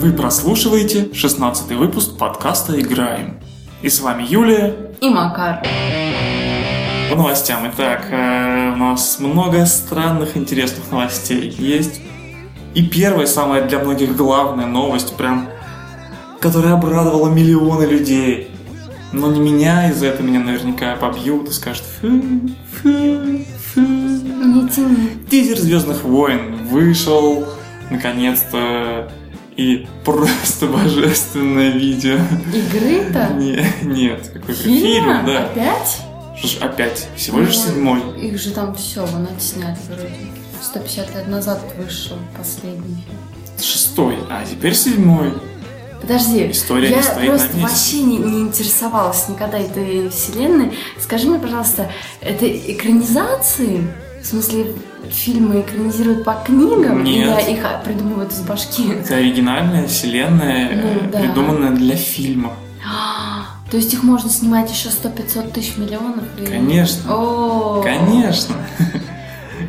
Вы 0.00 0.14
прослушиваете 0.14 1.12
16 1.12 1.72
выпуск 1.72 2.16
подкаста 2.16 2.80
«Играем». 2.80 3.38
И 3.82 3.90
с 3.90 4.00
вами 4.00 4.24
Юлия 4.26 4.74
и 4.98 5.10
Макар. 5.10 5.62
По 7.10 7.16
новостям. 7.16 7.70
Итак, 7.70 8.06
э, 8.10 8.72
у 8.72 8.76
нас 8.76 9.18
много 9.20 9.66
странных, 9.66 10.38
интересных 10.38 10.90
новостей 10.90 11.50
есть. 11.50 12.00
И 12.72 12.82
первая, 12.82 13.26
самая 13.26 13.68
для 13.68 13.78
многих 13.78 14.16
главная 14.16 14.64
новость, 14.64 15.18
прям, 15.18 15.50
которая 16.40 16.72
обрадовала 16.72 17.28
миллионы 17.28 17.84
людей. 17.84 18.50
Но 19.12 19.30
не 19.30 19.38
меня, 19.38 19.90
из-за 19.90 20.06
этого 20.06 20.26
меня 20.26 20.40
наверняка 20.40 20.96
побьют 20.96 21.50
и 21.50 21.52
скажут 21.52 21.84
фу, 22.00 22.22
фу, 22.80 23.44
фу. 23.74 23.80
Не 23.80 24.66
тяни. 24.66 25.10
Тизер 25.30 25.58
Звездных 25.58 26.04
войн 26.04 26.66
вышел, 26.70 27.44
наконец-то, 27.90 29.12
и 29.60 29.86
просто 30.04 30.66
божественное 30.68 31.70
видео. 31.70 32.18
Игры-то? 32.54 33.34
Не, 33.34 33.62
нет, 33.82 34.30
какой-то 34.32 34.62
Фильма? 34.62 35.22
фильм, 35.22 35.26
да. 35.26 35.44
Опять? 35.44 35.98
Что 36.38 36.48
ж, 36.48 36.56
опять, 36.62 37.08
всего 37.16 37.40
лишь 37.40 37.56
Ну, 37.56 37.66
седьмой. 37.66 38.00
Их 38.22 38.40
же 38.40 38.52
там 38.52 38.74
все, 38.74 39.04
вон 39.04 39.28
отсняли 39.36 39.76
вроде. 39.88 40.10
150 40.62 41.14
лет 41.14 41.28
назад 41.28 41.60
вышел 41.76 42.16
последний. 42.38 43.04
Шестой, 43.60 44.16
а 44.30 44.42
теперь 44.50 44.74
седьмой. 44.74 45.34
Подожди, 46.00 46.50
История 46.50 46.88
я 46.88 46.96
не 46.96 47.02
стоит 47.02 47.18
на 47.18 47.26
просто 47.26 47.56
месте. 47.58 47.60
вообще 47.68 48.02
не, 48.02 48.16
не 48.16 48.40
интересовалась 48.40 49.28
никогда 49.28 49.58
этой 49.58 50.08
вселенной. 50.08 50.72
Скажи 50.98 51.28
мне, 51.28 51.38
пожалуйста, 51.38 51.90
это 52.22 52.46
экранизации? 52.48 53.86
В 54.22 54.26
смысле, 54.26 54.66
фильмы 55.10 55.62
экранизируют 55.62 56.24
по 56.24 56.34
книгам? 56.34 57.02
Нет. 57.04 57.42
Или 57.42 57.52
их 57.56 57.66
придумывают 57.84 58.32
из 58.32 58.40
башки? 58.40 58.90
Это 58.92 59.16
оригинальная 59.16 59.86
вселенная, 59.86 60.70
Ну, 60.74 60.88
э, 60.88 61.10
да. 61.10 61.18
придуманная 61.20 61.70
для 61.70 61.96
фильма. 61.96 62.52
То 63.70 63.76
есть 63.76 63.92
их 63.94 64.02
можно 64.02 64.28
снимать 64.30 64.70
еще 64.70 64.88
100-500 64.90 65.52
тысяч 65.52 65.76
миллионов? 65.78 66.24
и- 66.38 66.46
Конечно. 66.46 67.14
О, 67.14 67.80
Конечно. 67.82 68.54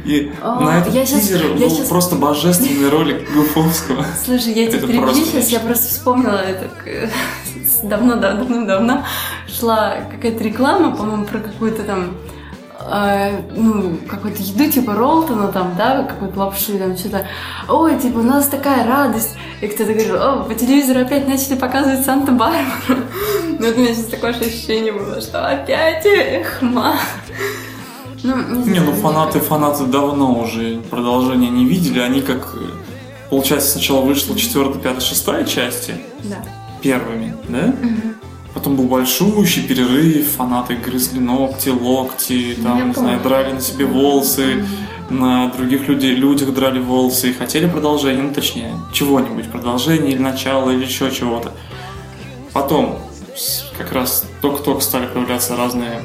И 0.05 0.31
О, 0.41 0.59
на 0.61 0.79
этот 0.79 0.93
я 0.95 1.05
щас- 1.05 1.21
тизер 1.21 1.43
я 1.57 1.67
был 1.67 1.75
щас- 1.77 1.87
просто 1.87 2.15
божественный 2.15 2.89
ролик 2.89 3.31
Гуфовского. 3.35 4.03
Слушай, 4.25 4.53
я 4.53 4.67
тебя 4.67 4.77
Это 4.79 4.87
перебью 4.87 5.13
сейчас, 5.13 5.49
я 5.49 5.59
просто 5.59 5.87
вспомнила 5.89 6.37
это 6.37 6.67
э, 6.87 7.07
давно, 7.83 8.15
давно, 8.15 8.65
давно 8.65 9.03
шла 9.47 9.97
какая-то 10.09 10.43
реклама, 10.43 10.95
по-моему, 10.95 11.25
про 11.25 11.39
какую-то 11.39 11.83
там 11.83 12.15
э, 12.89 13.41
ну, 13.55 13.97
какую-то 14.09 14.41
еду, 14.41 14.71
типа 14.71 14.93
Ролтона 14.93 15.47
там, 15.49 15.73
да, 15.77 16.03
какую-то 16.03 16.39
лапшу, 16.39 16.77
там 16.77 16.97
что-то. 16.97 17.27
Ой, 17.67 17.99
типа, 17.99 18.19
у 18.19 18.23
нас 18.23 18.47
такая 18.47 18.85
радость. 18.87 19.35
И 19.61 19.67
кто-то 19.67 19.93
говорил, 19.93 20.15
о, 20.15 20.43
по 20.43 20.53
телевизору 20.55 21.01
опять 21.01 21.27
начали 21.27 21.55
показывать 21.55 22.05
Санта-Барбару. 22.05 22.65
Ну, 23.59 23.67
вот 23.67 23.77
у 23.77 23.79
меня 23.79 23.93
сейчас 23.93 24.07
такое 24.07 24.31
ощущение 24.31 24.91
было, 24.91 25.21
что 25.21 25.47
опять 25.47 26.03
эх, 26.05 26.63
ма. 26.63 26.95
Ну, 28.23 28.35
не, 28.37 28.57
Не, 28.57 28.63
знаю, 28.63 28.85
ну 28.85 28.91
мне 28.91 29.01
фанаты, 29.01 29.39
фанаты 29.39 29.85
давно 29.85 30.39
уже 30.39 30.79
продолжения 30.89 31.49
не 31.49 31.65
видели. 31.65 31.99
Они 31.99 32.21
как, 32.21 32.55
получается, 33.29 33.71
сначала 33.71 34.01
вышла 34.01 34.35
четвертая, 34.35 34.81
пятая, 34.81 35.01
шестая 35.01 35.45
части 35.45 35.95
Да. 36.23 36.37
первыми, 36.81 37.35
да? 37.49 37.67
Мгм. 37.67 38.15
Потом 38.53 38.75
был 38.75 38.85
большущий 38.85 39.63
перерыв, 39.63 40.31
фанаты 40.35 40.75
грызли 40.75 41.19
ногти, 41.19 41.69
локти, 41.69 42.57
там, 42.61 42.77
Я 42.77 42.85
не 42.85 42.93
знаю, 42.93 43.21
драли 43.21 43.53
на 43.53 43.61
себе 43.61 43.85
волосы, 43.85 44.65
на 45.09 45.47
других 45.49 45.87
людей, 45.87 46.15
людях 46.15 46.53
драли 46.53 46.79
волосы 46.79 47.29
и 47.29 47.33
хотели 47.33 47.67
продолжение, 47.67 48.23
ну 48.23 48.33
точнее, 48.33 48.73
чего-нибудь, 48.93 49.49
продолжение 49.49 50.11
или 50.11 50.21
начало, 50.21 50.71
или 50.71 50.83
еще 50.83 51.11
чего-то. 51.11 51.51
Потом 52.53 52.99
как 53.77 53.93
раз 53.93 54.25
только-только 54.41 54.81
стали 54.81 55.07
появляться 55.07 55.55
разные 55.55 56.01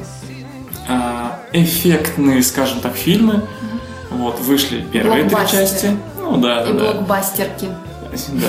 а, 0.87 1.39
эффектные, 1.51 2.41
скажем 2.43 2.79
так, 2.79 2.95
фильмы. 2.95 3.43
Вот, 4.09 4.39
вышли 4.39 4.85
первые 4.91 5.25
три 5.25 5.37
части. 5.49 5.97
Ну 6.17 6.37
да, 6.37 6.63
да, 6.63 6.69
И 6.69 6.73
да. 6.73 6.79
блокбастерки. 6.79 7.65
Да, 7.65 7.86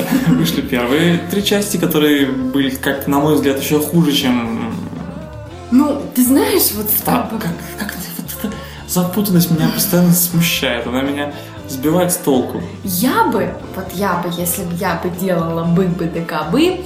вышли 0.27 0.61
первые 0.61 1.17
три 1.31 1.43
части, 1.43 1.77
которые 1.77 2.27
были, 2.27 2.69
как 2.71 3.07
на 3.07 3.19
мой 3.19 3.35
взгляд, 3.35 3.59
еще 3.61 3.79
хуже, 3.79 4.11
чем... 4.11 4.73
Ну, 5.71 6.01
ты 6.15 6.25
знаешь, 6.25 6.71
вот 6.75 6.89
в 6.89 7.01
том- 7.01 7.29
как, 7.39 7.53
как 7.77 7.95
вот 8.17 8.25
эта 8.43 8.55
запутанность 8.87 9.51
меня 9.51 9.69
постоянно 9.69 10.13
смущает, 10.13 10.87
она 10.87 11.01
меня 11.01 11.31
сбивает 11.67 12.11
с 12.11 12.15
толку. 12.17 12.61
Я 12.83 13.25
бы, 13.25 13.53
вот 13.75 13.85
я 13.93 14.15
бы, 14.15 14.29
если 14.35 14.63
бы 14.63 14.73
я 14.75 14.95
бы 15.03 15.09
делала 15.19 15.63
бы 15.63 15.83
бы 15.85 16.05
да 16.05 16.43
бы, 16.45 16.81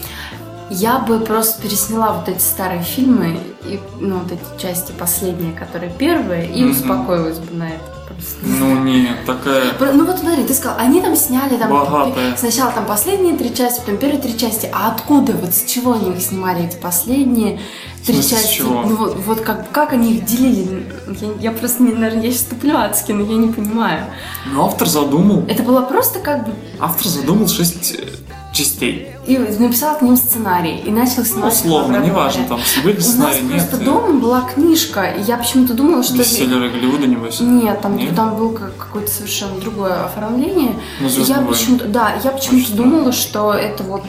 я 0.69 0.99
бы 0.99 1.19
просто 1.19 1.61
пересняла 1.61 2.13
вот 2.13 2.27
эти 2.27 2.41
старые 2.41 2.83
фильмы 2.83 3.39
и 3.65 3.79
ну 4.01 4.19
вот 4.19 4.31
эти 4.31 4.61
части 4.61 4.91
последние, 4.91 5.53
которые 5.53 5.91
первые, 5.93 6.49
и 6.51 6.63
Мгм. 6.63 6.71
успокоилась 6.71 7.37
бы 7.39 7.55
на 7.55 7.67
это. 7.69 7.92
Ну 8.41 8.83
нет, 8.83 9.25
такая... 9.25 9.73
Ну 9.79 10.05
вот 10.05 10.19
смотри, 10.19 10.43
ты 10.43 10.53
сказал, 10.53 10.77
они 10.77 11.01
там 11.01 11.15
сняли 11.15 11.57
там 11.57 11.69
Богатая. 11.69 12.35
сначала 12.37 12.71
там 12.71 12.85
последние 12.85 13.35
три 13.35 13.53
части, 13.53 13.79
потом 13.79 13.97
первые 13.97 14.21
три 14.21 14.37
части. 14.37 14.69
А 14.73 14.91
откуда, 14.91 15.33
вот 15.33 15.53
с 15.53 15.65
чего 15.65 15.93
они 15.93 16.11
их 16.11 16.21
снимали, 16.21 16.65
эти 16.65 16.75
последние 16.77 17.59
три 18.05 18.21
с 18.21 18.29
части? 18.29 18.57
чего? 18.57 18.81
Ну 18.81 18.95
вот, 18.95 19.15
вот 19.25 19.41
как, 19.41 19.71
как 19.71 19.93
они 19.93 20.15
их 20.15 20.25
делили? 20.25 20.85
Я, 21.21 21.51
я 21.51 21.51
просто, 21.51 21.83
не, 21.83 21.93
наверное, 21.93 22.25
я 22.25 22.31
сейчас 22.31 22.43
туплю 22.43 22.75
адски, 22.75 23.11
но 23.11 23.23
я 23.23 23.37
не 23.37 23.51
понимаю. 23.51 24.05
Ну, 24.51 24.65
автор 24.65 24.87
задумал. 24.87 25.45
Это 25.47 25.63
было 25.63 25.81
просто 25.81 26.19
как 26.19 26.45
бы 26.45 26.53
Автор 26.79 27.07
задумал 27.07 27.47
шесть 27.47 27.95
э, 27.97 28.07
частей. 28.53 29.09
И 29.25 29.37
написал 29.37 29.97
к 29.97 30.01
ним 30.01 30.15
сценарий 30.15 30.77
и 30.77 30.91
начал 30.91 31.25
снимать. 31.25 31.53
условно, 31.53 31.97
неважно, 31.97 32.45
там 32.47 32.59
были. 32.83 32.95
У 32.95 33.17
нас 33.19 33.41
нет. 33.41 33.51
просто 33.51 33.77
дома 33.77 34.13
была 34.19 34.41
книжка, 34.41 35.03
и 35.05 35.21
я 35.23 35.37
почему-то 35.37 35.73
думала, 35.73 36.03
что... 36.03 36.17
Бестселлеры 36.17 36.69
Голливуда, 36.69 37.07
небось. 37.07 37.39
Нет, 37.39 37.81
там, 37.81 37.97
Нет? 37.97 38.15
там 38.15 38.35
было 38.35 38.53
как- 38.53 38.77
какое-то 38.77 39.11
совершенно 39.11 39.59
другое 39.59 40.05
оформление. 40.05 40.75
Ну, 40.99 41.07
И 41.07 41.09
«Звездные 41.09 41.35
я 41.35 41.41
войны». 41.41 41.51
почему-то, 41.51 41.85
да, 41.87 42.13
я 42.23 42.31
почему-то 42.31 42.73
думала, 42.73 43.11
что 43.11 43.53
это 43.53 43.83
вот 43.83 44.03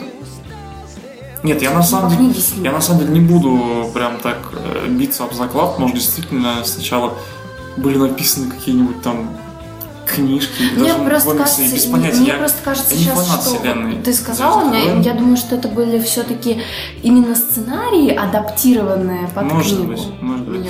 Нет, 1.43 1.62
я 1.62 1.71
на 1.71 1.81
по 1.81 1.87
самом 1.87 2.11
деле... 2.11 2.34
Я 2.62 2.72
на 2.72 2.81
самом 2.81 3.00
деле 3.00 3.12
не 3.12 3.21
буду 3.21 3.91
прям 3.93 4.19
так 4.22 4.38
э, 4.53 4.87
биться 4.88 5.25
об 5.25 5.32
заклад. 5.34 5.78
Может, 5.78 5.97
действительно 5.97 6.65
сначала 6.65 7.15
были 7.76 7.99
написаны 7.99 8.50
какие-нибудь 8.50 9.03
там 9.03 9.31
книжки, 10.06 10.62
Мне 10.76 10.92
даже 10.92 11.04
просто 11.04 11.28
комиксы, 11.31 11.56
кажется, 11.56 11.75
без 11.76 11.84
мне, 11.87 11.92
понятия. 11.92 12.16
мне 12.19 12.26
Я- 12.28 12.34
просто 12.34 12.59
кажется 12.65 12.94
я 12.94 12.98
не 12.98 13.04
сейчас, 13.04 13.26
фанат 13.26 13.42
что 13.42 13.54
вселенной 13.56 13.97
ты 14.03 14.12
сказала 14.12 14.60
«Звездных 14.60 14.82
мне, 14.82 14.91
войн». 14.92 15.03
я 15.03 15.15
думаю, 15.15 15.37
что 15.37 15.56
это 15.56 15.69
были 15.69 15.98
все-таки 16.00 16.60
именно 17.03 17.34
сценарии, 17.34 18.10
адаптированные 18.14 19.28
под 19.34 19.44
Может 19.53 19.76
книгу. 19.78 19.93
быть, 19.93 20.03
может 20.20 20.48
быть. 20.48 20.64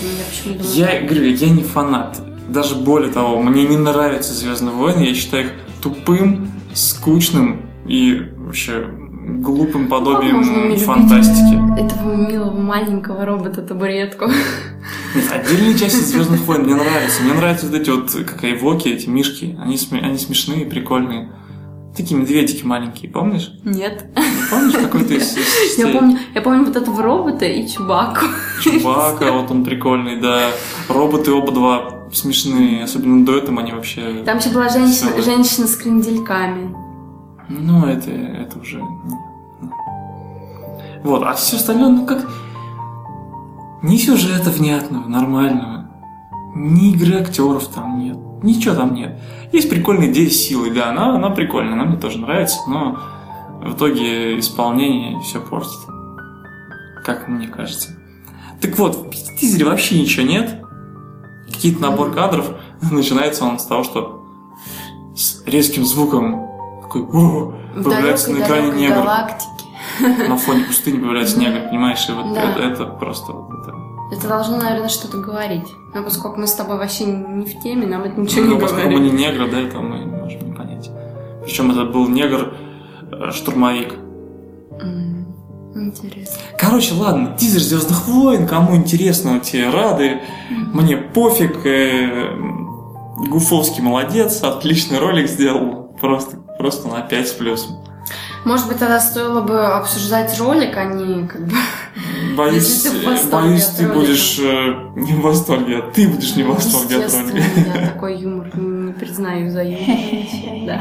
Я, 0.45 0.51
я 0.53 0.59
думаю, 0.59 0.75
Я 0.75 1.01
говорю, 1.03 1.25
я 1.35 1.49
не 1.51 1.63
фанат. 1.63 2.21
Даже 2.49 2.75
более 2.75 3.11
того, 3.13 3.41
мне 3.41 3.65
не 3.67 3.77
нравятся 3.77 4.33
Звездные 4.35 4.75
войны, 4.75 5.03
я 5.05 5.15
считаю 5.15 5.47
их 5.47 5.53
тупым, 5.83 6.51
скучным 6.75 7.69
и 7.87 8.23
вообще 8.37 8.87
глупым 9.25 9.89
подобием 9.89 10.43
любить 10.43 10.83
фантастики. 10.83 11.81
Этого 11.81 12.15
милого 12.15 12.61
маленького 12.61 13.25
робота-табуретку. 13.25 14.27
Нет, 14.27 15.25
отдельные 15.33 15.79
части 15.79 16.03
Звездных 16.03 16.41
войн 16.43 16.63
мне 16.63 16.75
нравятся. 16.75 17.23
Мне 17.23 17.35
нравятся 17.35 17.67
вот 17.67 17.75
эти 17.75 17.91
вот, 17.91 18.11
как 18.27 18.45
Айвоки, 18.45 18.89
эти 18.89 19.09
мишки. 19.09 19.59
Они, 19.61 19.79
они 20.03 20.19
смешные, 20.19 20.67
прикольные. 20.67 21.31
Такие 21.97 22.21
медведики 22.21 22.65
маленькие, 22.65 23.11
помнишь? 23.11 23.53
Нет. 23.63 24.07
Не 24.17 24.51
помнишь 24.51 24.73
какой-то 24.73 25.15
из, 25.15 25.37
из 25.37 25.79
Я 25.79 25.87
помню, 25.89 26.19
я 26.35 26.43
помню 26.43 26.65
вот 26.65 26.75
этого 26.75 27.01
робота 27.01 27.45
и 27.45 27.69
Чубаку. 27.69 28.27
Чубака, 28.63 29.31
вот 29.31 29.51
он 29.51 29.65
прикольный, 29.65 30.21
да. 30.21 30.51
Роботы 30.89 31.33
оба 31.33 31.53
два 31.53 32.09
смешные, 32.13 32.83
особенно 32.85 33.25
дуэтом 33.25 33.59
они 33.59 33.73
вообще... 33.73 34.23
Там 34.25 34.39
еще 34.39 34.51
была 34.51 34.69
женщина, 34.69 35.11
Веселые. 35.11 35.23
женщина 35.23 35.67
с 35.67 35.77
крендельками. 35.77 36.84
Ну, 37.49 37.87
это, 37.87 38.11
это 38.11 38.59
уже... 38.59 38.83
Вот, 41.03 41.23
а 41.23 41.35
все 41.35 41.57
остальное, 41.57 41.91
ну 41.91 42.07
как... 42.07 42.27
Ни 43.83 43.99
сюжета 43.99 44.51
внятного, 44.51 45.07
нормального, 45.07 45.91
ни 46.55 46.93
игры 46.93 47.21
актеров 47.21 47.69
там 47.69 47.99
нет, 47.99 48.17
ничего 48.43 48.75
там 48.75 48.95
нет. 48.95 49.21
Есть 49.53 49.69
прикольная 49.69 50.11
идея 50.11 50.31
силы, 50.31 50.71
да, 50.71 50.89
она, 50.89 51.15
она 51.17 51.29
прикольная, 51.29 51.75
она 51.75 51.85
мне 51.85 51.99
тоже 51.99 52.19
нравится, 52.19 52.61
но 52.67 52.99
в 53.61 53.75
итоге 53.75 54.39
исполнение 54.39 55.21
все 55.21 55.39
портит. 55.39 55.79
Как 57.05 57.29
мне 57.29 57.47
кажется. 57.49 57.91
Так 58.63 58.79
вот, 58.79 59.15
в 59.15 59.39
тизере 59.39 59.67
вообще 59.67 60.01
ничего 60.01 60.27
нет. 60.27 60.63
Какие-то 61.53 61.83
набор 61.83 62.13
кадров. 62.15 62.55
Начинается 62.91 63.45
он 63.45 63.59
с 63.59 63.67
того, 63.67 63.85
что 63.85 64.25
с 65.15 65.43
резким 65.47 65.85
звуком 65.85 66.54
такой 67.03 67.21
«О!» 67.21 67.55
появляется 67.83 68.31
на 68.33 68.43
экране 68.43 68.71
негр. 68.73 68.95
галактики. 68.97 69.51
На 70.29 70.37
фоне 70.37 70.65
пустыни 70.65 70.99
появляется 70.99 71.39
негр, 71.39 71.69
понимаешь? 71.69 72.09
И 72.09 72.13
вот 72.13 72.35
Да. 72.35 72.43
это, 72.51 72.61
это 72.63 72.85
просто 72.87 73.33
вот 73.33 73.51
это. 73.63 73.75
Это 74.13 74.29
должно, 74.29 74.59
наверное, 74.59 74.89
что-то 74.89 75.19
говорить. 75.19 75.67
Но 75.95 76.03
поскольку 76.03 76.39
мы 76.41 76.47
с 76.47 76.53
тобой 76.55 76.77
вообще 76.79 77.05
не 77.05 77.45
в 77.47 77.61
теме, 77.63 77.87
нам 77.87 78.03
это 78.03 78.21
ничего 78.21 78.45
Ну, 78.45 78.55
не 78.55 78.61
поскольку 78.61 78.89
мы 78.89 78.95
говорит. 78.97 79.13
не 79.13 79.19
негры, 79.27 79.51
да, 79.51 79.61
это 79.61 79.79
мы 79.81 79.99
не 79.99 80.07
можем 80.07 80.47
не 80.51 80.53
понять. 80.55 80.91
Причем 81.45 81.71
это 81.71 81.85
был 81.85 82.09
негр-штурмовик. 82.09 83.95
М, 84.81 85.27
Интересно. 85.75 86.37
Короче, 86.59 86.95
ладно, 86.95 87.37
тизер 87.39 87.61
Звездных 87.61 88.07
войн, 88.07 88.47
кому 88.47 88.77
интересно, 88.77 89.41
те 89.41 89.69
рады. 89.71 90.21
Мне 90.73 90.97
пофиг. 90.97 91.65
э, 91.67 92.31
Гуфовский 93.29 93.83
молодец, 93.83 94.43
отличный 94.43 94.99
ролик 94.99 95.29
сделал. 95.29 95.97
Просто, 96.01 96.39
просто 96.65 96.89
на 96.89 97.03
5 97.03 97.29
с 97.29 97.33
плюсом. 97.33 97.77
Может 98.47 98.69
быть, 98.69 98.79
тогда 98.79 98.99
стоило 98.99 99.43
бы 99.43 99.67
обсуждать 99.67 100.39
ролик, 100.39 100.75
а 100.79 100.85
не 100.85 101.29
как 101.29 101.47
бы... 101.47 101.53
Боюсь, 102.39 102.55
Если 102.85 102.89
ты 102.89 103.01
в 103.01 103.05
восторге 103.05 103.49
боюсь, 103.49 103.65
от 103.65 103.77
ты 103.77 103.93
будешь 103.93 104.39
э, 104.39 104.91
не 104.97 105.13
в 105.13 105.21
восторге, 105.21 105.77
а 105.81 105.91
ты 105.91 106.09
будешь 106.09 106.35
не 106.37 106.43
в 106.43 106.55
восторге 106.55 107.05
от 107.05 107.13
ролика. 107.13 107.39
я 107.75 107.87
такой 107.89 108.17
юмор 108.17 108.51
не 108.57 108.95
признаю 108.95 109.51
за 109.51 109.63
юмор. 109.63 109.85
Да. 110.67 110.81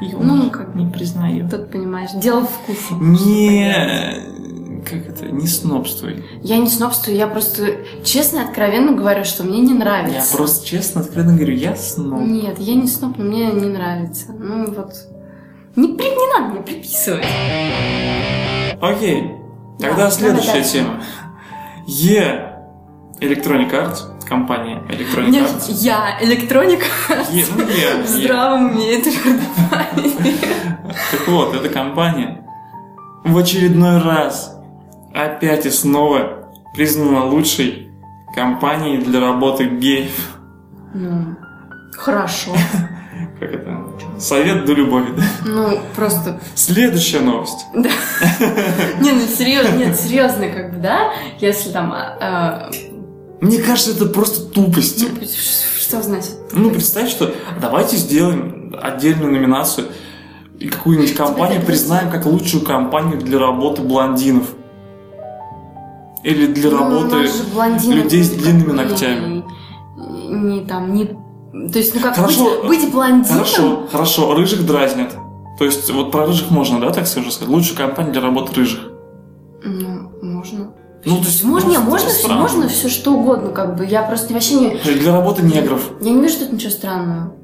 Юмор 0.00 0.26
Ну, 0.26 0.50
как 0.50 0.74
не 0.74 0.90
признаю. 0.90 1.48
Тут, 1.48 1.70
понимаешь, 1.70 2.10
дело 2.14 2.44
вкуса. 2.44 2.94
Не... 2.94 4.35
Как 4.88 5.06
это? 5.08 5.26
Не 5.26 5.46
снобствуй. 5.48 6.24
Я 6.42 6.58
не 6.58 6.68
снобствую, 6.68 7.16
я 7.16 7.26
просто 7.26 7.78
честно 8.04 8.38
и 8.38 8.44
откровенно 8.44 8.92
говорю, 8.92 9.24
что 9.24 9.42
мне 9.42 9.58
не 9.60 9.72
Я 9.72 9.78
нравится. 9.78 10.36
просто 10.36 10.64
честно, 10.66 11.00
откровенно 11.00 11.34
говорю, 11.36 11.54
я 11.56 11.74
сноб. 11.74 12.20
Нет, 12.20 12.58
я 12.60 12.74
не 12.74 12.86
сноб, 12.86 13.18
но 13.18 13.24
мне 13.24 13.46
не 13.52 13.66
нравится. 13.66 14.26
Ну 14.32 14.66
вот. 14.72 14.92
Не, 15.74 15.88
при- 15.96 16.04
не 16.10 16.38
надо 16.40 16.54
мне 16.54 16.62
приписывать. 16.62 17.24
Окей. 18.80 19.32
Да, 19.78 19.88
Тогда 19.88 19.96
давай 19.96 20.12
следующая 20.12 20.52
дальше. 20.52 20.72
тема. 20.72 21.02
Е 21.86 22.52
Electronic 23.20 23.70
Arts, 23.72 23.98
компания 24.28 24.82
Electronic 24.88 25.28
Нет, 25.30 25.48
Arts. 25.50 25.70
я 25.72 26.18
электроника 26.22 26.84
Е, 27.32 27.44
ну, 27.56 27.60
я, 27.62 27.66
в 27.66 28.00
я. 28.00 28.06
здравом 28.06 28.70
уме 28.70 28.98
памяти. 29.70 30.34
Так 31.10 31.28
вот, 31.28 31.54
эта 31.54 31.68
компания 31.68 32.44
в 33.24 33.36
очередной 33.36 34.00
раз 34.00 34.55
опять 35.16 35.66
и 35.66 35.70
снова 35.70 36.50
признана 36.74 37.24
лучшей 37.24 37.90
компанией 38.34 38.98
для 38.98 39.20
работы 39.20 39.64
геев. 39.64 40.36
Ну, 40.94 41.36
хорошо. 41.92 42.52
Как 43.40 43.52
это? 43.52 43.76
Совет 44.18 44.64
до 44.64 44.72
любови. 44.72 45.12
да? 45.16 45.22
Ну, 45.44 45.78
просто 45.94 46.40
Следующая 46.54 47.20
новость. 47.20 47.66
Не, 47.74 49.12
ну 49.12 49.20
серьезно, 49.26 49.76
нет, 49.76 49.98
серьезно, 49.98 50.48
как 50.48 50.74
бы, 50.74 50.78
да? 50.80 51.12
Если 51.38 51.70
там, 51.70 51.92
а, 51.92 52.70
Мне 53.40 53.58
кажется, 53.58 53.92
это 53.92 54.06
просто 54.06 54.50
тупость. 54.50 55.02
ну, 55.02 55.26
что 55.78 56.02
значит? 56.02 56.32
Ну, 56.52 56.70
представь, 56.70 57.10
что 57.10 57.34
давайте 57.60 57.96
сделаем 57.96 58.74
отдельную 58.80 59.32
номинацию 59.32 59.88
и 60.58 60.68
какую-нибудь 60.68 61.14
компанию 61.14 61.60
признаем 61.60 62.10
как 62.10 62.24
лучшую 62.24 62.64
компанию 62.64 63.20
для 63.20 63.38
работы 63.38 63.82
блондинов. 63.82 64.46
Или 66.26 66.46
для 66.48 66.70
Ну, 66.72 66.78
работы... 66.78 67.28
людей 67.86 68.24
с 68.24 68.30
длинными 68.30 68.72
ногтями. 68.72 69.44
Не, 69.96 70.28
не 70.28 70.66
там, 70.66 70.92
не... 70.92 71.04
То 71.04 71.78
есть, 71.78 71.94
ну 71.94 72.00
как 72.00 72.16
Хорошо, 72.16 72.62
быть, 72.62 72.82
быть 72.82 72.92
блондином? 72.92 73.38
Хорошо, 73.38 73.86
хорошо, 73.92 74.34
рыжих 74.34 74.66
дразнят. 74.66 75.14
То 75.56 75.64
есть, 75.64 75.88
вот 75.88 76.10
про 76.10 76.26
рыжих 76.26 76.50
можно, 76.50 76.80
да, 76.80 76.90
так 76.90 77.06
скажу 77.06 77.30
сказать? 77.30 77.54
Лучшая 77.54 77.76
компания 77.76 78.10
для 78.10 78.22
работы 78.22 78.52
рыжих. 78.54 78.80
Ну, 79.64 80.10
можно. 80.20 80.72
Ну, 81.04 81.18
то 81.18 81.26
есть, 81.26 81.44
Можно, 81.44 81.74
ну, 81.74 81.80
можно, 81.82 82.08
все, 82.08 82.28
можно 82.28 82.68
все 82.68 82.88
что 82.88 83.12
угодно, 83.12 83.50
как 83.50 83.76
бы. 83.76 83.86
Я 83.86 84.02
просто 84.02 84.34
вообще 84.34 84.54
не... 84.56 84.76
Для 84.98 85.12
работы 85.12 85.42
негров. 85.42 85.92
Я 86.00 86.10
не 86.10 86.20
вижу 86.20 86.40
тут 86.40 86.54
ничего 86.54 86.72
странного. 86.72 87.36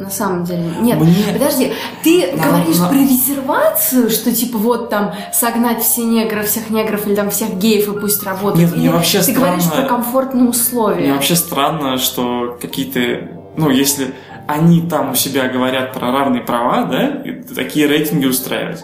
На 0.00 0.08
самом 0.10 0.44
деле. 0.44 0.64
Нет, 0.80 0.98
Мне- 0.98 1.14
подожди, 1.32 1.72
ты 2.02 2.32
На- 2.34 2.42
говоришь 2.46 2.78
на- 2.78 2.88
про 2.88 2.96
резервацию, 2.96 4.08
что 4.10 4.34
типа 4.34 4.56
вот 4.56 4.88
там 4.88 5.12
согнать 5.32 5.82
все 5.82 6.04
негров, 6.04 6.46
всех 6.46 6.70
негров 6.70 7.06
или 7.06 7.14
там 7.14 7.28
всех 7.30 7.50
геев 7.58 7.86
и 7.94 8.00
пусть 8.00 8.22
работают. 8.22 8.70
Нет, 8.70 8.78
мне 8.78 8.90
вообще 8.90 9.20
ты 9.22 9.32
говоришь 9.32 9.62
странно- 9.62 9.82
про 9.82 9.88
комфортные 9.96 10.48
условия. 10.48 11.02
Мне 11.02 11.12
вообще 11.12 11.36
странно, 11.36 11.98
что 11.98 12.58
какие-то... 12.60 13.28
Ну, 13.58 13.68
если 13.68 14.14
они 14.48 14.80
там 14.88 15.10
у 15.10 15.14
себя 15.14 15.48
говорят 15.48 15.92
про 15.92 16.10
равные 16.10 16.42
права, 16.42 16.84
да, 16.84 17.08
и 17.22 17.42
такие 17.42 17.86
рейтинги 17.86 18.24
устраивать. 18.26 18.82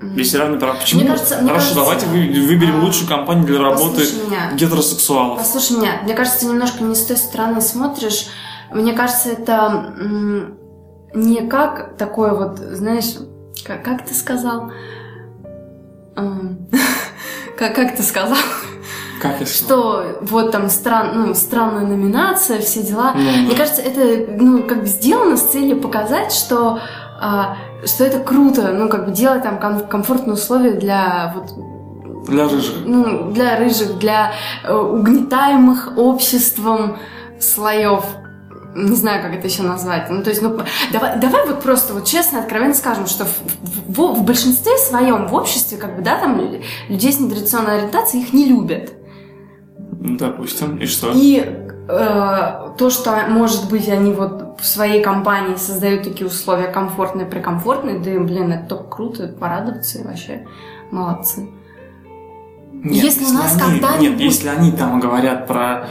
Мгм. 0.00 0.16
Если 0.16 0.36
равные 0.38 0.58
права, 0.58 0.74
почему? 0.74 1.02
Мне 1.02 1.10
кажется- 1.10 1.38
мне 1.38 1.48
Хорошо, 1.50 1.74
кажется, 1.74 2.04
давайте 2.04 2.06
вы- 2.06 2.46
выберем 2.46 2.80
а, 2.80 2.84
лучшую 2.84 3.08
компанию 3.08 3.46
для 3.46 3.60
работы 3.60 4.00
Послушай 4.00 4.26
меня. 4.26 4.52
гетеросексуалов. 4.54 5.38
Послушай 5.38 5.76
меня, 5.78 6.00
мне 6.02 6.14
кажется, 6.14 6.40
ты 6.40 6.46
немножко 6.46 6.82
не 6.82 6.94
с 6.96 7.04
той 7.06 7.16
стороны 7.16 7.60
смотришь. 7.60 8.26
Мне 8.72 8.92
кажется, 8.92 9.30
это 9.30 9.94
не 11.14 11.46
как 11.48 11.96
такое 11.96 12.32
вот, 12.32 12.58
знаешь, 12.58 13.14
как, 13.64 13.82
как 13.84 14.04
ты 14.04 14.14
сказал? 14.14 14.70
Эм, 16.16 16.68
Как, 17.58 17.74
как 17.74 17.96
ты 17.96 18.02
сказал? 18.02 18.36
Как? 19.22 19.46
Что 19.46 20.18
вот 20.20 20.50
там 20.52 20.68
стран, 20.68 21.12
ну, 21.14 21.34
странная 21.34 21.86
номинация, 21.86 22.58
все 22.60 22.82
дела. 22.82 23.12
Ну, 23.14 23.22
Мне 23.22 23.50
да. 23.52 23.56
кажется, 23.56 23.80
это 23.80 24.30
ну, 24.30 24.62
как 24.64 24.80
бы 24.80 24.86
сделано 24.86 25.38
с 25.38 25.42
целью 25.52 25.80
показать, 25.80 26.32
что, 26.32 26.80
а, 27.18 27.56
что 27.86 28.04
это 28.04 28.18
круто, 28.20 28.72
ну, 28.74 28.90
как 28.90 29.06
бы 29.06 29.12
делать 29.12 29.42
там 29.42 29.58
ком- 29.58 29.86
комфортные 29.86 30.34
условия 30.34 30.72
для 30.72 31.32
вот 31.34 32.26
Для 32.28 32.46
рыжих. 32.46 32.74
ну, 32.84 33.30
для 33.32 33.56
рыжих, 33.58 33.98
для 33.98 34.32
э, 34.64 34.74
угнетаемых 34.74 35.94
обществом 35.96 36.98
слоев. 37.40 38.04
Не 38.76 38.94
знаю, 38.94 39.22
как 39.22 39.32
это 39.34 39.46
еще 39.48 39.62
назвать. 39.62 40.10
Ну, 40.10 40.22
то 40.22 40.28
есть, 40.30 40.42
ну, 40.42 40.58
давай, 40.92 41.18
давай 41.18 41.46
вот 41.46 41.62
просто 41.62 41.94
вот 41.94 42.04
честно, 42.04 42.40
откровенно 42.40 42.74
скажем, 42.74 43.06
что 43.06 43.24
в, 43.24 43.30
в- 43.88 44.14
в 44.18 44.22
большинстве 44.24 44.76
своем 44.76 45.28
в 45.28 45.34
обществе, 45.34 45.78
как 45.78 45.96
бы, 45.96 46.02
да, 46.02 46.18
там 46.18 46.38
лю- 46.38 46.60
людей 46.88 47.12
с 47.12 47.18
нетрадиционной 47.18 47.78
ориентацией 47.78 48.24
их 48.24 48.32
не 48.34 48.44
любят. 48.44 48.92
Допустим. 49.92 50.76
И 50.76 50.86
что? 50.86 51.12
И 51.14 51.38
э, 51.88 52.68
то, 52.76 52.90
что, 52.90 53.16
может 53.28 53.70
быть, 53.70 53.88
они 53.88 54.12
вот 54.12 54.60
в 54.60 54.66
своей 54.66 55.02
компании 55.02 55.56
создают 55.56 56.02
такие 56.02 56.26
условия 56.26 56.68
комфортные, 56.68 57.26
прикомфортные, 57.26 57.98
да, 57.98 58.10
блин, 58.20 58.52
это 58.52 58.68
только 58.68 58.88
круто, 58.90 59.28
порадоваться 59.28 60.00
и 60.00 60.04
вообще 60.04 60.46
молодцы. 60.90 61.48
Нет, 62.72 63.04
если 63.04 63.24
у 63.24 63.32
нас 63.32 63.52
когда-нибудь- 63.58 64.00
Нет, 64.00 64.20
если 64.20 64.48
они 64.48 64.70
там 64.70 65.00
говорят 65.00 65.46
про 65.46 65.88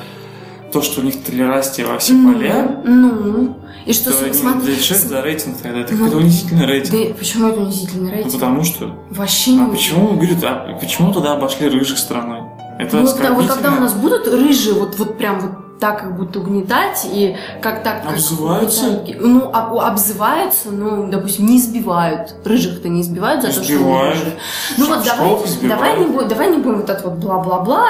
то, 0.75 0.81
что 0.81 0.99
у 0.99 1.03
них 1.05 1.23
толерастие 1.23 1.85
во 1.87 1.97
все 1.99 2.11
Ну, 2.13 2.33
поля, 2.33 2.81
Ну, 2.83 3.55
и 3.85 3.93
что, 3.93 4.11
то 4.11 4.33
смотри, 4.33 4.75
да 4.75 4.81
что 4.81 4.95
это 4.95 5.07
за 5.07 5.21
рейтинг 5.21 5.57
тогда? 5.61 5.79
Это 5.79 5.93
Ну, 5.93 5.97
какой-то 5.99 6.17
унизительный 6.17 6.65
рейтинг. 6.65 6.91
да 7.09 7.13
почему 7.17 7.47
это 7.47 7.59
унизительный 7.61 8.09
Ну, 8.09 8.15
рейтинг? 8.15 8.33
потому 8.33 8.63
что... 8.65 8.91
Вообще 9.09 9.51
не 9.53 9.63
А 9.63 9.67
почему, 9.67 10.07
говорит, 10.15 10.43
а 10.43 10.77
почему 10.81 11.13
туда 11.13 11.31
обошли 11.31 11.69
рыжих 11.69 11.97
стороной? 11.97 12.41
Это 12.77 12.97
Ну, 12.97 13.07
когда, 13.07 13.31
вот 13.31 13.47
когда 13.47 13.71
у 13.71 13.79
нас 13.79 13.93
будут 13.93 14.27
рыжие, 14.27 14.73
вот, 14.75 14.99
вот 14.99 15.17
прям 15.17 15.39
вот 15.39 15.79
так 15.79 16.01
как 16.01 16.17
будут 16.17 16.35
угнетать, 16.35 17.07
и 17.09 17.37
как 17.61 17.83
так... 17.83 18.03
как 18.03 18.13
Обзываются? 18.13 18.85
угнетают- 18.87 19.21
Ну, 19.21 19.49
об- 19.53 19.77
обзываются, 19.77 20.71
ну, 20.71 21.09
допустим, 21.09 21.45
не 21.45 21.57
избивают. 21.57 22.35
Рыжих-то 22.43 22.89
не 22.89 22.99
избивают 23.01 23.41
за 23.43 23.47
то, 23.47 23.53
что 23.53 23.61
они 23.63 23.73
Избивают. 23.75 24.13
рыжие. 24.15 24.33
Ну 24.77 24.85
вот 24.87 25.05
давай, 25.05 25.45
избивают. 25.45 25.69
давай, 25.69 25.99
не 25.99 26.05
будем, 26.07 26.27
давай 26.27 26.49
не 26.51 26.57
будем 26.57 26.77
вот 26.81 26.89
это 26.89 27.09
вот 27.09 27.17
бла-бла-бла. 27.19 27.85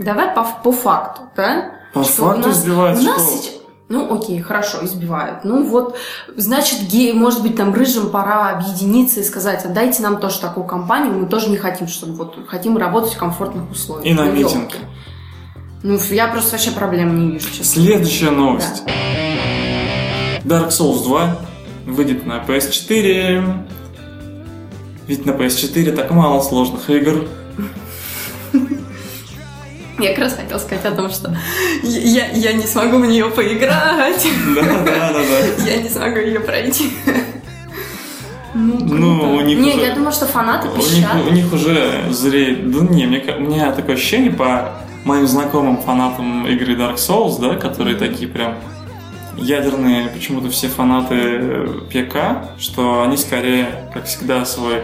Давай 0.00 0.34
по, 0.34 0.44
по 0.64 0.72
факту, 0.72 1.22
да? 1.36 1.72
По 1.92 2.02
Что 2.02 2.26
факту 2.28 2.48
нас- 2.48 2.58
избивают 2.58 2.98
У 2.98 3.02
нас 3.02 3.30
сейчас... 3.42 3.54
Ну, 3.88 4.14
окей, 4.14 4.40
хорошо, 4.40 4.78
избивают. 4.84 5.40
Ну 5.44 5.64
вот, 5.66 5.96
значит, 6.36 6.82
гей, 6.82 7.12
может 7.12 7.42
быть, 7.42 7.56
там 7.56 7.74
рыжим 7.74 8.10
пора 8.10 8.50
объединиться 8.50 9.18
и 9.18 9.24
сказать, 9.24 9.64
отдайте 9.64 10.00
нам 10.02 10.18
тоже 10.20 10.40
такую 10.40 10.64
компанию, 10.64 11.12
мы 11.12 11.26
тоже 11.26 11.50
не 11.50 11.56
хотим, 11.56 11.88
чтобы 11.88 12.12
вот 12.14 12.36
хотим 12.46 12.76
работать 12.76 13.14
в 13.14 13.18
комфортных 13.18 13.68
условиях. 13.68 14.06
И 14.06 14.14
на 14.14 14.26
Ну, 14.26 14.32
митинг. 14.32 14.70
Ну, 15.82 15.98
я 16.10 16.28
просто 16.28 16.52
вообще 16.52 16.70
проблем 16.70 17.18
не 17.18 17.32
вижу, 17.32 17.48
честно. 17.48 17.64
Следующая 17.64 18.30
новость. 18.30 18.84
Dark 20.44 20.68
Souls 20.68 21.02
2 21.02 21.36
выйдет 21.86 22.26
на 22.26 22.38
PS4. 22.44 23.66
Ведь 25.08 25.26
на 25.26 25.32
PS4 25.32 25.92
так 25.96 26.10
мало 26.12 26.40
сложных 26.42 26.88
игр. 26.90 27.26
Я 30.00 30.10
как 30.10 30.24
раз 30.24 30.34
хотела 30.34 30.58
сказать 30.58 30.84
о 30.84 30.92
том, 30.92 31.10
что 31.10 31.36
я, 31.82 32.28
я 32.32 32.52
не 32.52 32.66
смогу 32.66 32.98
в 32.98 33.06
нее 33.06 33.28
поиграть, 33.30 34.26
Да, 34.54 34.62
да, 34.62 35.12
да, 35.12 35.12
да. 35.12 35.64
я 35.64 35.76
не 35.82 35.88
смогу 35.88 36.16
ее 36.16 36.40
пройти. 36.40 36.90
Ну. 38.52 38.78
Ну, 38.80 39.36
у 39.36 39.40
них 39.42 39.58
Не, 39.58 39.70
уже- 39.74 39.80
я 39.86 39.94
думаю, 39.94 40.12
что 40.12 40.26
фанаты 40.26 40.68
У 40.68 40.76
них, 40.76 40.84
пищат. 40.86 41.14
у 41.28 41.30
них 41.32 41.52
уже 41.52 42.02
зреет... 42.10 42.68
Да 42.72 42.80
не, 42.92 43.06
мне, 43.06 43.22
у 43.38 43.40
меня 43.42 43.70
такое 43.72 43.94
ощущение 43.94 44.32
по 44.32 44.72
моим 45.04 45.26
знакомым 45.28 45.80
фанатам 45.80 46.46
игры 46.48 46.74
Dark 46.74 46.96
Souls, 46.96 47.40
да, 47.40 47.54
которые 47.54 47.96
такие 47.96 48.28
прям 48.28 48.56
ядерные, 49.36 50.08
почему-то 50.08 50.50
все 50.50 50.66
фанаты 50.68 51.14
э, 51.14 51.66
ПК, 51.90 52.50
что 52.60 53.04
они 53.04 53.16
скорее, 53.16 53.88
как 53.94 54.06
всегда, 54.06 54.44
свой 54.44 54.82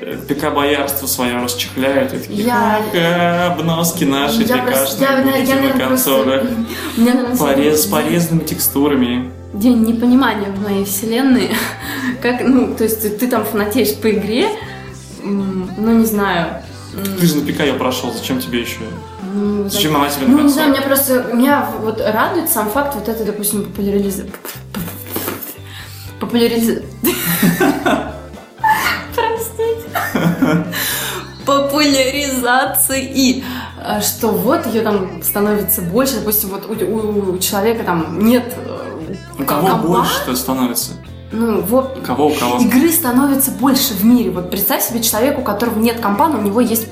э, 0.00 0.16
ПК-боярство 0.28 1.06
свое 1.06 1.36
расчехляют 1.36 2.12
и 2.14 2.18
такие, 2.18 2.44
Я- 2.44 2.80
ха-ха, 2.92 3.52
обноски 3.52 4.04
наши 4.04 4.42
Я 4.42 4.58
просто, 4.58 5.02
я, 5.02 5.22
ПКшные 5.22 5.44
я, 5.44 5.54
будете 5.54 5.54
на 5.54 5.86
просто... 5.86 5.86
консолях. 5.88 6.42
Наверное, 6.96 7.36
Порез, 7.36 7.82
с 7.82 7.86
порезанными 7.86 8.44
текстурами. 8.44 9.30
день 9.52 9.82
непонимания 9.84 10.48
в 10.50 10.62
моей 10.62 10.84
вселенной. 10.84 11.50
Как, 12.22 12.40
ну, 12.42 12.74
то 12.74 12.84
есть 12.84 13.02
ты, 13.02 13.10
ты 13.10 13.28
там 13.28 13.44
фанатеешь 13.44 13.94
по 13.96 14.10
игре, 14.10 14.48
ну, 15.22 15.92
не 15.98 16.04
знаю. 16.04 16.62
Ты 17.18 17.26
же 17.26 17.36
на 17.36 17.52
ПК 17.52 17.60
ее 17.60 17.74
прошел, 17.74 18.12
зачем 18.12 18.40
тебе 18.40 18.60
еще? 18.60 18.78
ну, 19.34 19.68
Зачем 19.68 19.96
она 19.96 20.08
тебе 20.08 20.26
Ну, 20.28 20.42
не 20.42 20.48
знаю, 20.48 20.70
меня 20.70 20.82
просто, 20.82 21.24
меня 21.32 21.68
вот 21.80 22.00
радует 22.00 22.48
сам 22.50 22.70
факт 22.70 22.94
вот 22.94 23.08
это, 23.08 23.24
допустим, 23.24 23.64
популяриз... 23.64 24.22
Популяриз... 26.20 26.78
Популяризации. 31.46 33.44
А, 33.82 34.00
Что 34.00 34.28
вот 34.28 34.66
ее 34.66 34.80
там 34.82 35.22
становится 35.22 35.82
больше, 35.82 36.16
допустим, 36.20 36.50
вот 36.50 36.66
у, 36.68 37.32
у- 37.34 37.38
человека 37.38 37.84
там 37.84 38.18
нет 38.26 38.54
э, 38.56 39.14
У 39.38 39.44
кого 39.44 39.66
компа, 39.68 39.86
больше-то 39.88 40.34
становится? 40.36 40.92
ну 41.32 41.60
вот 41.62 41.98
кого, 42.06 42.28
у 42.28 42.34
кого? 42.34 42.58
игры 42.58 42.90
становится 42.92 43.50
больше 43.50 43.92
в 43.94 44.04
мире. 44.04 44.30
Вот 44.30 44.50
представь 44.50 44.82
себе 44.82 45.02
человека, 45.02 45.40
у 45.40 45.42
которого 45.42 45.78
нет 45.78 46.00
компа, 46.00 46.28
но 46.28 46.38
у 46.38 46.42
него 46.42 46.60
есть 46.60 46.86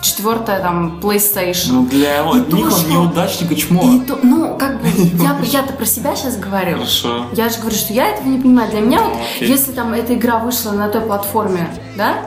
четвертая 0.00 0.60
там 0.62 1.00
PlayStation. 1.02 1.72
Ну, 1.72 1.86
для 1.86 2.20
И 2.22 2.34
них 2.36 2.46
то, 2.48 2.56
он 2.56 2.70
что- 2.70 2.90
неудачник 2.90 3.52
и 3.52 3.56
чмо. 3.56 3.82
И 3.82 4.00
то- 4.00 4.18
ну, 4.22 4.56
как 4.56 4.80
бы, 4.80 4.88
я, 5.22 5.36
я-то 5.42 5.72
про 5.74 5.84
себя 5.86 6.14
сейчас 6.16 6.36
говорю. 6.38 6.76
Хорошо. 6.78 7.26
Я 7.32 7.48
же 7.48 7.58
говорю, 7.58 7.76
что 7.76 7.92
я 7.92 8.08
этого 8.10 8.28
не 8.28 8.38
понимаю. 8.38 8.70
Для 8.70 8.80
меня, 8.80 9.00
вот, 9.02 9.12
Окей. 9.36 9.48
если 9.48 9.72
там 9.72 9.92
эта 9.92 10.14
игра 10.14 10.38
вышла 10.38 10.72
на 10.72 10.88
той 10.88 11.00
платформе, 11.02 11.68
да, 11.96 12.18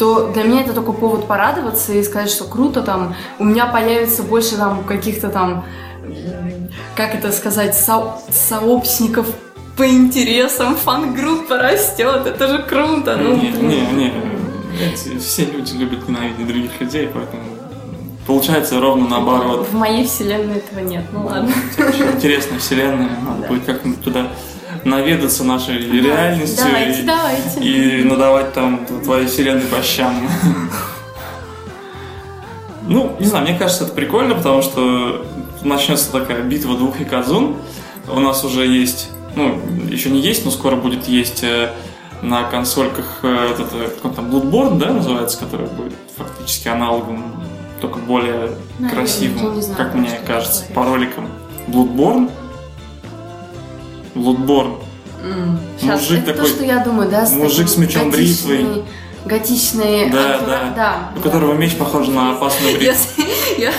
то 0.00 0.30
для 0.32 0.44
меня 0.44 0.62
это 0.62 0.72
только 0.72 0.92
повод 0.92 1.28
порадоваться 1.28 1.92
и 1.92 2.02
сказать, 2.02 2.30
что 2.30 2.44
круто, 2.44 2.80
там, 2.80 3.14
у 3.38 3.44
меня 3.44 3.66
появится 3.66 4.22
больше 4.22 4.56
там 4.56 4.82
каких-то 4.84 5.28
там, 5.28 5.66
как 6.96 7.14
это 7.14 7.30
сказать, 7.32 7.76
со- 7.76 8.16
сообщников 8.30 9.26
по 9.76 9.86
интересам, 9.86 10.74
фан-группа 10.74 11.58
растет, 11.58 12.26
это 12.26 12.48
же 12.48 12.62
круто. 12.62 13.16
Ну, 13.16 13.36
не, 13.36 13.50
блин. 13.50 13.68
не, 13.68 13.80
не. 13.94 14.12
Эти- 14.82 15.18
Все 15.18 15.44
люди 15.44 15.74
любят 15.74 16.08
ненавидеть 16.08 16.46
других 16.46 16.80
людей, 16.80 17.06
поэтому 17.12 17.42
получается 18.26 18.80
ровно 18.80 19.06
наоборот. 19.06 19.68
В 19.68 19.74
моей 19.74 20.06
вселенной 20.06 20.56
этого 20.56 20.80
нет, 20.80 21.04
ну 21.12 21.26
ладно. 21.26 21.52
Интересная 22.14 22.58
вселенная, 22.58 23.18
надо 23.22 23.46
будет 23.48 23.64
как-нибудь 23.66 24.02
туда 24.02 24.28
наведаться 24.84 25.44
нашей 25.44 25.78
реальностью 25.78 26.66
Давайте, 26.66 27.00
и, 27.00 27.04
давайте. 27.04 27.60
и 27.60 28.04
надавать 28.04 28.52
там 28.52 28.86
твоей 29.04 29.26
вселенной 29.26 29.66
по 29.66 29.82
щам. 29.82 30.28
Ну, 32.82 33.14
не 33.20 33.26
знаю, 33.26 33.44
мне 33.44 33.56
кажется, 33.56 33.84
это 33.84 33.92
прикольно, 33.92 34.34
потому 34.34 34.62
что 34.62 35.24
начнется 35.62 36.10
такая 36.10 36.42
битва 36.42 36.76
двух 36.76 36.98
якадзун. 36.98 37.56
У 38.08 38.20
нас 38.20 38.44
уже 38.44 38.66
есть, 38.66 39.10
ну, 39.36 39.60
еще 39.88 40.10
не 40.10 40.20
есть, 40.20 40.44
но 40.44 40.50
скоро 40.50 40.74
будет 40.74 41.06
есть 41.06 41.44
э, 41.44 41.70
на 42.22 42.42
консольках 42.44 43.20
э, 43.22 43.50
этот, 43.52 43.72
э, 43.74 43.90
как 44.02 44.14
там, 44.14 44.30
Bloodborne, 44.30 44.78
да, 44.78 44.92
называется, 44.92 45.38
который 45.38 45.66
будет 45.68 45.94
фактически 46.16 46.68
аналогом, 46.68 47.32
только 47.80 47.98
более 47.98 48.50
Наверное, 48.78 48.90
красивым, 48.90 49.62
знаю, 49.62 49.76
как 49.76 49.94
мне 49.94 50.20
кажется, 50.26 50.64
по 50.74 50.84
роликам. 50.84 51.28
Bloodborne? 51.68 52.30
Bloodborne. 54.20 54.78
М, 55.22 55.58
Сейчас, 55.78 56.00
Мужик 56.02 56.18
это 56.22 56.32
такой- 56.34 56.48
то, 56.50 56.56
что 56.56 56.64
я 56.64 56.78
думаю, 56.78 57.10
да? 57.10 57.28
мужик 57.30 57.68
с 57.68 57.76
мечом 57.76 58.10
готичный- 58.10 58.56
бритвой. 58.64 58.84
Готичные 59.26 60.10
Да, 60.10 60.38
да. 60.46 60.72
да. 60.74 60.98
У 61.18 61.20
которого 61.20 61.52
меч 61.52 61.76
похож 61.76 62.08
на 62.08 62.32
опасную 62.32 62.78
бритву. 62.78 62.96
я, 63.58 63.70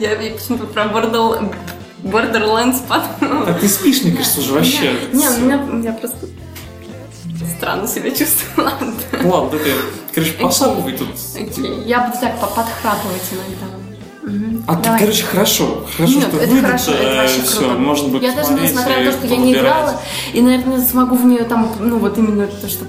я, 0.00 0.10
я 0.10 0.32
почему-то 0.34 0.66
про 0.66 0.84
Borderl- 0.84 1.54
Borderlands 2.02 2.82
подумала. 2.86 3.46
Так 3.46 3.60
ты 3.60 3.68
спишь, 3.68 4.02
мне 4.02 4.12
кажется, 4.12 4.40
уже 4.40 4.52
вообще. 4.52 4.92
Не, 5.14 5.28
у 5.28 5.38
меня, 5.38 5.56
у 5.58 5.72
меня 5.76 5.92
просто 5.92 6.26
странно 7.56 7.88
себя 7.88 8.10
чувствую. 8.10 8.68
Ладно. 9.24 9.58
Ты, 9.58 9.72
короче, 10.14 10.32
посапывай 10.34 10.92
тут. 10.92 11.08
Я 11.86 12.00
буду 12.02 12.18
так 12.20 12.38
по- 12.38 12.46
подхрапывать 12.48 13.22
иногда. 13.32 13.85
А 14.66 14.74
ты, 14.74 14.82
Давай. 14.84 15.00
короче, 15.00 15.22
хорошо. 15.24 15.84
Хорошо, 15.96 16.14
Нет, 16.14 16.28
что 16.28 16.36
это 16.38 16.46
выйдет, 16.48 16.66
хорошо, 16.66 16.92
это 16.92 17.02
э, 17.04 17.16
вообще 17.22 17.42
круто. 17.42 17.74
можно 17.74 18.08
будет 18.08 18.22
Я 18.22 18.32
даже 18.32 18.52
несмотря 18.54 18.98
на 18.98 19.12
то, 19.12 19.18
что 19.18 19.26
я 19.28 19.36
не 19.36 19.52
играла, 19.52 20.00
и, 20.32 20.40
наверное, 20.40 20.84
смогу 20.84 21.14
в 21.14 21.24
нее 21.24 21.44
там, 21.44 21.70
ну 21.78 21.98
вот 21.98 22.18
именно 22.18 22.46
то, 22.48 22.68
что 22.68 22.84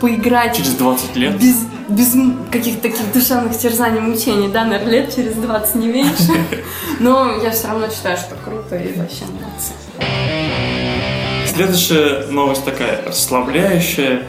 поиграть 0.00 0.56
Через 0.56 0.74
20 0.76 1.16
лет. 1.16 1.36
без, 1.38 1.56
без 1.88 2.14
каких-то 2.50 2.80
таких 2.82 3.12
душевных 3.12 3.56
терзаний, 3.58 4.00
мучений, 4.00 4.48
да, 4.48 4.64
наверное, 4.64 4.92
лет 4.92 5.14
через 5.14 5.34
20 5.34 5.74
не 5.74 5.88
меньше. 5.88 6.32
Но 7.00 7.36
я 7.42 7.50
все 7.50 7.68
равно 7.68 7.88
считаю, 7.90 8.16
что 8.16 8.34
круто 8.42 8.76
и 8.76 8.98
вообще 8.98 9.24
нравится. 9.38 9.72
Следующая 11.46 12.26
новость 12.30 12.64
такая 12.64 13.04
расслабляющая. 13.06 14.22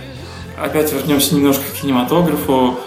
Опять 0.61 0.91
вернемся 0.91 1.35
немножко 1.35 1.63
к 1.63 1.81
кинематографу. 1.81 2.77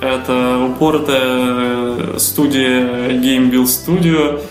Это 0.00 0.58
упоротая 0.70 2.18
студия 2.18 3.08
Game 3.10 3.50
Build 3.50 3.64
Studio 3.64 4.42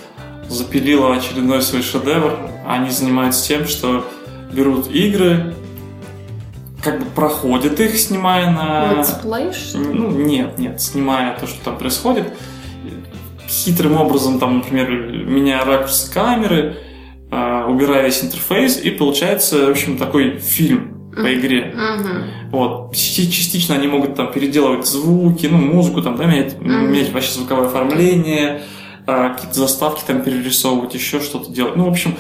запилила 0.49 1.15
очередной 1.15 1.61
свой 1.61 1.81
шедевр. 1.81 2.37
Они 2.65 2.89
занимаются 2.89 3.47
тем, 3.47 3.67
что 3.67 4.05
берут 4.51 4.89
игры, 4.89 5.53
как 6.83 6.99
бы 6.99 7.05
проходят 7.05 7.79
их, 7.79 7.97
снимая 7.97 8.51
на... 8.51 8.93
Летсплей? 8.93 9.51
Ну, 9.73 10.11
нет, 10.11 10.57
нет, 10.57 10.81
снимая 10.81 11.37
то, 11.37 11.47
что 11.47 11.63
там 11.63 11.77
происходит, 11.77 12.25
хитрым 13.47 13.97
образом, 13.97 14.39
там, 14.39 14.57
например, 14.57 14.89
меняя 14.89 15.65
ракурс 15.65 16.09
камеры, 16.13 16.77
э, 17.31 17.65
убирая 17.67 18.03
весь 18.05 18.23
интерфейс, 18.23 18.77
и 18.77 18.91
получается, 18.91 19.65
в 19.65 19.69
общем, 19.71 19.97
такой 19.97 20.37
фильм 20.37 20.94
по 21.15 21.34
игре. 21.34 21.74
Вот. 22.51 22.93
Части- 22.93 23.29
Частично 23.29 23.75
они 23.75 23.88
могут 23.88 24.15
там 24.15 24.31
переделывать 24.31 24.86
звуки, 24.86 25.48
ну, 25.48 25.57
музыку, 25.57 26.01
там, 26.01 26.15
да, 26.17 26.25
менять, 26.25 26.60
менять 26.62 27.12
вообще 27.13 27.31
звуковое 27.34 27.67
оформление, 27.67 28.62
э, 29.07 29.29
какие-то 29.34 29.60
заставки 29.60 30.03
там 30.05 30.22
перерисовывать, 30.22 30.93
еще 30.93 31.19
что-то 31.19 31.51
делать. 31.51 31.75
Ну, 31.75 31.86
в 31.86 31.89
общем, 31.89 32.15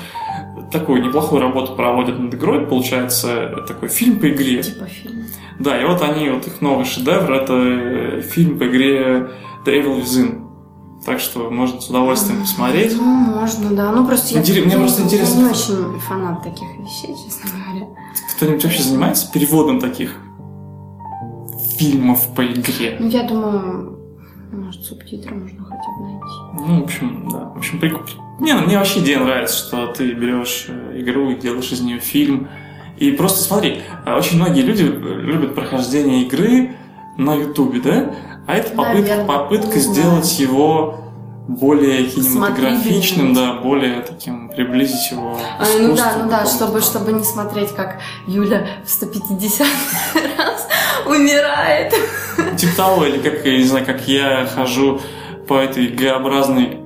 такую 0.71 1.03
неплохую 1.03 1.41
работу 1.41 1.73
проводят 1.73 2.19
над 2.19 2.33
игрой, 2.33 2.65
получается 2.65 3.63
такой 3.67 3.89
фильм 3.89 4.19
по 4.19 4.29
игре. 4.29 4.61
Типа 4.63 4.85
фильм. 4.85 5.25
Да, 5.59 5.79
и 5.81 5.85
вот 5.85 6.01
они, 6.01 6.29
вот 6.29 6.47
их 6.47 6.61
новый 6.61 6.85
шедевр, 6.85 7.31
это 7.31 7.53
э, 7.53 8.21
фильм 8.21 8.57
по 8.59 8.67
игре 8.67 9.29
The 9.65 9.81
Evil 9.81 10.01
Within. 10.01 10.44
Так 11.05 11.19
что 11.19 11.51
можно 11.51 11.79
с 11.79 11.87
удовольствием 11.89 12.41
посмотреть. 12.41 12.95
Ну, 12.97 13.03
можно, 13.05 13.69
да. 13.75 13.91
Ну, 13.91 14.05
просто 14.07 14.33
я, 14.33 14.41
Интерес- 14.41 14.65
мне 14.65 14.73
я- 14.73 14.79
просто 14.79 15.03
интересно, 15.03 15.39
я 15.39 15.43
не 15.45 15.49
очень 15.51 15.99
фанат 15.99 16.41
таких 16.43 16.67
вещей, 16.79 17.13
честно 17.23 17.49
говоря. 17.51 17.87
Кто-нибудь 18.35 18.63
вообще 18.63 18.81
занимается 18.83 19.31
переводом 19.31 19.79
таких 19.79 20.15
фильмов 21.77 22.33
по 22.35 22.45
игре? 22.45 22.97
Ну, 22.99 23.07
я 23.07 23.23
думаю, 23.23 23.99
может, 24.51 24.83
субтитры 24.83 25.35
можно 25.35 25.63
хотя 25.63 25.89
бы 25.97 26.03
найти. 26.05 26.67
Ну, 26.67 26.81
в 26.81 26.83
общем, 26.85 27.29
да. 27.29 27.49
В 27.53 27.57
общем, 27.57 27.79
прикольно. 27.79 28.07
Не, 28.39 28.53
ну, 28.53 28.61
мне 28.65 28.77
вообще 28.77 28.99
идея 28.99 29.19
нравится, 29.19 29.55
что 29.57 29.87
ты 29.87 30.11
берешь 30.13 30.65
э, 30.69 30.99
игру 31.01 31.29
и 31.29 31.35
делаешь 31.35 31.71
из 31.71 31.81
нее 31.81 31.99
фильм. 31.99 32.49
И 32.97 33.11
просто 33.11 33.41
смотри, 33.43 33.81
э, 34.05 34.13
очень 34.13 34.37
многие 34.37 34.61
люди 34.61 34.83
э, 34.83 35.21
любят 35.21 35.55
прохождение 35.55 36.23
игры 36.23 36.75
на 37.17 37.35
Ютубе, 37.35 37.79
да? 37.79 38.15
А 38.47 38.55
это 38.55 38.75
попытка, 38.75 39.25
попытка 39.25 39.79
знаю. 39.79 39.93
сделать 39.93 40.39
его 40.39 40.99
более 41.47 42.05
кинематографичным, 42.05 43.33
да, 43.33 43.53
более 43.53 44.01
таким, 44.01 44.49
приблизить 44.49 45.11
его 45.11 45.37
А, 45.59 45.65
ну 45.79 45.95
да, 45.95 46.13
ну 46.23 46.29
да, 46.29 46.45
чтобы, 46.45 46.81
чтобы 46.81 47.13
не 47.13 47.23
смотреть, 47.23 47.71
как 47.75 47.99
Юля 48.27 48.65
в 48.83 48.89
150 48.89 49.67
раз 50.37 50.67
умирает. 51.05 51.93
Типа 52.57 52.75
того, 52.75 53.05
или 53.05 53.19
как, 53.19 53.45
я 53.45 53.57
не 53.57 53.63
знаю, 53.63 53.85
как 53.85 54.07
я 54.07 54.47
хожу 54.53 54.99
по 55.47 55.55
этой 55.55 55.87
Г-образной 55.87 56.79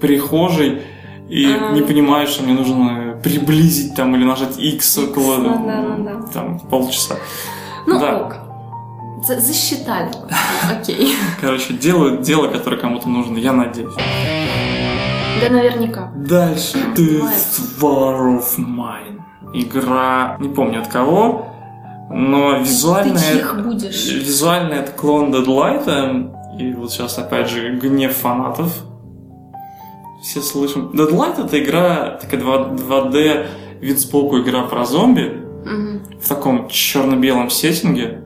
прихожей 0.00 0.82
и 1.28 1.46
А. 1.46 1.72
не 1.72 1.82
понимаю, 1.82 2.26
что 2.26 2.42
мне 2.42 2.52
нужно 2.52 3.18
приблизить 3.22 3.94
там 3.94 4.14
или 4.14 4.24
нажать 4.24 4.58
X 4.58 4.98
около 4.98 5.36
ну 5.36 5.66
да, 5.66 5.80
ну 5.80 6.04
да. 6.04 6.26
там 6.32 6.60
полчаса. 6.60 7.16
Ну 7.86 7.98
Да. 7.98 8.18
ок. 8.18 8.36
За- 9.26 9.40
Засчитали. 9.40 10.10
Окей. 10.70 11.14
Короче, 11.40 11.74
делают 11.74 12.22
дело, 12.22 12.48
которое 12.48 12.76
кому-то 12.76 13.08
нужно, 13.08 13.38
я 13.38 13.52
надеюсь. 13.52 13.94
Да 15.40 15.48
наверняка. 15.50 16.12
Дальше. 16.16 16.78
Death 16.96 17.80
War 17.80 18.38
of 18.38 18.58
Mine. 18.58 19.20
Игра, 19.54 20.36
не 20.40 20.48
помню 20.48 20.80
от 20.80 20.88
кого, 20.88 21.46
но 22.10 22.54
Ты 22.54 22.60
визуальная... 22.60 23.18
чьих 23.18 23.62
будешь? 23.62 24.06
Визуально 24.10 24.74
это 24.74 24.92
клон 24.92 25.30
Deadlight, 25.34 26.58
и 26.58 26.72
вот 26.74 26.90
сейчас 26.90 27.18
опять 27.18 27.48
же 27.50 27.76
гнев 27.76 28.16
фанатов. 28.16 28.72
Все 30.22 30.40
слышим. 30.40 30.90
Deadlight 30.94 31.44
это 31.44 31.62
игра, 31.62 32.18
такая 32.20 32.40
2, 32.40 32.56
2D 32.70 33.46
вид 33.80 33.98
сбоку 33.98 34.38
игра 34.38 34.62
про 34.62 34.84
зомби 34.84 35.42
Мгм. 35.66 36.02
в 36.22 36.28
таком 36.28 36.68
черно-белом 36.68 37.50
сеттинге. 37.50 38.21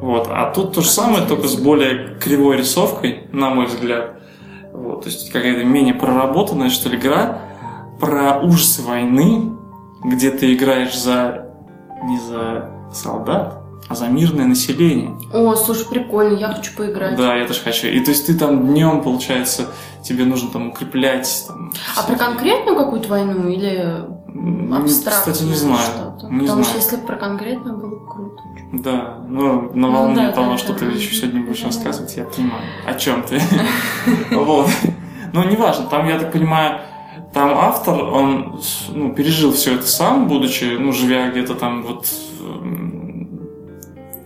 Вот. 0.00 0.28
А 0.30 0.50
тут 0.50 0.74
то 0.74 0.80
же 0.80 0.88
самое, 0.88 1.26
только 1.26 1.46
с 1.46 1.56
более 1.56 2.16
кривой 2.18 2.56
рисовкой, 2.56 3.28
на 3.32 3.50
мой 3.50 3.66
взгляд. 3.66 4.20
Вот. 4.72 5.02
То 5.02 5.08
есть 5.08 5.30
какая-то 5.30 5.64
менее 5.64 5.94
проработанная, 5.94 6.70
что 6.70 6.88
ли, 6.88 6.96
игра 6.96 7.42
про 8.00 8.40
ужасы 8.40 8.82
войны, 8.82 9.52
где 10.04 10.30
ты 10.30 10.54
играешь 10.54 10.98
за 10.98 11.46
не 12.02 12.18
за 12.18 12.70
солдат, 12.92 13.58
а 13.88 13.94
за 13.94 14.06
мирное 14.06 14.46
население. 14.46 15.18
О, 15.34 15.54
слушай, 15.54 15.86
прикольно, 15.88 16.36
я 16.36 16.48
хочу 16.48 16.74
поиграть. 16.76 17.16
Да, 17.16 17.36
я 17.36 17.46
тоже 17.46 17.60
хочу. 17.60 17.88
И 17.88 18.00
то 18.00 18.10
есть 18.10 18.26
ты 18.26 18.38
там 18.38 18.68
днем, 18.68 19.02
получается, 19.02 19.66
тебе 20.02 20.24
нужно 20.24 20.50
там 20.50 20.68
укреплять. 20.70 21.44
Там, 21.46 21.72
А 21.96 22.02
про 22.04 22.16
конкретную 22.16 22.76
какую-то 22.76 23.08
войну 23.08 23.48
или 23.48 24.04
Кстати, 25.06 25.42
не 25.44 25.54
знаю. 25.54 25.78
что-то? 25.78 26.26
Не 26.28 26.40
Потому 26.40 26.62
знаю. 26.62 26.64
что 26.64 26.76
если 26.76 26.96
про 26.96 27.16
конкретную 27.16 27.76
было 27.76 27.90
бы 27.98 28.06
круто. 28.06 28.42
Да, 28.72 29.18
ну, 29.28 29.62
на 29.74 29.88
Ну 29.88 29.92
волне 29.92 30.26
да, 30.26 30.32
того, 30.32 30.52
да, 30.52 30.58
что 30.58 30.72
да. 30.72 30.78
ты 30.80 30.84
еще 30.86 31.14
сегодня 31.14 31.42
будешь 31.42 31.60
Да. 31.60 31.66
рассказывать, 31.66 32.16
я 32.16 32.24
понимаю. 32.24 32.62
О 32.86 32.94
чем 32.94 33.22
ты? 33.22 33.40
Вот. 34.30 34.68
Ну, 35.32 35.44
неважно, 35.48 35.86
там, 35.86 36.08
я 36.08 36.18
так 36.18 36.32
понимаю, 36.32 36.80
там 37.32 37.50
автор, 37.56 38.02
он 38.02 38.60
ну, 38.92 39.12
пережил 39.14 39.52
все 39.52 39.74
это 39.74 39.86
сам, 39.86 40.26
будучи, 40.28 40.76
ну, 40.78 40.92
живя 40.92 41.30
где-то 41.30 41.54
там 41.54 41.82
вот 41.84 42.06
м, 42.40 43.40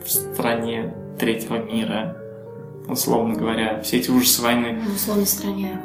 в 0.04 0.10
стране 0.10 0.94
третьего 1.18 1.56
мира, 1.58 2.16
условно 2.88 3.34
говоря, 3.34 3.80
все 3.82 3.98
эти 3.98 4.10
ужасы 4.10 4.42
войны. 4.42 4.80
В 4.88 4.94
условной 4.94 5.26
стране. 5.26 5.80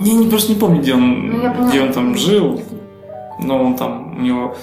Я 0.00 0.14
не, 0.14 0.28
просто 0.28 0.52
не 0.52 0.58
помню, 0.58 0.80
где 0.80 0.94
он, 0.94 1.30
Ну, 1.30 1.68
где 1.68 1.82
он 1.82 1.92
там 1.92 2.16
жил, 2.16 2.62
но 3.42 3.62
он 3.62 3.76
там, 3.76 4.18
у 4.18 4.20
него 4.20 4.56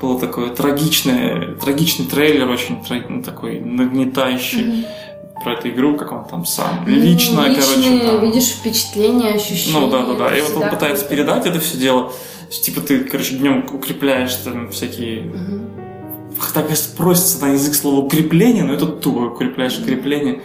было 0.00 0.18
такое 0.20 0.50
трагичное, 0.50 1.54
трагичный 1.54 2.06
трейлер, 2.06 2.48
очень 2.48 2.78
ну, 3.08 3.22
такой 3.22 3.60
нагнетающий 3.60 4.64
Мгм. 4.64 4.84
про 5.42 5.54
эту 5.54 5.68
игру, 5.70 5.96
как 5.96 6.12
он 6.12 6.24
там 6.26 6.44
сам. 6.44 6.84
Ну, 6.86 6.92
Лично, 6.94 7.46
личные, 7.46 7.54
короче, 7.54 8.06
там. 8.06 8.20
видишь, 8.20 8.48
впечатления, 8.48 9.34
ощущения. 9.34 9.80
Ну 9.80 9.90
да, 9.90 10.04
да, 10.04 10.14
да. 10.14 10.36
И 10.36 10.40
вот 10.42 10.62
он 10.62 10.68
пытается 10.70 11.06
передать 11.06 11.46
это 11.46 11.60
все 11.60 11.78
дело. 11.78 12.12
Типа 12.50 12.80
ты, 12.80 13.00
короче, 13.04 13.36
днем 13.36 13.66
укрепляешь 13.72 14.34
там 14.36 14.70
всякие. 14.70 15.22
Мгм. 15.22 15.70
Так 16.52 16.70
и 16.70 16.74
просится 16.96 17.44
на 17.46 17.52
язык 17.52 17.74
слово 17.74 18.00
укрепление, 18.04 18.64
но 18.64 18.74
это 18.74 18.86
тупо 18.86 19.32
укрепляешь 19.32 19.78
укрепление. 19.78 20.42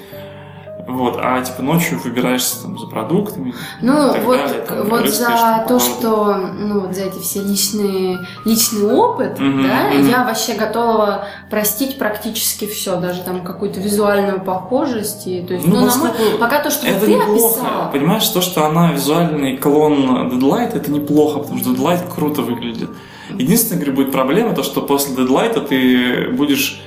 Вот, 0.92 1.18
а 1.22 1.42
типа 1.42 1.62
ночью 1.62 2.00
выбираешься 2.04 2.62
там 2.64 2.78
за 2.78 2.88
продуктами. 2.88 3.54
Ну, 3.82 4.14
вот, 4.24 4.38
далее, 4.38 4.62
там, 4.68 4.90
вот 4.90 5.02
рыскаешь 5.02 5.40
за 5.40 5.66
то, 5.68 5.80
что, 5.80 6.36
ну, 6.36 6.80
вот 6.82 6.96
за 6.96 7.04
эти 7.06 7.20
все 7.20 7.42
личные, 7.42 8.20
личный 8.46 8.92
опыт, 8.92 9.40
Мгм, 9.40 9.64
да, 9.64 9.90
мгм. 9.94 10.10
я 10.10 10.24
вообще 10.24 10.54
готова 10.54 11.26
простить 11.50 11.98
практически 11.98 12.66
все, 12.68 12.96
даже 13.00 13.22
там 13.22 13.42
какую-то 13.44 13.80
визуальную 13.80 14.42
похожесть, 14.42 15.28
и, 15.28 15.42
то 15.42 15.54
есть, 15.54 15.66
Ну, 15.68 15.80
ну, 15.82 15.86
на 15.88 15.96
мой- 15.98 16.12
пока 16.40 16.62
то, 16.62 16.70
что 16.70 16.88
Это 16.88 17.06
ты 17.06 17.14
неплохо. 17.14 17.60
описала, 17.62 17.92
Понимаешь, 17.92 18.28
то, 18.28 18.42
что 18.42 18.66
она 18.66 18.92
визуальный 18.92 19.58
клон 19.58 20.30
Deadlight, 20.32 20.76
это 20.76 20.92
неплохо, 20.92 21.40
потому 21.40 21.60
что 21.60 21.70
Deadlight 21.72 22.14
круто 22.14 22.42
выглядит. 22.42 22.90
Единственная, 23.30 23.82
говорю, 23.84 23.96
будет 23.96 24.12
проблема, 24.12 24.54
то, 24.54 24.64
что 24.64 24.82
после 24.82 25.16
Deadlight 25.16 25.68
ты 25.68 26.30
будешь 26.36 26.82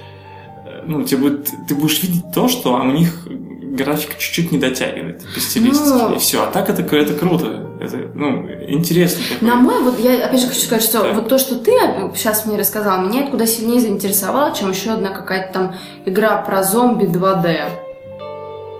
э, 0.67 0.83
ну, 0.87 1.03
тебе 1.05 1.21
будет, 1.23 1.51
ты 1.67 1.75
будешь 1.75 2.03
видеть 2.03 2.25
то, 2.35 2.49
что 2.49 2.75
у 2.75 2.85
них 2.93 3.27
графика 3.75 4.15
чуть-чуть 4.19 4.53
не 4.53 4.59
дотягивает 4.59 5.23
по 5.35 5.41
стилистике, 5.41 5.89
Ну. 5.91 6.15
и 6.15 6.19
все. 6.19 6.43
А 6.43 6.47
так 6.47 6.69
это, 6.71 6.83
это 6.97 7.15
круто. 7.15 7.71
Это, 7.81 7.97
ну, 8.15 8.49
интересно. 8.69 9.23
такое. 9.33 9.49
на 9.51 9.57
мой, 9.57 9.83
вот 9.83 9.99
я 9.99 10.25
опять 10.27 10.41
же 10.41 10.47
хочу 10.47 10.61
сказать, 10.61 10.83
что 10.85 11.03
Так. 11.03 11.15
вот 11.17 11.29
то, 11.29 11.39
что 11.39 11.57
ты 11.57 11.73
сейчас 12.15 12.47
мне 12.47 12.57
рассказал, 12.57 13.03
меня 13.03 13.23
это 13.23 13.31
куда 13.33 13.47
сильнее 13.47 13.81
заинтересовало, 13.81 14.55
чем 14.55 14.71
еще 14.71 14.93
одна 14.93 15.11
какая-то 15.11 15.53
там 15.53 15.75
игра 16.07 16.37
про 16.43 16.63
зомби 16.63 17.05
2D. 17.05 17.69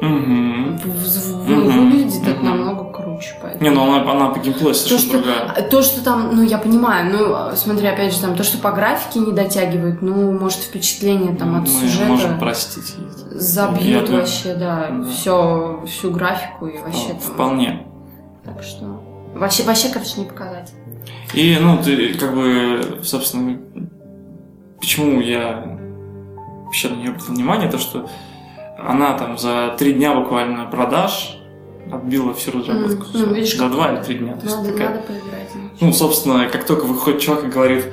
Мгм. 0.01 0.79
В- 0.79 1.45
в- 1.45 1.49
Мгм. 1.51 1.91
Выглядит 1.91 2.23
это 2.23 2.37
Мгм. 2.41 2.45
намного 2.47 2.85
круче, 3.15 3.35
поэтому. 3.41 3.63
Не, 3.63 3.71
ну 3.71 3.83
она, 3.85 4.11
она 4.11 4.29
по 4.31 4.39
геймплею 4.39 4.73
То 4.73 4.75
совершенно 4.75 5.01
что, 5.01 5.23
другая. 5.23 5.69
то, 5.69 5.83
что 5.83 6.05
там, 6.05 6.31
ну, 6.37 6.43
я 6.43 6.59
понимаю, 6.59 7.11
ну, 7.13 7.57
смотри, 7.57 7.87
опять 7.87 8.13
же, 8.15 8.21
там, 8.21 8.37
то, 8.37 8.43
что 8.45 8.59
по 8.59 8.73
графике 8.73 9.21
не 9.21 9.33
дотягивает, 9.33 10.03
ну, 10.03 10.33
может, 10.33 10.61
впечатление 10.61 11.35
там 11.35 11.55
от 11.55 11.63
Мы 11.63 11.67
сюжета 11.67 12.07
можем 12.07 12.39
простить. 12.39 12.95
Я 13.33 13.39
забьют 13.39 14.07
думаю, 14.07 14.21
вообще, 14.21 14.55
да, 14.55 14.89
Да. 14.91 15.11
все, 15.11 15.83
всю 15.87 16.11
графику 16.11 16.67
и 16.67 16.79
вообще 16.79 17.09
ну, 17.09 17.21
там. 17.21 17.21
Вполне. 17.21 17.87
Так 18.45 18.63
что, 18.63 19.03
вообще, 19.35 19.63
вообще, 19.63 19.89
короче, 19.89 20.21
не 20.21 20.27
показать. 20.27 20.73
И, 21.33 21.59
ну, 21.61 21.79
ты, 21.83 22.15
как 22.15 22.35
бы, 22.35 23.01
собственно, 23.03 23.59
почему 24.79 25.21
я 25.21 25.79
вообще 26.65 26.89
на 26.89 26.95
нее 26.97 27.11
обратил 27.11 27.35
внимание, 27.35 27.71
то, 27.71 27.79
что 27.79 28.09
она 28.79 29.17
там 29.17 29.39
за 29.39 29.75
три 29.79 29.93
дня 29.95 30.15
буквально 30.15 30.67
продаж 30.67 31.39
отбила 31.93 32.33
всю 32.35 32.53
разработку. 32.53 33.05
М, 33.15 33.29
ну, 33.29 33.35
видишь, 33.35 33.57
за 33.57 33.69
два 33.69 33.93
или 33.93 34.03
три 34.03 34.15
дня. 34.19 34.35
То 34.35 34.45
есть 34.45 34.57
Надо, 34.57 34.73
такая- 34.73 34.89
надо 34.91 35.01
поиграть. 35.03 35.51
ну. 35.81 35.93
Собственно, 35.93 36.49
как 36.49 36.65
только 36.67 36.85
выходит 36.85 37.21
чувак 37.21 37.45
и 37.45 37.49
говорит, 37.49 37.87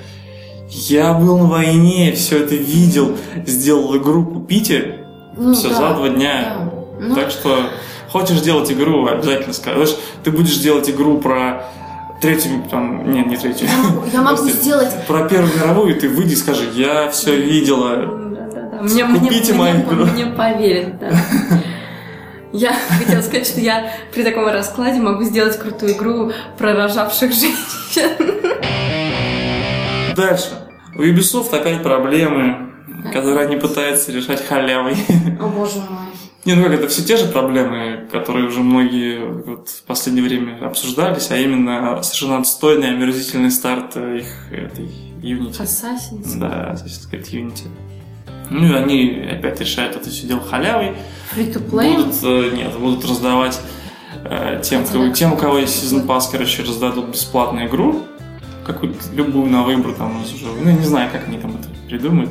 я 0.69 1.13
был 1.13 1.37
на 1.37 1.45
войне, 1.45 2.11
все 2.13 2.37
это 2.43 2.55
видел, 2.55 3.17
сделал 3.45 3.95
игру, 3.97 4.25
купите, 4.25 4.99
Ну, 5.37 5.53
все 5.53 5.69
да, 5.69 5.75
за 5.75 5.93
два 5.95 6.09
дня. 6.09 6.57
да. 6.99 7.07
Ну, 7.07 7.15
Так 7.15 7.31
что 7.31 7.57
хочешь 8.09 8.41
делать 8.41 8.71
игру, 8.71 9.07
обязательно 9.07 9.53
скажешь. 9.53 9.95
Ты 10.23 10.31
будешь 10.31 10.57
делать 10.57 10.89
игру 10.89 11.17
про 11.19 11.65
третью, 12.21 12.63
там, 12.69 13.11
нет, 13.11 13.27
не 13.27 13.35
третью. 13.37 13.67
я 13.67 13.77
могу, 13.83 14.03
я 14.13 14.21
могу 14.21 14.47
сделать... 14.47 14.89
Про 15.07 15.23
Первую 15.27 15.53
мировую 15.55 15.95
ты 15.99 16.07
выйди 16.07 16.33
и 16.33 16.35
скажи, 16.35 16.69
я 16.75 17.09
все 17.09 17.35
видела. 17.35 17.95
Да, 17.95 18.47
да, 18.53 18.61
да. 18.69 18.81
Мне, 18.83 19.19
Купите 19.19 19.53
мне, 19.53 19.61
мою 19.61 19.73
мне, 19.75 19.83
игру. 19.83 20.05
мне 20.05 20.25
поверят, 20.27 20.99
да. 20.99 21.11
Я 22.53 22.73
хотела 22.99 23.21
сказать, 23.21 23.47
что 23.47 23.59
я 23.59 23.93
при 24.13 24.23
таком 24.23 24.47
раскладе 24.47 24.99
могу 24.99 25.23
сделать 25.23 25.57
крутую 25.57 25.93
игру 25.93 26.31
про 26.57 26.73
рожавших 26.73 27.31
женщин. 27.31 28.09
Дальше. 30.15 30.67
У 30.95 31.01
Ubisoft 31.01 31.55
опять 31.55 31.81
проблемы, 31.83 32.73
которые 33.13 33.47
они 33.47 33.55
пытаются 33.55 34.11
решать 34.11 34.45
халявой. 34.45 34.95
О, 35.39 35.47
боже 35.47 35.79
мой. 35.79 36.11
Не, 36.43 36.55
ну 36.55 36.63
как, 36.63 36.73
это 36.73 36.87
все 36.87 37.03
те 37.03 37.17
же 37.17 37.27
проблемы, 37.27 38.09
которые 38.11 38.47
уже 38.47 38.61
многие 38.61 39.19
вот 39.19 39.69
в 39.69 39.83
последнее 39.83 40.25
время 40.25 40.65
обсуждались, 40.65 41.29
а 41.29 41.37
именно 41.37 42.01
совершенно 42.01 42.39
отстойный, 42.39 42.89
омерзительный 42.89 43.51
старт 43.51 43.95
их 43.95 44.51
этой 44.51 44.89
Unity. 45.21 45.61
Assassin's. 45.61 46.39
Да, 46.39 46.73
Assassin's 46.73 47.11
Creed 47.11 47.29
Unity. 47.31 47.67
Ну 48.51 48.65
и 48.67 48.73
они 48.75 49.27
опять 49.31 49.59
решают 49.61 49.95
это 49.95 50.09
все 50.09 50.27
дело 50.27 50.41
халявой. 50.41 50.95
Free 51.35 51.53
to 51.53 51.69
play. 51.69 51.95
Будут, 51.95 52.15
э, 52.23 52.55
нет, 52.55 52.77
будут 52.77 53.05
раздавать 53.09 53.59
э, 54.25 54.61
тем, 54.63 54.83
да. 54.91 55.09
тем, 55.11 55.33
у 55.33 55.37
кого 55.37 55.57
есть 55.59 55.81
Season 55.81 56.05
Pass, 56.05 56.23
короче, 56.31 56.63
раздадут 56.63 57.07
бесплатную 57.09 57.67
игру. 57.67 58.03
Какую-то 58.65 58.99
любую 59.13 59.49
на 59.49 59.63
выбор 59.63 59.93
там 59.93 60.17
у 60.17 60.19
нас 60.19 60.33
уже. 60.33 60.45
Ну, 60.47 60.69
не 60.69 60.85
знаю, 60.85 61.09
как 61.11 61.27
они 61.27 61.37
там 61.39 61.51
это 61.55 61.69
придумают. 61.87 62.29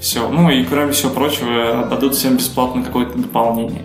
Все. 0.00 0.28
Ну 0.28 0.50
и 0.50 0.64
кроме 0.64 0.92
всего 0.92 1.12
прочего, 1.12 1.84
отдадут 1.84 2.14
всем 2.16 2.36
бесплатно 2.36 2.82
какое-то 2.82 3.16
дополнение. 3.18 3.82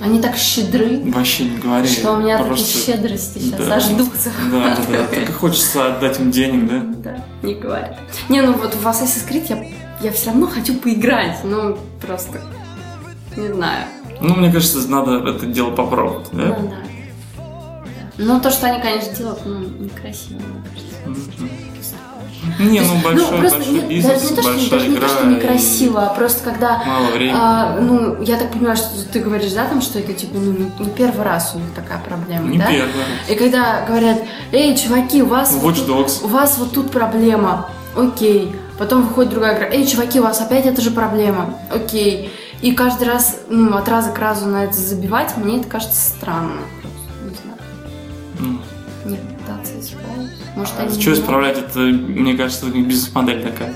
Они 0.00 0.20
так 0.20 0.36
щедры, 0.36 1.00
Вообще 1.06 1.44
не 1.44 1.58
говори. 1.58 1.88
что 1.88 2.12
у 2.12 2.16
меня 2.18 2.38
такие 2.38 2.46
просто- 2.54 2.78
щедрости 2.92 3.38
сейчас 3.38 3.66
Да. 3.66 3.74
аж 3.76 3.84
дух. 3.88 4.08
Да, 4.52 4.76
да, 4.76 4.82
да. 4.98 5.06
Только 5.12 5.32
хочется 5.32 5.86
отдать 5.96 6.20
им 6.20 6.30
денег, 6.30 6.68
да? 6.68 6.82
Да, 7.12 7.24
не 7.42 7.54
говорят. 7.54 7.98
Не, 8.28 8.42
ну 8.42 8.52
вот 8.52 8.74
в 8.74 8.86
Assassin's 8.86 9.28
Creed 9.28 9.46
я, 9.48 9.56
я 10.00 10.12
все 10.12 10.30
равно 10.30 10.46
хочу 10.46 10.74
поиграть. 10.74 11.38
Ну, 11.44 11.76
просто 12.00 12.40
не 13.36 13.48
знаю. 13.48 13.86
Ну, 14.20 14.34
мне 14.34 14.50
кажется, 14.52 14.88
надо 14.88 15.28
это 15.28 15.46
дело 15.46 15.70
попробовать, 15.70 16.26
Да, 16.32 16.44
да? 16.44 16.50
да. 16.50 16.58
Да. 16.60 16.76
Ну, 18.18 18.40
то, 18.40 18.50
что 18.50 18.66
они, 18.66 18.82
конечно, 18.82 19.14
делают, 19.14 19.46
ну, 19.46 19.60
некрасиво, 19.60 20.40
мне 20.40 20.62
кажется. 20.68 20.88
Не, 22.60 22.80
ну 22.80 22.94
большой, 23.02 23.38
просто 23.38 23.58
большой 23.58 23.74
нет, 23.74 23.88
бизнес, 23.88 24.22
даже 24.22 24.30
не 24.30 24.36
то, 24.36 24.42
что, 24.42 24.52
большая 24.52 24.70
даже 24.70 24.88
не 24.88 24.96
то, 24.96 25.08
что 25.08 25.24
и 25.24 25.34
некрасиво, 25.34 26.06
а 26.06 26.14
просто 26.14 26.44
когда 26.44 26.82
Мало 26.84 27.06
времени. 27.10 27.36
А, 27.36 27.78
ну, 27.80 28.22
я 28.22 28.36
так 28.36 28.52
понимаю, 28.52 28.76
что 28.76 28.88
ты 29.12 29.20
говоришь, 29.20 29.52
да, 29.52 29.66
там, 29.66 29.80
что 29.80 29.98
это, 29.98 30.12
типа, 30.12 30.38
ну, 30.38 30.52
не, 30.52 30.90
первый 30.90 31.24
раз 31.24 31.52
у 31.54 31.58
них 31.58 31.72
такая 31.74 31.98
проблема, 31.98 32.48
не 32.48 32.58
да? 32.58 32.66
первый. 32.66 32.92
И 33.28 33.34
когда 33.34 33.84
говорят, 33.86 34.18
эй, 34.52 34.76
чуваки, 34.76 35.22
у 35.22 35.26
вас, 35.26 35.52
вот 35.52 35.74
Watch 35.74 35.86
тут, 35.86 36.06
Dogs. 36.06 36.24
у 36.24 36.28
вас 36.28 36.58
вот 36.58 36.72
тут 36.72 36.90
проблема, 36.90 37.68
окей. 37.96 38.54
Потом 38.78 39.02
выходит 39.06 39.30
другая 39.32 39.56
игра, 39.56 39.66
эй, 39.68 39.86
чуваки, 39.86 40.20
у 40.20 40.22
вас 40.22 40.40
опять 40.40 40.64
это 40.66 40.80
же 40.80 40.90
проблема, 40.90 41.54
окей. 41.70 42.30
И 42.62 42.72
каждый 42.72 43.08
раз, 43.08 43.40
ну, 43.48 43.76
от 43.76 43.88
раза 43.88 44.10
к 44.10 44.18
разу 44.18 44.46
на 44.46 44.64
это 44.64 44.74
забивать, 44.74 45.36
мне 45.36 45.58
это 45.58 45.68
кажется 45.68 45.96
странно. 46.10 46.60
Не 47.24 47.34
знаю, 47.34 48.60
Ну, 49.04 49.10
не 49.10 49.16
пытаться 49.16 49.78
исправить. 49.80 50.30
Может, 50.56 50.74
А 50.78 50.82
они 50.82 51.00
что 51.00 51.12
исправлять, 51.12 51.58
это, 51.58 51.78
мне 51.80 52.34
кажется, 52.36 52.66
у 52.66 52.68
них 52.68 52.86
бизнес-модель 52.86 53.42
такая. 53.42 53.74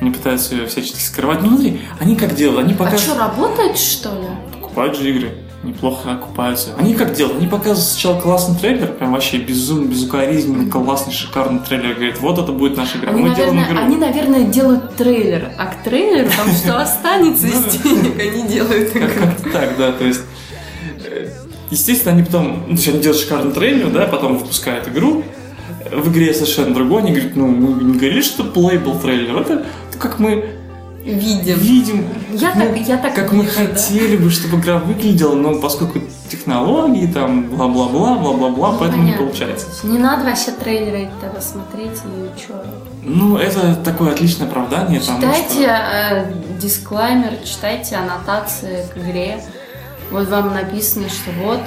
Они 0.00 0.10
пытаются 0.10 0.54
ее 0.54 0.66
всячески 0.66 1.00
скрывать. 1.00 1.40
Ну, 1.42 1.48
смотри, 1.48 1.80
они 1.98 2.16
как 2.16 2.34
делают? 2.34 2.64
Они 2.66 2.74
А 2.74 2.76
показывают, 2.76 3.02
что, 3.02 3.18
работает, 3.18 3.78
что 3.78 4.08
ли? 4.10 4.26
покупают 4.60 4.96
же 4.96 5.10
игры. 5.10 5.34
Неплохо 5.66 6.12
окупаются. 6.12 6.70
Они 6.78 6.94
как 6.94 7.12
делают? 7.14 7.38
Они 7.38 7.46
показывают 7.48 7.80
сначала 7.80 8.20
классный 8.20 8.56
трейлер, 8.58 8.86
прям 8.92 9.12
вообще 9.12 9.38
безумно, 9.38 9.88
безукоризненный, 9.88 10.70
классный, 10.70 11.12
шикарный 11.12 11.60
трейлер. 11.60 11.94
Говорят, 11.94 12.20
вот 12.20 12.38
это 12.38 12.52
будет 12.52 12.76
наша 12.76 12.98
игра. 12.98 13.10
Они, 13.10 13.22
Мы 13.22 13.34
делаем 13.34 13.56
наверное, 13.56 13.74
игру. 13.74 13.84
они, 13.86 13.96
наверное, 13.96 14.44
делают 14.44 14.94
трейлер, 14.96 15.50
а 15.58 15.66
к 15.66 15.82
трейлеру 15.82 16.28
там 16.36 16.48
что 16.54 16.80
останется 16.80 17.46
из 17.48 17.64
денег, 17.82 18.18
они 18.20 18.48
делают 18.48 18.94
игру. 18.96 19.08
Как-то 19.08 19.50
так, 19.50 19.76
да, 19.76 19.92
то 19.92 20.04
есть... 20.04 20.20
э, 21.04 21.28
Естественно, 21.70 22.14
они 22.14 22.22
потом, 22.22 22.62
ну, 22.68 22.76
они 22.86 23.00
делают 23.00 23.16
шикарный 23.20 23.52
трейлер, 23.52 23.90
да, 23.90 24.06
потом 24.06 24.38
выпускают 24.38 24.86
игру, 24.86 25.24
в 25.90 26.12
игре 26.12 26.32
совершенно 26.32 26.72
другой, 26.74 27.02
они 27.02 27.10
говорят, 27.10 27.34
ну, 27.34 27.48
мы 27.48 27.82
не 27.82 27.94
говорили, 27.98 28.20
что 28.20 28.44
это 28.44 28.52
плейбл 28.52 28.98
трейлер, 29.00 29.36
это 29.40 29.66
как 29.98 30.20
мы 30.20 30.55
видим. 31.14 31.58
видим, 31.58 32.08
Я 32.32 32.52
ну, 32.54 32.60
так, 32.66 32.76
я 32.88 32.96
так 32.98 33.14
как 33.14 33.32
мы 33.32 33.44
вижу, 33.44 33.56
да. 33.58 33.66
хотели 33.66 34.16
бы, 34.16 34.30
чтобы 34.30 34.58
игра 34.58 34.78
выглядела, 34.78 35.34
но 35.34 35.58
поскольку 35.60 36.00
технологии, 36.28 37.06
там, 37.06 37.44
бла-бла-бла, 37.48 38.14
бла-бла-бла, 38.16 38.72
Ну, 38.72 38.78
поэтому 38.78 39.02
не 39.04 39.12
понятно. 39.12 39.26
получается. 39.26 39.66
Не 39.86 39.98
надо 39.98 40.24
вообще 40.24 40.50
трейлеры 40.50 41.08
тогда 41.20 41.40
смотреть 41.40 41.98
и 42.04 42.38
что. 42.38 42.64
Ну, 43.04 43.36
это 43.38 43.76
такое 43.76 44.12
отличное 44.12 44.48
оправдание, 44.48 45.00
Читайте 45.00 45.62
что... 45.62 45.70
э, 45.70 46.32
дисклаймер, 46.60 47.34
читайте 47.44 47.96
аннотации 47.96 48.84
к 48.92 48.96
игре. 48.98 49.40
Вот 50.10 50.28
вам 50.28 50.52
написано, 50.54 51.08
что 51.08 51.30
вот. 51.44 51.60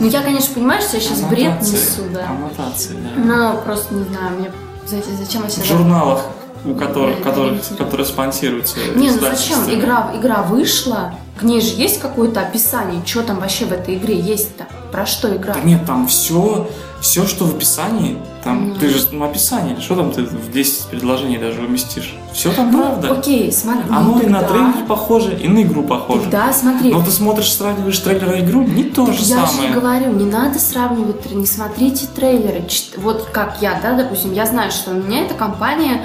Ну 0.00 0.06
я, 0.06 0.22
конечно, 0.22 0.54
понимаю, 0.54 0.80
что 0.80 0.96
я 0.96 1.02
сейчас 1.02 1.20
бред 1.22 1.48
Аннотации, 1.48 1.74
несу, 1.74 2.02
да. 2.14 2.30
Аннотации, 2.30 2.94
да. 2.94 3.22
Но 3.22 3.60
просто 3.62 3.94
не 3.94 4.04
знаю, 4.04 4.38
мне 4.38 4.50
зачем, 4.86 5.16
зачем 5.18 5.42
вообще... 5.42 5.60
В 5.60 5.66
журналах, 5.66 6.26
у 6.64 6.74
которых, 6.74 7.18
которых, 7.18 7.36
ориентироваться. 7.52 7.74
которые 7.74 8.06
спонсируются 8.06 8.76
Не, 8.94 9.10
ну 9.10 9.18
зачем? 9.20 9.58
Игра, 9.68 10.12
игра 10.14 10.42
вышла, 10.42 11.14
к 11.38 11.42
ней 11.42 11.60
же 11.60 11.74
есть 11.76 12.00
какое-то 12.00 12.40
описание, 12.40 13.02
что 13.04 13.22
там 13.22 13.40
вообще 13.40 13.64
в 13.64 13.72
этой 13.72 13.94
игре 13.96 14.18
есть-то? 14.18 14.66
Про 14.92 15.06
что 15.06 15.34
игра? 15.34 15.54
Да 15.54 15.60
нет, 15.60 15.86
там 15.86 16.06
все, 16.06 16.68
все, 17.00 17.26
что 17.26 17.46
в 17.46 17.56
описании, 17.56 18.18
там, 18.44 18.68
Ну. 18.70 18.74
ты 18.74 18.90
же, 18.90 18.98
ну, 19.10 19.24
описание, 19.24 19.80
что 19.80 19.96
там 19.96 20.12
ты 20.12 20.22
в 20.24 20.52
10 20.52 20.86
предложений 20.88 21.38
даже 21.38 21.62
уместишь? 21.62 22.14
Все 22.34 22.52
там 22.52 22.70
Ну, 22.70 22.82
правда. 22.82 23.12
окей, 23.12 23.50
смотри. 23.50 23.84
Оно 23.90 24.20
и 24.20 24.26
на 24.26 24.40
тогда- 24.40 24.48
трейлер 24.72 24.86
похоже, 24.86 25.34
и 25.38 25.48
на 25.48 25.62
игру 25.62 25.82
похоже. 25.82 26.28
Да, 26.30 26.52
смотри. 26.52 26.92
Но 26.92 27.02
ты 27.02 27.10
смотришь, 27.10 27.52
сравниваешь 27.54 27.98
трейлер 28.00 28.34
и 28.34 28.40
игру, 28.40 28.62
не 28.62 28.84
то 28.84 29.06
Так 29.06 29.14
же 29.14 29.22
я 29.24 29.46
самое. 29.46 29.68
же 29.68 29.68
и 29.68 29.80
говорю, 29.80 30.12
не 30.12 30.26
надо 30.26 30.58
сравнивать, 30.58 31.32
не 31.32 31.46
смотрите 31.46 32.06
трейлеры. 32.14 32.62
Вот 32.98 33.28
как 33.32 33.56
я, 33.62 33.80
да, 33.82 33.94
допустим, 33.94 34.32
я 34.34 34.44
знаю, 34.44 34.70
что 34.70 34.90
у 34.90 34.94
меня 34.94 35.24
эта 35.24 35.32
компания 35.34 36.02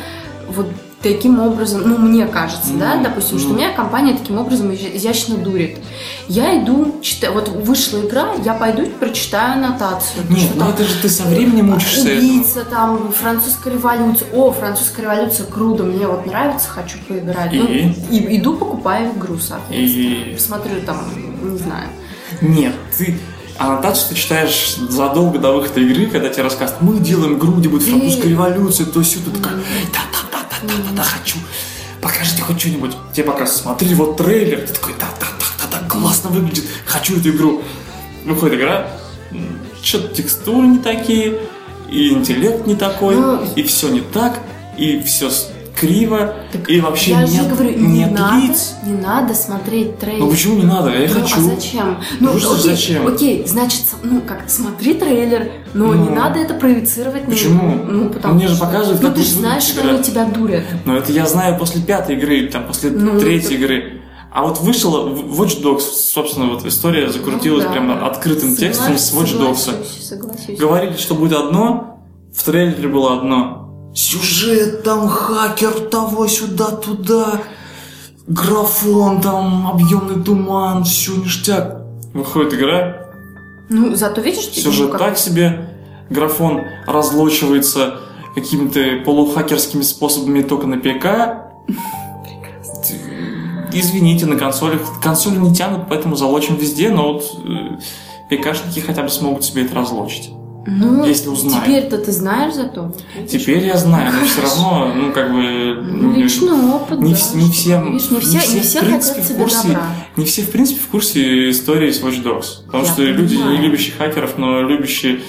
вот 0.49 0.67
таким 1.01 1.39
образом, 1.39 1.83
ну, 1.85 1.97
мне 1.97 2.25
кажется, 2.25 2.73
да, 2.73 2.95
Ну, 2.95 3.03
допустим, 3.03 3.37
что 3.37 3.49
ну. 3.49 3.55
меня 3.55 3.71
компания 3.71 4.13
таким 4.17 4.39
образом 4.39 4.71
изя- 4.71 4.95
изящно 4.97 5.37
дурит. 5.37 5.77
Я 6.27 6.61
иду, 6.61 6.95
читаю, 7.01 7.33
вот 7.33 7.49
вышла 7.49 7.99
игра, 7.99 8.29
я 8.43 8.55
пойду 8.55 8.81
и 8.81 8.85
прочитаю 8.89 9.53
аннотацию. 9.53 10.23
Нет, 10.29 10.49
ну 10.55 10.61
там 10.61 10.69
это 10.69 10.83
же 10.83 10.95
ты 11.01 11.07
со 11.07 11.23
временем 11.23 11.73
учишься 11.73 12.09
этому. 12.09 12.17
Убийца, 12.17 12.63
там, 12.65 13.11
французская 13.13 13.73
революция. 13.73 14.27
О, 14.33 14.51
французская 14.51 15.03
революция, 15.03 15.45
круто, 15.45 15.83
мне 15.83 16.07
вот 16.07 16.25
нравится, 16.25 16.67
хочу 16.67 16.97
поиграть. 17.07 17.53
Ну, 17.53 17.65
И? 17.67 17.93
и 18.11 18.37
иду, 18.39 18.57
покупаю 18.57 19.11
игру, 19.15 19.37
соответственно. 19.37 20.31
И? 20.31 20.33
Посмотрю 20.33 20.81
там, 20.85 20.97
не 21.43 21.57
знаю. 21.59 21.89
Нет, 22.41 22.73
ты 22.97 23.17
аннотацию 23.59 24.09
ты 24.09 24.15
читаешь 24.15 24.75
задолго 24.89 25.39
до 25.39 25.51
выхода 25.53 25.79
игры, 25.79 26.07
когда 26.07 26.29
тебе 26.29 26.43
рассказывают, 26.43 26.81
мы 26.83 26.99
делаем 26.99 27.37
игру, 27.37 27.53
где 27.53 27.69
будет 27.69 27.83
французская 27.83 28.29
революция, 28.29 28.85
то 28.87 29.01
все, 29.01 29.19
ты 29.19 29.31
такая, 29.31 29.55
да-да-да-да-да-да, 30.61 31.03
хочу, 31.03 31.37
покажите 32.01 32.41
хоть 32.41 32.59
что-нибудь. 32.59 32.91
Тебе 33.13 33.25
показывают, 33.25 33.61
смотри, 33.63 33.93
вот 33.95 34.17
трейлер, 34.17 34.67
ты 34.67 34.73
такой, 34.73 34.93
да-да-да-да-да, 34.93 35.87
классно 35.87 36.29
выглядит, 36.29 36.65
хочу 36.85 37.19
эту 37.19 37.29
игру. 37.29 37.63
Выходит 38.25 38.59
игра, 38.59 38.87
что-то 39.81 40.15
текстуры 40.15 40.67
не 40.67 40.79
такие, 40.79 41.39
и 41.89 42.09
интеллект 42.09 42.67
не 42.67 42.75
такой, 42.75 43.15
и 43.55 43.63
все 43.63 43.89
не 43.89 44.01
так, 44.01 44.41
и 44.77 45.01
все 45.01 45.31
криво, 45.79 46.35
Так 46.51 46.69
и 46.69 46.79
вообще 46.81 47.11
я 47.11 47.23
нет, 47.23 47.47
говорю, 47.49 47.77
не 47.77 47.99
нет 47.99 48.11
надо, 48.11 48.37
лиц. 48.47 48.75
не 48.83 48.93
надо 48.93 49.33
смотреть 49.35 49.99
трейлер. 49.99 50.19
Ну 50.19 50.29
почему 50.31 50.55
не 50.57 50.63
надо? 50.65 50.89
Я 50.91 51.07
Ну, 51.13 51.21
хочу. 51.21 51.37
а 51.37 51.41
зачем? 51.41 51.97
Ну, 52.19 52.31
Ну, 52.33 52.37
окей, 52.37 52.57
зачем? 52.63 53.07
Окей, 53.07 53.43
значит, 53.47 53.81
ну 54.03 54.21
как, 54.21 54.43
смотри 54.49 54.93
трейлер, 54.95 55.51
но 55.73 55.93
не 55.93 56.09
Ну, 56.09 56.15
надо 56.15 56.39
это 56.39 56.53
проецировать 56.55 57.25
на 57.27 57.31
почему? 57.33 57.75
игру. 57.75 57.85
Ну, 57.91 58.09
потому 58.09 58.33
Ну, 58.33 58.39
мне 58.39 58.47
же 58.47 58.57
показывают, 58.59 59.01
Ну, 59.01 59.07
как 59.09 59.17
ты 59.17 59.23
же 59.23 59.31
знаешь, 59.31 59.63
что 59.63 59.81
игра. 59.81 59.91
они 59.93 60.03
тебя 60.03 60.25
дурят. 60.25 60.63
Но 60.85 60.97
это 60.97 61.11
я 61.11 61.25
знаю 61.25 61.57
после 61.59 61.81
пятой 61.81 62.15
игры, 62.15 62.47
там, 62.47 62.65
после 62.65 62.89
Ну, 62.89 63.19
третьей 63.19 63.55
это- 63.55 63.63
игры. 63.63 64.01
А 64.31 64.43
вот 64.43 64.59
вышла 64.59 65.07
Watch 65.09 65.63
Dogs, 65.63 65.79
собственно, 65.81 66.47
вот 66.47 66.65
история 66.65 67.09
закрутилась 67.09 67.63
Ну, 67.63 67.69
да. 67.69 67.73
прямо 67.73 68.05
открытым 68.05 68.55
текстом 68.55 68.97
с 68.97 69.11
Watch 69.13 69.37
Dogs. 69.39 69.55
Соглашусь, 69.55 70.07
согласюсь. 70.07 70.59
Говорили, 70.59 70.95
что 70.97 71.15
будет 71.15 71.33
одно, 71.37 71.99
в 72.35 72.43
трейлере 72.43 72.87
было 72.87 73.17
одно. 73.17 73.66
Сюжет, 73.97 74.83
там 74.83 75.09
хакер, 75.09 75.71
того 75.89 76.27
сюда, 76.27 76.69
туда, 76.69 77.41
графон, 78.27 79.19
там 79.21 79.67
объемный 79.67 80.23
туман, 80.23 80.83
все 80.83 81.15
ништяк. 81.15 81.81
Выходит 82.13 82.53
игра, 82.53 83.07
Ну, 83.69 83.95
зато 83.95 84.21
видишь, 84.21 84.45
ты- 84.45 84.61
сюжет 84.61 84.85
ну, 84.85 84.91
как- 84.91 84.99
так 85.01 85.17
себе, 85.17 85.69
графон 86.11 86.61
разлочивается 86.85 87.95
какими-то 88.35 89.03
полухакерскими 89.03 89.81
способами 89.81 90.43
только 90.43 90.67
на 90.67 90.77
ПК. 90.77 91.41
Извините, 93.73 94.27
на 94.27 94.37
консолях. 94.37 94.81
Консоли 95.01 95.37
не 95.37 95.55
тянут, 95.55 95.87
поэтому 95.89 96.15
залочим 96.15 96.55
везде, 96.55 96.89
но 96.91 97.13
вот 97.13 97.23
э, 97.45 97.77
ПКшники 98.29 98.79
хотя 98.79 99.01
бы 99.01 99.09
смогут 99.09 99.43
себе 99.43 99.65
это 99.65 99.73
разлочить. 99.73 100.29
Ну, 100.69 101.05
если 101.05 101.29
узнаю. 101.29 101.63
Теперь-то 101.63 101.97
ты 101.97 102.11
знаешь 102.11 102.53
зато. 102.53 102.91
Теперь 103.29 103.65
я 103.65 103.77
знаю, 103.77 104.11
но 104.13 104.25
все 104.27 104.41
равно, 104.41 104.91
ну, 104.93 105.13
как 105.13 105.31
бы... 105.31 105.81
Ну, 105.81 106.13
Личный 106.13 106.51
опыт, 106.73 106.99
не, 106.99 107.13
да, 107.13 107.19
не 107.35 107.49
всем, 107.51 107.93
Видишь, 107.93 108.11
не 108.11 108.19
все, 108.19 108.53
не 108.55 108.59
все 108.61 108.81
в 108.81 108.85
принципе, 108.85 109.21
в 109.21 109.37
курсе, 109.37 109.67
добра. 109.69 109.83
не 110.17 110.25
все, 110.25 110.41
в 110.41 110.51
принципе, 110.51 110.79
в 110.81 110.87
курсе 110.87 111.49
истории 111.51 111.89
с 111.91 112.01
Watch 112.01 112.21
Dogs. 112.21 112.65
Потому 112.65 112.83
Я 112.83 112.91
что 112.91 113.01
люди, 113.03 113.35
не 113.35 113.41
понимаю. 113.43 113.61
любящие 113.63 113.95
хакеров, 113.97 114.37
но 114.37 114.61
любящие 114.61 115.21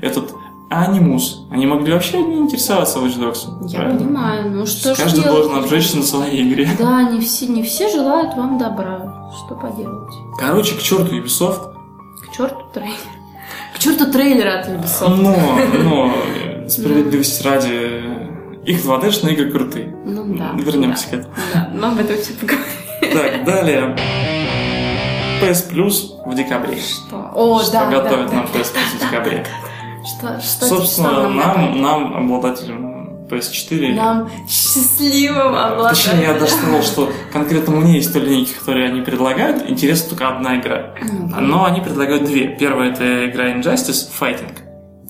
этот 0.00 0.32
анимус, 0.70 1.42
они 1.50 1.66
могли 1.66 1.92
вообще 1.92 2.20
не 2.22 2.38
интересоваться 2.38 2.98
Watch 2.98 3.18
Dogs. 3.18 3.68
Я 3.68 3.78
правильно? 3.80 3.98
понимаю, 4.00 4.50
ну 4.50 4.66
что 4.66 4.94
ж 4.94 4.98
Каждый 4.98 5.22
делать? 5.22 5.40
должен 5.42 5.58
обжечься 5.62 5.98
на 5.98 6.02
своей 6.04 6.48
игре. 6.50 6.70
Да, 6.78 7.02
не 7.10 7.20
все, 7.20 7.46
не 7.46 7.62
все 7.62 7.90
желают 7.90 8.34
вам 8.34 8.56
добра. 8.58 9.30
Что 9.44 9.54
поделать? 9.56 10.12
Короче, 10.38 10.74
к 10.74 10.80
черту 10.82 11.14
Ubisoft. 11.16 11.74
К 12.22 12.34
черту 12.34 12.56
трейлер. 12.72 12.94
К 13.76 13.78
черту 13.78 14.10
трейлера 14.10 14.60
от 14.60 14.68
Ubisoft. 14.68 15.16
Но, 15.16 15.36
но, 15.82 16.14
справедливости 16.66 17.46
ради, 17.46 18.02
их 18.64 18.82
2D-шные 18.82 19.34
игры 19.34 19.50
крутые. 19.50 19.94
Ну 20.06 20.34
да. 20.34 20.52
Вернемся 20.54 21.04
да. 21.10 21.16
к 21.18 21.20
этому. 21.20 21.34
Да, 21.52 21.70
мы 21.74 21.88
об 21.88 21.98
этом 21.98 22.16
все 22.16 22.32
поговорим. 22.32 22.64
Так, 23.12 23.44
далее. 23.44 23.96
PS 25.42 25.70
Plus 25.70 25.94
в 26.24 26.34
декабре. 26.34 26.78
Что? 26.78 27.30
О, 27.34 27.60
что 27.60 27.72
да, 27.72 27.90
готовит 27.90 28.30
да, 28.30 28.36
нам 28.36 28.48
да. 28.50 28.58
PS 28.58 28.72
Plus 28.72 28.96
в 28.96 29.00
декабре. 29.00 29.46
Что, 30.06 30.40
что, 30.40 30.66
Собственно, 30.66 31.10
что 31.10 31.28
нам, 31.28 31.54
готовит? 31.54 31.82
нам, 31.82 32.16
обладателям 32.16 32.95
PS4, 33.28 33.94
Нам 33.94 34.30
счастливым 34.48 35.54
точнее, 35.88 36.22
я 36.22 36.34
даже 36.34 36.52
сказал, 36.52 36.82
что 36.82 37.12
конкретно 37.32 37.74
мне 37.74 37.98
из 37.98 38.10
той 38.10 38.22
линейки, 38.22 38.52
которые 38.52 38.88
они 38.88 39.00
предлагают, 39.00 39.68
интересна 39.68 40.10
только 40.10 40.28
одна 40.28 40.58
игра. 40.58 40.94
Мгм. 41.00 41.48
Но 41.48 41.64
они 41.64 41.80
предлагают 41.80 42.24
две. 42.24 42.48
Первая 42.56 42.92
это 42.92 43.28
игра 43.28 43.52
Injustice, 43.52 44.08
файтинг. 44.12 44.52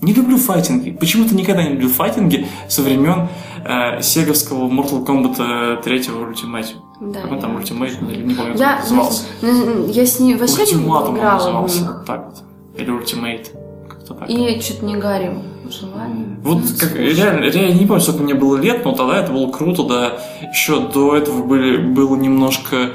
Не 0.02 0.12
люблю 0.12 0.36
файтинги. 0.36 0.90
Почему-то 0.90 1.34
никогда 1.34 1.62
не 1.62 1.70
любил 1.70 1.88
файтинги 1.88 2.46
со 2.68 2.82
времен 2.82 3.28
э, 3.64 4.02
сеговского 4.02 4.68
Mortal 4.68 5.06
Kombat 5.06 5.82
3 5.82 5.98
Ultimate. 6.00 6.66
Да, 7.00 7.20
Как 7.22 7.32
он 7.32 7.40
там 7.40 7.56
Ultimate, 7.56 8.24
не 8.24 8.34
помню, 8.34 8.56
Я, 8.56 8.74
как 8.74 8.82
назывался. 8.82 9.24
ну, 9.42 9.86
я 9.86 10.06
с 10.06 10.20
ней 10.20 10.34
вообще 10.34 10.56
не 10.56 10.62
Ультиматум 10.62 11.14
он 11.14 11.18
играла 11.18 11.38
в 11.38 11.44
назывался. 11.44 12.02
Так 12.06 12.26
вот. 12.26 12.42
Или 12.78 12.92
Ultimate. 12.92 13.46
Как-то 13.88 14.14
так. 14.14 14.30
И 14.30 14.60
что-то 14.60 14.84
не 14.84 14.96
горел 14.96 15.42
желанием. 15.72 16.40
Вот 16.42 16.58
Ну, 16.58 16.62
как, 16.78 16.90
слушай. 16.90 17.14
реально, 17.14 17.44
реально 17.44 17.78
не 17.78 17.86
помню, 17.86 18.02
сколько 18.02 18.22
мне 18.22 18.34
было 18.34 18.56
лет, 18.56 18.84
но 18.84 18.92
тогда 18.92 19.18
это 19.20 19.32
было 19.32 19.50
круто, 19.50 19.84
да. 19.84 20.18
Еще 20.52 20.80
до 20.88 21.16
этого 21.16 21.42
были, 21.42 21.76
было 21.78 22.16
немножко 22.16 22.92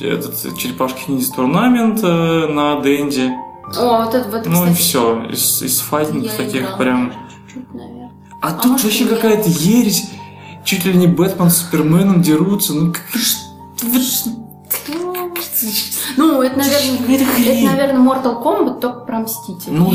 этот 0.00 0.56
черепашки 0.58 1.10
ниндзя 1.10 1.32
турнамент 1.34 2.00
э, 2.02 2.46
на 2.48 2.80
Денде. 2.80 3.32
О, 3.78 4.04
вот 4.04 4.14
это, 4.14 4.28
вот, 4.30 4.46
Ну 4.46 4.64
и 4.66 4.70
кстати, 4.70 4.78
все. 4.80 5.24
Из, 5.30 5.62
из 5.62 5.80
файтингов 5.80 6.30
я 6.32 6.36
таких 6.44 6.60
играла 6.62 6.76
прям. 6.76 7.12
наверное. 7.72 8.10
А, 8.40 8.52
тут 8.52 8.82
вообще 8.82 9.04
и 9.04 9.08
какая-то 9.08 9.48
ересь. 9.48 10.04
Чуть 10.64 10.84
ли 10.84 10.94
не 10.94 11.06
Бэтмен 11.06 11.50
с 11.50 11.58
Суперменом 11.58 12.22
дерутся. 12.22 12.72
Ну 12.74 12.92
как 12.92 13.02
ж- 13.20 13.36
Ну, 16.16 16.42
это, 16.42 16.58
наверное, 16.58 17.16
это, 17.16 17.24
хрень. 17.24 17.66
наверное, 17.66 18.00
Mortal 18.00 18.42
Kombat, 18.42 18.80
только 18.80 19.00
про 19.00 19.20
Мстителей. 19.20 19.76
Ну, 19.76 19.92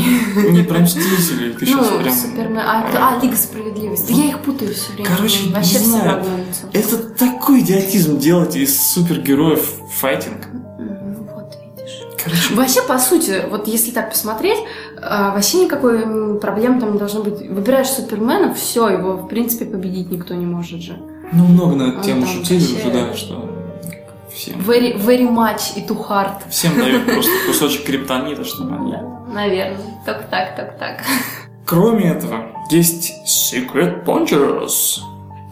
не 0.50 0.62
про 0.62 0.78
Мстителей, 0.80 1.52
ты 1.54 1.66
сейчас 1.66 1.90
ну, 1.90 1.98
прям... 2.00 2.14
Супермен, 2.14 2.58
а, 2.58 2.86
а, 3.18 3.22
Лига 3.22 3.36
Справедливости. 3.36 4.12
Я 4.12 4.24
их 4.26 4.38
путаю 4.40 4.74
все 4.74 4.92
время. 4.92 5.08
Короче, 5.16 5.46
не 5.46 5.52
вообще 5.52 5.76
все 5.78 5.84
знаю. 5.86 6.24
Это 6.72 6.96
такой 6.98 7.60
идиотизм 7.60 8.18
делать 8.18 8.56
из 8.56 8.80
супергероев 8.80 9.70
файтинг. 9.98 10.46
Мгм, 10.52 11.28
Вот 11.34 11.56
видишь. 11.76 12.02
Короче, 12.22 12.54
Вообще, 12.54 12.82
по 12.82 12.98
сути, 12.98 13.42
вот 13.50 13.68
если 13.68 13.90
так 13.90 14.10
посмотреть, 14.10 14.58
а, 15.00 15.32
вообще 15.34 15.64
никакой 15.64 16.02
м, 16.02 16.40
проблемы 16.40 16.80
там 16.80 16.92
не 16.92 16.98
должно 16.98 17.22
быть. 17.22 17.48
Выбираешь 17.48 17.88
Супермена, 17.88 18.52
все, 18.54 18.88
его, 18.88 19.14
в 19.16 19.28
принципе, 19.28 19.64
победить 19.64 20.10
никто 20.10 20.34
не 20.34 20.46
может 20.46 20.80
же. 20.80 20.98
ну 21.32 21.44
много 21.46 21.76
на 21.76 21.82
эту 21.90 22.02
тему 22.02 22.26
шутили 22.26 22.64
уже, 22.64 22.90
да, 22.90 23.14
что 23.14 23.48
всем, 24.38 24.60
Very, 24.60 24.96
very 24.96 25.28
much 25.28 25.76
и 25.76 25.80
too 25.86 25.98
hard. 26.08 26.48
всем 26.50 26.78
дают 26.78 27.04
просто 27.12 27.30
кусочек 27.46 27.84
криптонита, 27.84 28.44
чтобы 28.44 28.74
они... 28.76 28.94
Наверное. 29.32 29.76
Только 30.06 30.22
так, 30.30 30.56
только 30.56 30.72
так. 30.78 31.02
Кроме 31.66 32.10
этого, 32.12 32.46
есть 32.70 33.12
Secret 33.26 34.04
Punchers. 34.04 35.00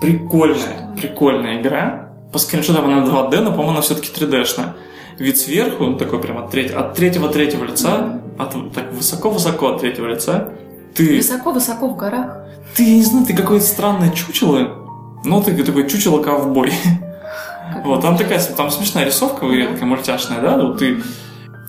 Прикольная, 0.00 0.94
прикольная 1.00 1.60
игра 1.60 2.10
по 2.32 2.38
скриншотам 2.38 2.84
она 2.86 3.04
2D, 3.04 3.40
но, 3.40 3.50
по-моему, 3.50 3.70
она 3.72 3.80
все-таки 3.80 4.08
3D-шная. 4.12 4.74
Вид 5.18 5.38
сверху, 5.38 5.84
ну, 5.84 5.96
такой 5.96 6.20
прям 6.20 6.38
от, 6.38 6.50
треть- 6.50 6.72
от 6.72 6.94
третьего-третьего 6.94 7.64
лица, 7.64 8.20
от, 8.38 8.72
так 8.74 8.92
высоко-высоко 8.92 9.68
от 9.68 9.80
третьего 9.80 10.06
лица, 10.08 10.52
ты, 10.94 11.16
Высоко-высоко 11.16 11.88
в 11.88 11.96
горах. 11.96 12.38
ты, 12.76 12.82
я 12.84 12.96
не 12.96 13.02
знаю, 13.02 13.24
ты 13.26 13.34
какое-то 13.34 13.64
странное 13.64 14.10
чучело, 14.10 14.84
но 15.24 15.42
ты 15.42 15.54
такой 15.64 15.88
чучело-ковбой. 15.88 16.72
Как 17.72 17.84
Вот, 17.84 18.02
там 18.02 18.16
такая, 18.16 18.40
там 18.56 18.70
смешная 18.70 19.04
рисовка, 19.04 19.44
вы 19.44 19.66
такая 19.66 19.84
мультяшная, 19.84 20.40
да, 20.40 20.56
вот 20.56 20.78
ты 20.78 21.02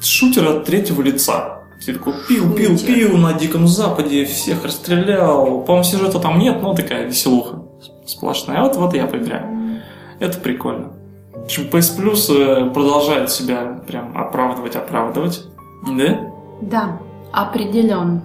шутер 0.02 0.48
от 0.48 0.66
третьего 0.66 1.02
лица. 1.02 1.64
Ты 1.84 1.94
такой 1.94 2.14
пил, 2.28 2.54
пил, 2.54 2.78
пил 2.78 3.18
на 3.18 3.34
Диком 3.34 3.68
Западе, 3.68 4.26
всех 4.26 4.66
расстрелял. 4.66 5.62
По-моему, 5.62 5.84
сюжета 5.84 6.20
там 6.20 6.40
нет, 6.40 6.62
но 6.62 6.74
такая 6.74 7.06
веселуха 7.06 7.62
сплошная. 8.06 8.60
А 8.60 8.64
вот, 8.64 8.76
вот 8.78 8.94
я 8.96 9.06
поиграю. 9.06 9.82
Это 10.20 10.40
прикольно. 10.40 10.94
В 11.34 11.44
общем, 11.44 11.68
PS 11.72 12.00
Plus 12.00 12.34
э, 12.36 12.70
продолжает 12.72 13.30
себя 13.30 13.80
прям 13.88 14.18
оправдывать, 14.18 14.76
оправдывать. 14.76 15.44
Да? 15.88 16.20
Да, 16.62 17.00
определен. 17.32 18.24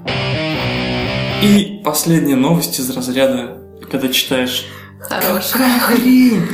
И 1.43 1.83
последняя 1.85 2.37
новость 2.37 2.79
из 2.79 2.89
разряда, 2.97 3.59
когда 3.91 4.09
читаешь 4.09 4.67
Хороший. 5.01 5.53
Какая 5.53 5.81
хрень! 5.81 6.49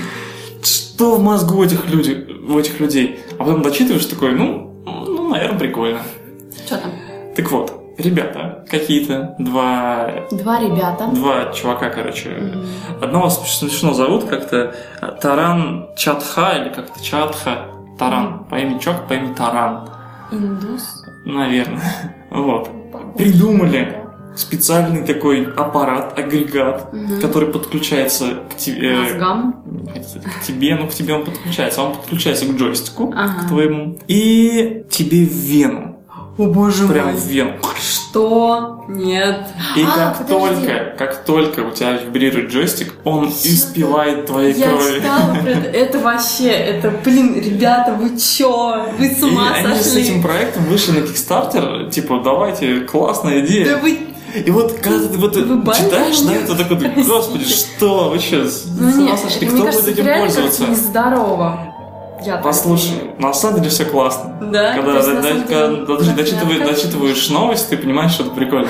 Что 0.99 1.15
в 1.15 1.23
мозгу 1.23 1.63
этих, 1.63 1.89
людей, 1.89 2.27
у 2.49 2.59
этих 2.59 2.81
людей? 2.81 3.21
А 3.39 3.45
потом 3.45 3.63
дочитываешь 3.63 4.05
такой, 4.07 4.33
ну, 4.33 4.83
ну, 4.85 5.29
наверное, 5.29 5.57
прикольно. 5.57 6.01
Что 6.67 6.77
там? 6.77 6.91
Так 7.37 7.49
вот, 7.53 7.73
ребята, 7.99 8.65
какие-то 8.69 9.37
два, 9.39 10.11
Два 10.33 10.59
ребята. 10.59 11.07
два 11.15 11.53
чувака, 11.53 11.91
короче. 11.91 12.53
Одного 13.01 13.31
смешно 13.31 13.93
зовут 13.93 14.25
как-то 14.25 14.75
Таран 15.23 15.87
Чатха 15.97 16.59
или 16.61 16.71
как-то 16.71 17.01
Чатха. 17.01 17.67
Таран. 17.97 18.47
По 18.51 18.57
имени 18.57 18.81
чувак, 18.81 19.07
по 19.07 19.13
имени 19.13 19.35
Таран. 19.35 19.89
Индус. 20.33 21.05
Наверное. 21.25 22.17
Вот. 22.33 22.69
Придумали 23.17 24.03
специальный 24.39 25.05
такой 25.05 25.45
аппарат, 25.57 26.19
агрегат, 26.19 26.93
Мгм. 26.93 27.21
который 27.21 27.49
подключается 27.51 28.41
к 28.53 28.57
тебе. 28.57 28.95
Мозгам. 28.97 29.63
Это 29.95 30.21
к 30.29 30.43
тебе, 30.47 30.75
ну 30.77 30.87
к 30.87 30.95
тебе 30.95 31.15
он 31.15 31.25
подключается, 31.25 31.83
он 31.83 31.95
подключается 31.97 32.47
к 32.47 32.51
джойстику, 32.57 33.13
Ага. 33.17 33.45
к 33.45 33.49
твоему, 33.49 33.99
и 34.09 34.85
тебе 34.91 35.25
в 35.25 35.33
вену, 35.33 35.97
О 36.39 36.47
боже 36.47 36.87
прям 36.87 37.17
в 37.17 37.27
вену. 37.27 37.55
Что? 37.81 38.85
Нет. 38.89 39.45
И 39.77 39.83
А, 39.83 39.95
как 40.15 40.19
подожди. 40.19 40.67
только, 40.67 40.95
как 40.97 41.25
только 41.25 41.61
у 41.61 41.71
тебя 41.73 41.93
вибрирует 41.99 42.51
джойстик, 42.51 42.95
он 43.05 43.29
испивает 43.29 44.27
твои 44.27 44.53
Я 44.53 44.69
крови. 44.71 44.95
читала 45.01 45.35
про 45.35 45.51
это. 45.51 45.69
Это 45.69 45.99
вообще, 45.99 46.49
это, 46.51 46.93
блин, 47.05 47.35
ребята, 47.41 47.93
вы 47.93 48.17
чё? 48.19 48.87
Вы 48.99 49.09
с 49.11 49.21
И 49.21 49.25
ума 49.25 49.53
они 49.55 49.77
с 49.79 49.83
сошли? 49.87 50.03
этим 50.03 50.23
проектом 50.23 50.65
вышли 50.65 50.93
на 51.01 51.05
Kickstarter, 51.05 51.91
типа, 51.91 52.21
давайте, 52.25 52.81
классная 52.81 53.45
идея. 53.45 53.67
Да 53.67 53.77
вы... 53.79 53.99
И 54.35 54.51
вот 54.51 54.73
когда 54.81 55.09
ты 55.09 55.17
вот 55.17 55.35
читаешь, 55.35 56.21
да, 56.21 56.35
это 56.35 56.57
такой, 56.57 57.05
господи, 57.05 57.45
что, 57.45 58.11
вы 58.11 58.19
что, 58.19 58.47
с 58.47 58.67
Ну 58.67 59.05
нет, 59.05 59.19
сошли, 59.19 59.47
кто 59.47 59.65
будет 59.65 59.89
этим 59.89 60.05
пользоваться? 60.05 60.67
нездорово. 60.67 61.75
Я 62.25 62.39
Послушай, 62.39 63.13
на 63.19 63.33
самом 63.33 63.59
деле 63.59 63.71
все 63.71 63.85
классно. 63.85 64.39
Да? 64.53 64.75
Когда, 64.75 64.97
есть, 64.97 65.07
да- 65.07 65.23
самом 65.23 65.43
когда 65.47 65.69
деле, 65.69 65.87
даже 65.87 66.13
дочитываешь, 66.13 66.69
дочитываешь 66.69 67.29
новость, 67.31 67.69
ты 67.71 67.77
понимаешь, 67.77 68.13
что 68.13 68.25
это 68.25 68.33
прикольно. 68.33 68.69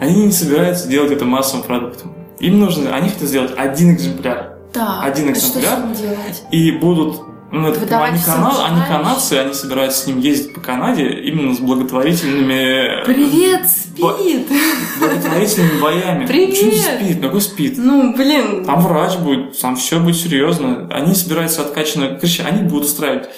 Они 0.00 0.24
не 0.26 0.32
собираются 0.32 0.88
делать 0.88 1.12
это 1.12 1.24
массовым 1.24 1.64
продуктом. 1.64 2.14
Им 2.40 2.58
нужно, 2.58 2.94
они 2.94 3.10
хотят 3.10 3.28
сделать 3.28 3.52
один 3.56 3.94
экземпляр. 3.94 4.56
Да. 4.72 5.00
один 5.02 5.30
а 5.30 5.34
что 5.34 5.46
с 5.46 5.50
экземпляр. 5.56 5.78
ним 5.80 5.94
делать? 5.94 6.42
И 6.50 6.72
будут, 6.72 7.20
ну, 7.52 7.68
это 7.68 7.80
Выдавать 7.80 8.12
они, 8.12 8.22
кана- 8.22 8.66
они 8.66 8.80
канадцы, 8.86 9.32
они 9.34 9.54
собираются 9.54 10.02
с 10.02 10.06
ним 10.06 10.18
ездить 10.18 10.54
по 10.54 10.60
Канаде 10.60 11.08
именно 11.08 11.54
с 11.54 11.58
благотворительными... 11.58 13.04
Привет, 13.04 13.68
спит! 13.68 14.46
Благотворительными 15.00 15.80
боями. 15.80 16.26
Привет! 16.26 16.50
Почему 16.50 16.72
спит? 16.72 17.20
Какой 17.20 17.40
спит? 17.40 17.74
Ну, 17.78 18.14
блин. 18.14 18.64
Там 18.64 18.80
врач 18.80 19.16
будет, 19.16 19.58
там 19.60 19.76
все 19.76 19.98
будет 19.98 20.16
серьезно. 20.16 20.88
Они 20.90 21.14
собираются 21.14 21.62
откачанно... 21.62 22.14
Короче, 22.14 22.44
они 22.44 22.62
будут 22.62 22.84
устраивать 22.84 23.28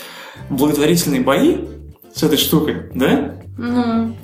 благотворительные 0.51 1.23
бои 1.23 1.59
с 2.15 2.23
этой 2.23 2.37
штукой, 2.37 2.91
да? 2.95 3.37
Ну, 3.57 4.15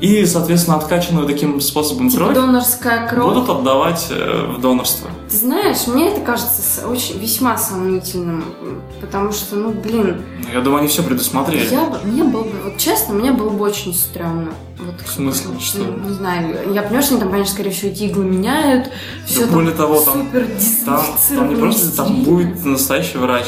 И, 0.00 0.26
соответственно, 0.26 0.76
откачанную 0.76 1.26
таким 1.26 1.60
способом 1.60 2.10
типа 2.10 2.24
кровь 2.24 2.34
донорская 2.34 3.08
кровь. 3.08 3.24
будут 3.34 3.48
отдавать 3.48 4.08
э, 4.10 4.46
в 4.56 4.60
донорство. 4.60 5.08
Ты 5.30 5.36
знаешь, 5.36 5.86
мне 5.86 6.10
это 6.10 6.20
кажется 6.20 6.86
очень 6.88 7.18
весьма 7.18 7.56
сомнительным, 7.56 8.44
потому 9.00 9.32
что, 9.32 9.56
ну, 9.56 9.70
блин, 9.70 10.22
Ну, 10.42 10.48
Я 10.52 10.60
думаю, 10.60 10.80
они 10.80 10.88
все 10.88 11.02
предусмотрели. 11.02 11.66
я 11.70 11.84
бы, 11.86 11.98
мне 12.04 12.24
было 12.24 12.42
бы, 12.42 12.52
вот 12.64 12.76
честно, 12.76 13.14
мне 13.14 13.32
было 13.32 13.48
бы 13.50 13.64
очень 13.64 13.94
стрёмно. 13.94 14.52
Вот, 14.78 15.00
В 15.06 15.10
смысле? 15.10 15.50
ну, 15.54 15.60
Что? 15.60 15.78
Не 15.84 16.12
знаю, 16.12 16.74
я 16.74 16.82
понимаю, 16.82 17.02
что 17.02 17.14
они 17.14 17.20
там, 17.22 17.30
конечно, 17.30 17.54
скорее 17.54 17.70
всего, 17.70 17.90
эти 17.92 18.02
иглы 18.02 18.24
меняют, 18.24 18.90
все 19.26 19.46
более 19.46 19.72
того, 19.74 20.00
там- 20.00 20.24
супер 20.26 20.46
Там, 20.84 21.04
там 21.30 21.48
не 21.48 21.56
просто 21.56 21.96
там 21.96 22.22
будет 22.24 22.64
настоящий 22.64 23.16
врач. 23.18 23.46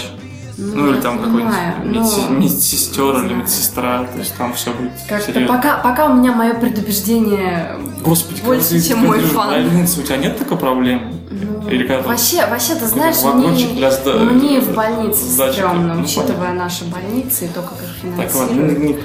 Ну, 0.59 0.91
или 0.91 1.01
там 1.01 1.19
какой-нибудь 1.19 2.31
медсестер 2.31 3.25
или 3.27 3.35
медсестра, 3.35 4.05
то 4.05 4.19
есть 4.19 4.35
там 4.37 4.55
все 4.55 4.73
будет 4.73 4.93
Как-то 5.07 5.33
серьезно. 5.33 5.55
пока, 5.55 5.77
пока 5.79 6.07
у 6.07 6.15
меня 6.15 6.33
мое 6.33 6.55
предубеждение 6.55 7.73
Господи, 8.03 8.41
больше, 8.41 8.69
ты- 8.71 8.83
чем 8.89 9.01
мой 9.01 9.19
ты 9.21 9.27
в 9.27 9.33
фан. 9.33 9.49
больнице, 9.51 10.01
у 10.01 10.03
тебя 10.03 10.17
нет 10.17 10.39
такой 10.39 10.57
проблемы? 10.57 11.13
ну, 11.31 11.69
Или 11.69 11.87
когда 11.87 12.09
вообще, 12.09 12.47
вообще, 12.47 12.75
ты 12.75 12.87
знаешь, 12.87 13.17
мне, 13.23 13.67
для 13.75 13.91
сда- 13.91 14.15
мне 14.15 14.61
в 14.61 14.75
больнице 14.75 15.25
сдачи 15.27 15.57
стрёмно. 15.57 15.95
Ну, 15.95 16.03
учитывая 16.05 16.53
наши 16.55 16.85
больницы 16.87 17.45
и 17.45 17.49
то, 17.49 17.61
как 17.61 17.75
их 17.75 18.17
Так, 18.17 18.35
ладно, 18.35 18.55
финансируют. 18.57 19.01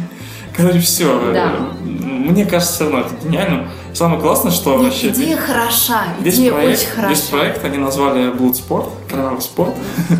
Короче, 0.56 0.80
все. 0.80 1.32
Да. 1.32 1.52
Мне 1.82 2.44
кажется, 2.44 2.74
все 2.74 2.84
равно 2.84 3.00
это 3.00 3.14
гениально. 3.26 3.68
Самое 3.94 4.20
классное, 4.20 4.52
что 4.52 4.74
Нет, 4.74 4.82
вообще 4.84 5.08
идея 5.08 5.36
хороша, 5.38 6.02
идея 6.22 6.52
проект, 6.52 6.78
очень 6.80 6.90
хороша. 6.90 7.08
весь 7.08 7.20
проект 7.22 7.64
они 7.64 7.78
назвали 7.78 8.30
Bloodsport, 8.34 8.90
кровавый 9.08 9.40
спорт. 9.40 9.74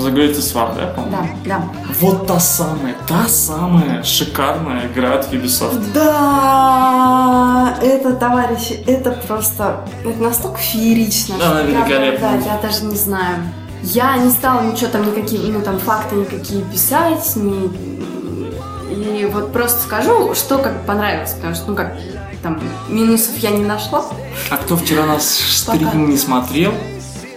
там 0.00 0.02
заговорится 0.02 0.42
свар, 0.42 0.74
да? 0.74 0.94
Да, 1.10 1.26
да. 1.44 1.62
Вот 2.00 2.26
та 2.26 2.40
самая, 2.40 2.96
та 3.06 3.28
самая 3.28 4.02
шикарная 4.02 4.86
игра 4.86 5.14
от 5.14 5.32
Ubisoft. 5.32 5.92
Да, 5.92 7.76
это, 7.82 8.14
товарищи, 8.14 8.82
это 8.86 9.12
просто, 9.12 9.84
это 10.04 10.22
настолько 10.22 10.58
феерично. 10.58 11.36
Да, 11.38 11.50
она 11.52 11.62
великолепна. 11.62 12.20
да, 12.20 12.36
я 12.36 12.58
даже 12.60 12.84
не 12.84 12.96
знаю. 12.96 13.36
Я 13.82 14.16
не 14.16 14.30
стала 14.30 14.62
ничего 14.62 14.90
там 14.90 15.06
никакие, 15.06 15.52
ну 15.52 15.62
там 15.62 15.78
факты 15.78 16.16
никакие 16.16 16.62
писать, 16.64 17.34
ни... 17.36 17.70
и 18.90 19.24
вот 19.26 19.52
просто 19.52 19.80
скажу, 19.82 20.34
что 20.34 20.58
как 20.58 20.84
понравилось, 20.84 21.32
потому 21.32 21.54
что, 21.54 21.70
ну 21.70 21.76
как, 21.76 21.96
там, 22.42 22.60
минусов 22.88 23.36
я 23.38 23.50
не 23.50 23.64
нашла. 23.64 24.04
А 24.50 24.56
кто 24.58 24.76
вчера 24.76 25.06
Пока. 25.06 25.20
стрим 25.20 26.10
не 26.10 26.18
смотрел, 26.18 26.72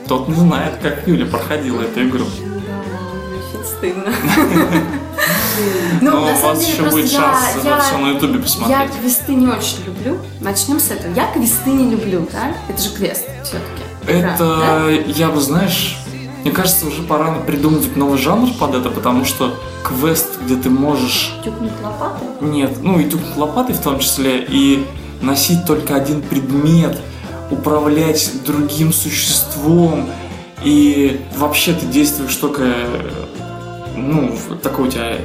тот 0.08 0.28
не 0.28 0.36
знает, 0.36 0.74
как 0.82 1.08
Юля 1.08 1.26
проходила 1.26 1.82
эту 1.82 2.08
игру. 2.08 2.26
Стыдно. 3.84 4.06
Но 6.02 6.12
Ну, 6.12 6.22
у 6.24 6.26
на 6.26 6.36
самом 6.36 6.56
вас 6.56 6.60
деле, 6.60 6.72
еще 6.72 6.82
просто 6.82 7.00
будет 7.02 7.12
я- 7.12 7.20
шанс 7.20 7.66
я- 7.66 7.80
все 7.82 7.98
на 7.98 8.08
ютубе 8.12 8.34
Я 8.36 8.40
посмотреть. 8.40 8.92
квесты 9.00 9.36
не 9.36 9.48
очень 9.48 9.86
люблю. 9.86 10.18
Начнем 10.40 10.80
с 10.80 10.90
этого. 10.92 11.14
Я 11.14 11.32
квесты 11.34 11.70
не 11.70 11.92
люблю, 11.92 12.28
да? 12.32 12.54
Это 12.70 12.82
же 12.82 12.90
квест 12.92 13.26
все-таки. 13.44 13.84
Это, 14.08 14.90
я 15.08 15.30
бы, 15.30 15.40
знаешь, 15.42 15.98
мне 16.44 16.52
кажется, 16.52 16.88
уже 16.88 17.04
пора 17.04 17.34
придумывать 17.46 17.96
новый 17.98 18.18
жанр 18.18 18.50
под 18.58 18.76
это, 18.76 18.90
потому 18.90 19.26
что 19.26 19.54
квест, 19.84 20.40
где 20.46 20.56
ты 20.56 20.70
можешь 20.70 21.34
Тюкнуть 21.44 21.72
лопатой? 21.84 22.28
Нет, 22.42 22.78
ну 22.82 23.00
и 23.00 23.10
тюкнуть 23.10 23.36
лопатой 23.38 23.76
в 23.76 23.82
том 23.82 24.00
числе, 24.00 24.44
и 24.48 24.86
носить 25.22 25.66
только 25.66 25.96
один 25.96 26.22
предмет, 26.22 27.00
управлять 27.52 28.32
другим 28.46 28.92
существом, 28.94 30.10
и 30.64 31.22
вообще 31.38 31.74
ты 31.74 31.86
действуешь 31.86 32.36
только, 32.38 32.64
ну, 34.04 34.36
такой 34.62 34.88
у 34.88 34.92
тебя 34.92 35.18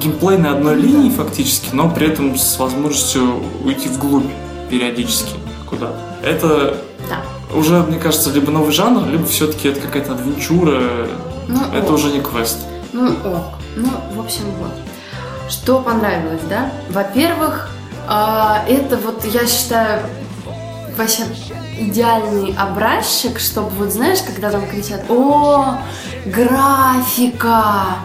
геймплей 0.00 0.38
на 0.38 0.52
одной 0.52 0.74
линии 0.76 1.10
фактически, 1.10 1.68
но 1.72 1.88
при 1.88 2.08
этом 2.08 2.36
с 2.36 2.58
возможностью 2.58 3.42
уйти 3.64 3.88
вглубь 3.88 4.26
периодически 4.70 5.34
куда-то. 5.68 5.96
Это 6.22 6.78
Да. 7.08 7.56
уже, 7.56 7.82
мне 7.82 7.98
кажется, 7.98 8.30
либо 8.30 8.50
новый 8.50 8.72
жанр, 8.72 9.06
либо 9.08 9.26
все-таки 9.26 9.68
это 9.68 9.80
какая-то 9.80 10.12
адвенчура, 10.12 10.82
Ну, 11.48 11.60
Это 11.72 11.86
ок. 11.88 11.92
уже 11.94 12.10
не 12.10 12.20
квест. 12.20 12.58
Ну, 12.92 13.06
ок. 13.08 13.54
Ну, 13.76 13.88
в 14.14 14.20
общем, 14.20 14.42
вот. 14.58 14.72
Что 15.48 15.78
понравилось, 15.78 16.40
да? 16.50 16.70
Во-первых, 16.90 17.70
а, 18.08 18.64
это 18.68 18.96
вот, 18.96 19.24
я 19.24 19.46
считаю, 19.46 20.00
вообще 20.98 21.22
идеальный 21.78 22.54
образчик, 22.58 23.38
чтобы 23.38 23.68
вот, 23.70 23.92
знаешь, 23.92 24.18
когда 24.26 24.50
там 24.50 24.66
кричат 24.66 25.04
«О, 25.08 25.78
графика!» 26.24 27.96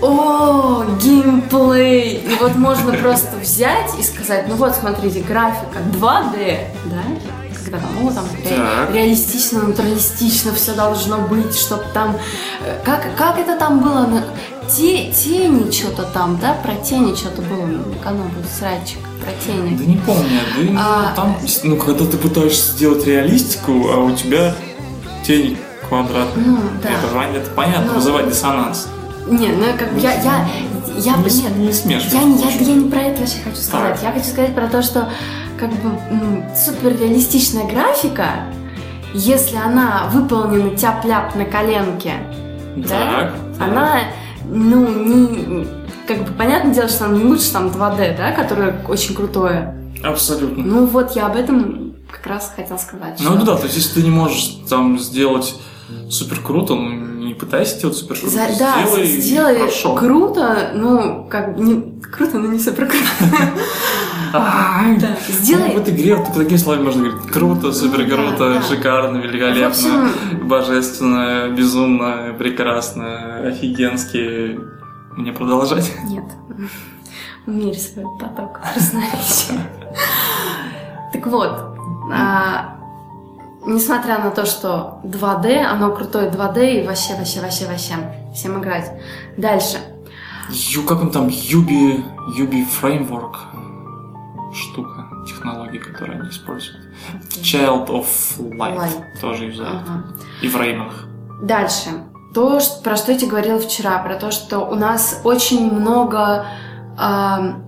О, 0.00 0.84
геймплей! 1.00 2.18
И 2.18 2.34
вот 2.40 2.54
можно 2.56 2.92
просто 2.92 3.36
взять 3.36 3.90
и 3.98 4.02
сказать, 4.02 4.46
ну 4.48 4.54
вот, 4.54 4.74
смотрите, 4.76 5.20
графика 5.20 5.78
2D, 5.92 6.58
да? 6.86 7.02
Когда 7.64 7.80
ну, 8.00 8.10
там 8.10 8.24
Так. 8.48 8.94
реалистично, 8.94 9.62
натуралистично 9.62 10.54
все 10.54 10.72
должно 10.74 11.18
быть, 11.18 11.54
чтобы 11.58 11.84
там... 11.92 12.16
э, 12.64 12.78
Как, 12.84 13.06
как 13.16 13.38
это 13.38 13.58
там 13.58 13.80
было? 13.80 14.06
на- 14.06 14.24
Те, 14.70 15.10
тени 15.12 15.70
что-то 15.70 16.04
там, 16.04 16.38
да? 16.40 16.54
Про 16.62 16.76
тени 16.76 17.14
что-то 17.14 17.42
было. 17.42 17.64
Оно 18.06 18.22
был 18.24 18.44
срачик 18.58 18.98
про 19.20 19.32
тени. 19.44 19.76
Да 19.76 19.84
не 19.84 19.96
помню, 19.98 20.40
да 20.56 20.62
и, 20.62 20.68
ну, 20.70 20.80
А. 20.80 21.12
там, 21.14 21.36
ну, 21.64 21.76
когда 21.76 22.06
ты 22.06 22.16
пытаешься 22.16 22.72
сделать 22.72 23.04
реалистику, 23.06 23.90
а 23.92 23.98
у 23.98 24.12
тебя 24.12 24.54
тень 25.26 25.58
квадратная. 25.88 26.44
Ну, 26.44 26.58
да. 26.82 26.88
Это, 26.90 27.38
это 27.38 27.50
понятно, 27.50 27.88
Ну. 27.88 27.94
вызывает 27.96 28.28
диссонанс. 28.30 28.88
Не, 29.30 29.48
ну 29.48 29.64
как 29.78 29.92
бы 29.92 30.00
я, 30.00 30.14
я, 30.22 30.48
я, 30.96 31.16
не, 31.16 31.42
нет, 31.42 31.56
не 31.56 31.72
смешно. 31.72 32.18
Я, 32.18 32.24
не- 32.24 32.40
я, 32.42 32.50
я 32.50 32.74
не 32.74 32.90
про 32.90 33.00
это 33.00 33.20
вообще 33.20 33.38
хочу 33.44 33.56
сказать. 33.56 33.94
Так. 33.94 34.02
Я 34.02 34.12
хочу 34.12 34.26
сказать 34.30 34.54
про 34.54 34.66
то, 34.68 34.82
что 34.82 35.10
как 35.58 35.70
бы 35.70 35.90
м, 36.10 36.44
суперреалистичная 36.56 37.64
графика, 37.70 38.30
если 39.14 39.56
она 39.56 40.08
выполнена 40.12 40.76
тяп-ляп 40.76 41.34
на 41.34 41.44
коленке, 41.44 42.14
да, 42.76 42.88
Так, 42.88 43.34
так. 43.58 43.68
она, 43.68 44.00
ну, 44.46 44.86
не... 44.88 45.66
Как 46.06 46.24
бы 46.24 46.32
понятное 46.32 46.72
дело, 46.72 46.88
что 46.88 47.04
она 47.04 47.18
не 47.18 47.24
лучше 47.24 47.52
там 47.52 47.66
2D, 47.66 48.16
да, 48.16 48.32
которое 48.32 48.80
очень 48.88 49.14
крутое. 49.14 49.74
Абсолютно. 50.02 50.64
Ну 50.64 50.86
вот 50.86 51.14
я 51.16 51.26
об 51.26 51.36
этом 51.36 51.94
как 52.10 52.26
раз 52.26 52.52
хотела 52.56 52.78
сказать. 52.78 53.18
Ну 53.20 53.36
что 53.36 53.44
да, 53.44 53.56
то 53.56 53.64
есть 53.64 53.76
если 53.76 54.00
ты 54.00 54.02
не 54.04 54.10
можешь 54.10 54.58
там 54.70 54.98
сделать 54.98 55.54
супер 56.08 56.40
круто, 56.40 56.74
ну 56.74 57.17
пытайся 57.38 57.76
сделать 57.76 57.96
супер 57.96 58.16
круто. 58.18 58.30
За- 58.34 58.58
да, 58.58 58.74
сделай, 58.86 59.06
сделай 59.06 59.58
хорошо. 59.60 59.94
круто, 59.94 60.70
ну, 60.74 61.26
как 61.30 61.56
бы 61.56 61.62
не 61.62 62.00
круто, 62.00 62.38
но 62.38 62.48
не 62.52 62.58
супер 62.58 62.86
круто. 62.86 63.04
Ну, 64.30 64.98
сделай 65.30 65.70
в 65.74 65.78
этой 65.78 65.94
игре 65.94 66.14
вот 66.14 66.34
такими 66.34 66.58
словами 66.58 66.82
можно 66.84 67.02
говорить 67.08 67.30
круто, 67.32 67.72
супер 67.72 68.06
круто, 68.06 68.60
шикарно, 68.62 69.16
великолепно, 69.18 69.68
В 69.68 69.70
общем- 69.70 70.46
божественно, 70.48 71.48
безумно, 71.48 72.34
прекрасно, 72.38 73.38
офигенски. 73.48 74.60
Мне 75.16 75.32
продолжать? 75.32 75.90
Нет. 76.04 76.24
Умерь 77.46 77.78
свой 77.78 78.04
поток 78.20 78.60
красноречия. 78.60 79.66
Так 81.14 81.26
вот, 81.26 81.76
а, 82.12 82.76
несмотря 83.68 84.18
на 84.18 84.30
то, 84.30 84.46
что 84.46 85.00
2D, 85.04 85.58
оно 85.58 85.94
крутое 85.94 86.30
2D 86.30 86.82
и 86.82 86.86
вообще, 86.86 87.14
вообще, 87.14 87.40
вообще, 87.40 87.66
вообще, 87.66 87.94
всем 88.34 88.60
играть. 88.60 88.90
Дальше. 89.36 89.78
Ю, 90.50 90.82
как 90.84 91.02
он 91.02 91.10
там, 91.10 91.28
Юби, 91.28 92.04
Юби 92.36 92.66
Framework 92.80 93.34
штука, 94.54 95.06
технологии, 95.26 95.78
которые 95.78 96.20
они 96.20 96.30
используют. 96.30 96.80
Child 97.42 97.88
of 97.88 98.06
Light, 98.38 98.78
Light. 98.78 99.20
тоже 99.20 99.44
юзают. 99.44 99.82
Ага. 99.82 100.04
И 100.42 100.48
в 100.48 100.56
реймах. 100.60 101.04
Дальше. 101.42 101.90
То, 102.34 102.58
про 102.82 102.96
что 102.96 103.12
я 103.12 103.18
тебе 103.18 103.30
говорила 103.30 103.58
вчера, 103.58 103.98
про 103.98 104.16
то, 104.16 104.30
что 104.30 104.60
у 104.60 104.74
нас 104.74 105.20
очень 105.24 105.72
много 105.72 106.46
ам, 106.96 107.64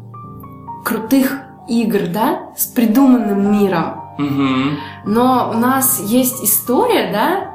крутых 0.85 1.39
игр, 1.69 2.09
да, 2.09 2.51
с 2.57 2.67
придуманным 2.67 3.53
миром. 3.53 4.00
Угу. 4.27 4.77
Но 5.07 5.51
у 5.55 5.59
нас 5.59 6.01
есть 6.01 6.43
история, 6.45 7.11
да, 7.13 7.51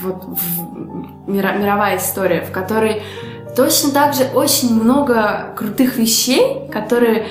вот 0.00 0.24
в- 0.24 1.30
мира- 1.30 1.56
мировая 1.58 1.96
история, 1.98 2.42
в 2.42 2.52
которой 2.52 3.02
точно 3.56 3.90
так 3.90 4.14
же 4.14 4.24
очень 4.34 4.80
много 4.80 5.54
крутых 5.56 5.96
вещей, 5.96 6.68
которые 6.70 7.26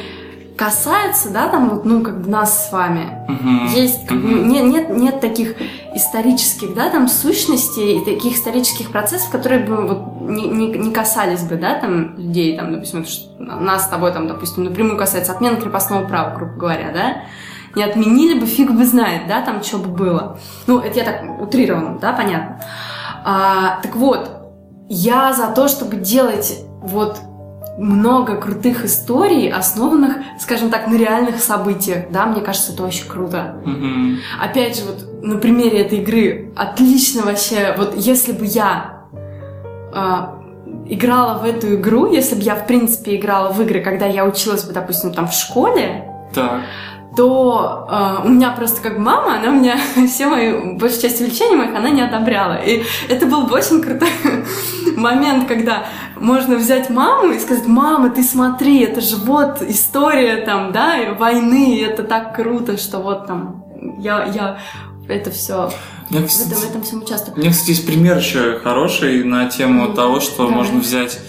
касаются, 0.57 1.29
да, 1.29 1.47
там 1.49 1.69
вот, 1.69 1.85
ну, 1.85 2.01
как 2.01 2.19
бы 2.21 2.29
нас 2.29 2.67
с 2.67 2.71
вами. 2.71 3.25
Угу. 3.29 3.77
Есть, 3.77 4.09
бы, 4.11 4.15
нет, 4.15 4.65
нет, 4.65 4.89
нет 4.89 5.21
таких 5.21 5.53
исторических, 5.93 6.73
да, 6.73 6.89
там, 6.89 7.07
сущностей 7.07 8.01
и 8.01 8.05
таких 8.05 8.35
исторических 8.35 8.91
процессов, 8.91 9.29
которые 9.29 9.63
бы 9.63 9.87
вот 9.87 10.21
не, 10.21 10.47
не, 10.47 10.67
не 10.67 10.91
касались 10.91 11.43
бы, 11.43 11.55
да, 11.55 11.75
там, 11.75 12.17
людей, 12.17 12.57
там, 12.57 12.73
допустим, 12.73 13.05
нас 13.39 13.85
с 13.85 13.87
тобой, 13.87 14.11
там, 14.11 14.27
допустим, 14.27 14.63
напрямую 14.63 14.97
касается 14.97 15.31
отмены 15.31 15.57
крепостного 15.57 16.05
права, 16.05 16.35
грубо 16.35 16.53
говоря, 16.53 16.91
да, 16.91 17.17
не 17.75 17.83
отменили 17.83 18.39
бы, 18.39 18.45
фиг 18.45 18.71
бы 18.71 18.85
знает, 18.85 19.27
да, 19.27 19.41
там, 19.41 19.63
что 19.63 19.77
бы 19.77 19.89
было. 19.89 20.39
Ну, 20.65 20.79
это 20.79 20.99
я 20.99 21.05
так 21.05 21.41
утрированно, 21.41 21.97
да, 21.99 22.13
понятно. 22.13 22.61
А, 23.23 23.79
так 23.81 23.95
вот, 23.95 24.29
я 24.89 25.33
за 25.33 25.47
то, 25.47 25.67
чтобы 25.67 25.97
делать 25.97 26.63
вот 26.81 27.19
много 27.77 28.37
крутых 28.37 28.85
историй, 28.85 29.51
основанных, 29.51 30.17
скажем 30.39 30.69
так, 30.69 30.87
на 30.87 30.95
реальных 30.95 31.39
событиях, 31.39 32.09
да, 32.09 32.25
мне 32.25 32.41
кажется, 32.41 32.73
это 32.73 32.83
очень 32.83 33.07
круто. 33.07 33.61
Угу. 33.63 34.17
Опять 34.41 34.77
же, 34.77 34.85
вот 34.85 35.23
на 35.23 35.37
примере 35.37 35.81
этой 35.81 35.99
игры 35.99 36.51
отлично 36.55 37.23
вообще, 37.23 37.75
вот 37.77 37.95
если 37.95 38.31
бы 38.31 38.45
я 38.45 39.03
а, 39.93 40.39
играла 40.87 41.37
в 41.37 41.45
эту 41.45 41.75
игру, 41.75 42.11
если 42.11 42.35
бы 42.35 42.41
я, 42.41 42.55
в 42.55 42.65
принципе, 42.65 43.15
играла 43.15 43.51
в 43.51 43.61
игры, 43.61 43.81
когда 43.81 44.05
я 44.05 44.25
училась 44.25 44.63
бы, 44.63 44.73
допустим, 44.73 45.13
там 45.13 45.27
в 45.27 45.33
школе, 45.33 46.05
Так. 46.33 46.61
То 47.17 47.87
э, 47.89 48.27
у 48.27 48.29
меня 48.29 48.51
просто 48.51 48.81
как 48.81 48.99
мама, 48.99 49.39
она 49.39 49.49
у 49.49 49.55
меня 49.55 49.77
все 50.07 50.27
мои, 50.27 50.75
большую 50.75 51.01
часть 51.01 51.19
увлечений 51.19 51.55
моих 51.55 51.75
она 51.75 51.89
не 51.89 52.01
одобряла. 52.01 52.53
И 52.63 52.83
это 53.09 53.25
был 53.25 53.47
бы 53.47 53.55
очень 53.55 53.81
крутой 53.81 54.09
момент, 54.95 55.47
когда 55.47 55.87
можно 56.15 56.55
взять 56.55 56.89
маму 56.91 57.33
и 57.33 57.39
сказать, 57.39 57.65
мама, 57.65 58.11
ты 58.11 58.23
смотри, 58.23 58.81
это 58.83 59.01
же 59.01 59.17
вот 59.17 59.61
история 59.63 60.37
там, 60.45 60.71
да, 60.71 61.13
войны, 61.17 61.75
и 61.75 61.81
это 61.81 62.03
так 62.03 62.35
круто, 62.35 62.77
что 62.77 62.99
вот 62.99 63.25
там 63.25 63.65
я, 63.99 64.25
я 64.25 64.59
это 65.09 65.31
все 65.31 65.71
меня, 66.09 66.21
в 66.21 66.25
этом, 66.25 66.57
в 66.57 66.69
этом 66.69 66.83
всем 66.83 67.01
участвую. 67.01 67.35
у 67.35 67.39
меня, 67.39 67.51
кстати, 67.51 67.69
есть 67.69 67.85
пример 67.87 68.17
еще 68.17 68.59
хороший 68.59 69.23
на 69.23 69.47
тему 69.47 69.87
Ну, 69.87 69.93
того, 69.93 70.19
что 70.19 70.43
давай. 70.43 70.53
можно 70.55 70.79
взять 70.79 71.19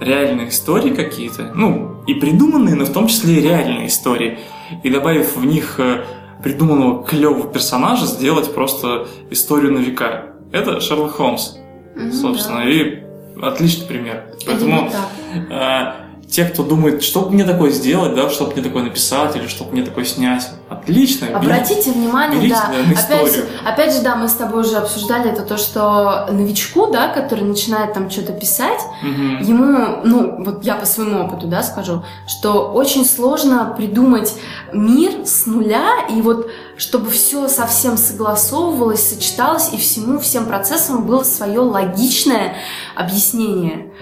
реальные 0.00 0.50
истории 0.50 0.90
какие-то, 0.90 1.52
ну, 1.54 2.02
и 2.06 2.14
придуманные, 2.14 2.74
но 2.76 2.84
в 2.84 2.92
том 2.92 3.08
числе 3.08 3.36
и 3.36 3.40
реальные 3.40 3.88
истории, 3.88 4.38
и 4.82 4.90
добавив 4.90 5.36
в 5.36 5.44
них 5.44 5.78
э, 5.80 6.04
придуманного 6.42 7.04
клевого 7.04 7.48
персонажа, 7.52 8.06
сделать 8.06 8.54
просто 8.54 9.06
историю 9.30 9.72
на 9.72 9.78
века. 9.78 10.26
Это 10.52 10.80
Шерлок 10.80 11.12
Холмс, 11.12 11.56
Мгм, 11.94 12.12
собственно, 12.12 12.60
да. 12.60 12.70
и 12.70 13.02
отличный 13.42 13.86
пример. 13.86 14.24
Поэтому 14.46 14.90
так. 14.90 15.96
Те, 16.30 16.44
кто 16.44 16.64
думает, 16.64 17.02
что 17.02 17.28
мне 17.30 17.44
такое 17.44 17.70
сделать, 17.70 18.14
да, 18.14 18.28
что 18.28 18.46
бы 18.46 18.52
мне 18.52 18.62
такое 18.62 18.82
написать 18.82 19.36
или 19.36 19.46
что 19.46 19.64
бы 19.64 19.72
мне 19.72 19.82
такое 19.82 20.04
снять, 20.04 20.48
отлично. 20.68 21.28
Обратите 21.36 21.92
внимание, 21.92 22.40
берите, 22.40 22.56
да. 22.56 22.72
да, 22.72 23.00
Опять 23.00 23.34
же, 23.34 23.44
опять 23.64 23.94
же, 23.94 24.02
да, 24.02 24.16
мы 24.16 24.28
с 24.28 24.32
тобой 24.32 24.62
уже 24.62 24.76
обсуждали 24.76 25.30
это, 25.30 25.42
то, 25.42 25.56
что 25.56 26.26
новичку, 26.30 26.88
да, 26.88 27.08
который 27.08 27.44
начинает 27.44 27.92
там 27.94 28.10
что-то 28.10 28.32
писать, 28.32 28.80
Мгм. 29.02 29.42
ему, 29.42 30.00
ну, 30.04 30.44
вот 30.44 30.64
я 30.64 30.74
по 30.74 30.84
своему 30.84 31.24
опыту, 31.24 31.46
да, 31.46 31.62
скажу, 31.62 32.02
что 32.26 32.72
очень 32.72 33.04
сложно 33.06 33.74
придумать 33.76 34.34
мир 34.72 35.24
с 35.24 35.46
нуля, 35.46 36.06
и 36.10 36.20
вот 36.22 36.50
чтобы 36.76 37.10
все 37.10 37.48
совсем 37.48 37.96
согласовывалось, 37.96 39.08
сочеталось, 39.10 39.72
и 39.72 39.76
всему, 39.76 40.18
всем 40.18 40.46
процессам 40.46 41.06
было 41.06 41.22
свое 41.22 41.60
логичное 41.60 42.54
объяснение. 42.94 43.92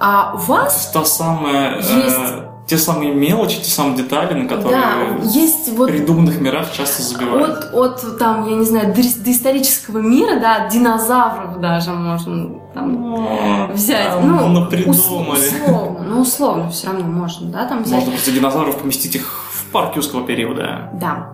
А 0.00 0.34
у 0.34 0.38
вас 0.38 0.90
Та 0.92 1.04
самая, 1.04 1.76
э, 1.76 1.82
Есть. 2.04 2.18
те 2.66 2.76
самые 2.78 3.12
мелочи, 3.14 3.58
те 3.60 3.70
самые 3.70 3.96
детали, 3.96 4.34
на 4.34 4.48
которые 4.48 4.78
да, 4.80 5.24
есть 5.24 5.72
вот 5.72 5.88
в 5.88 5.92
придуманных 5.92 6.38
мирах 6.40 6.70
часто 6.72 7.02
забивают. 7.02 7.70
От, 7.72 8.04
от 8.04 8.18
там, 8.18 8.46
я 8.48 8.56
не 8.56 8.64
знаю, 8.64 8.94
дорис- 8.94 9.18
доисторического 9.22 9.98
мира, 9.98 10.38
да, 10.38 10.64
от 10.66 10.68
динозавров 10.72 11.60
даже 11.60 11.90
можно 11.92 12.60
там 12.74 13.14
О, 13.14 13.70
взять. 13.72 14.06
там 14.10 14.28
ну, 14.28 14.36
ус- 14.36 14.60
напридумали. 14.60 14.96
условно, 14.98 16.04
ну, 16.06 16.20
условно 16.20 16.70
все 16.70 16.88
равно 16.88 17.04
можно, 17.06 17.50
да, 17.50 17.64
там 17.66 17.82
взять. 17.82 17.94
Можно 17.96 18.12
просто 18.12 18.30
динозавров 18.32 18.76
поместить 18.78 19.16
их 19.16 19.44
в 19.52 19.72
парк 19.72 19.96
юрского 19.96 20.24
периода. 20.26 20.90
Да. 20.94 21.32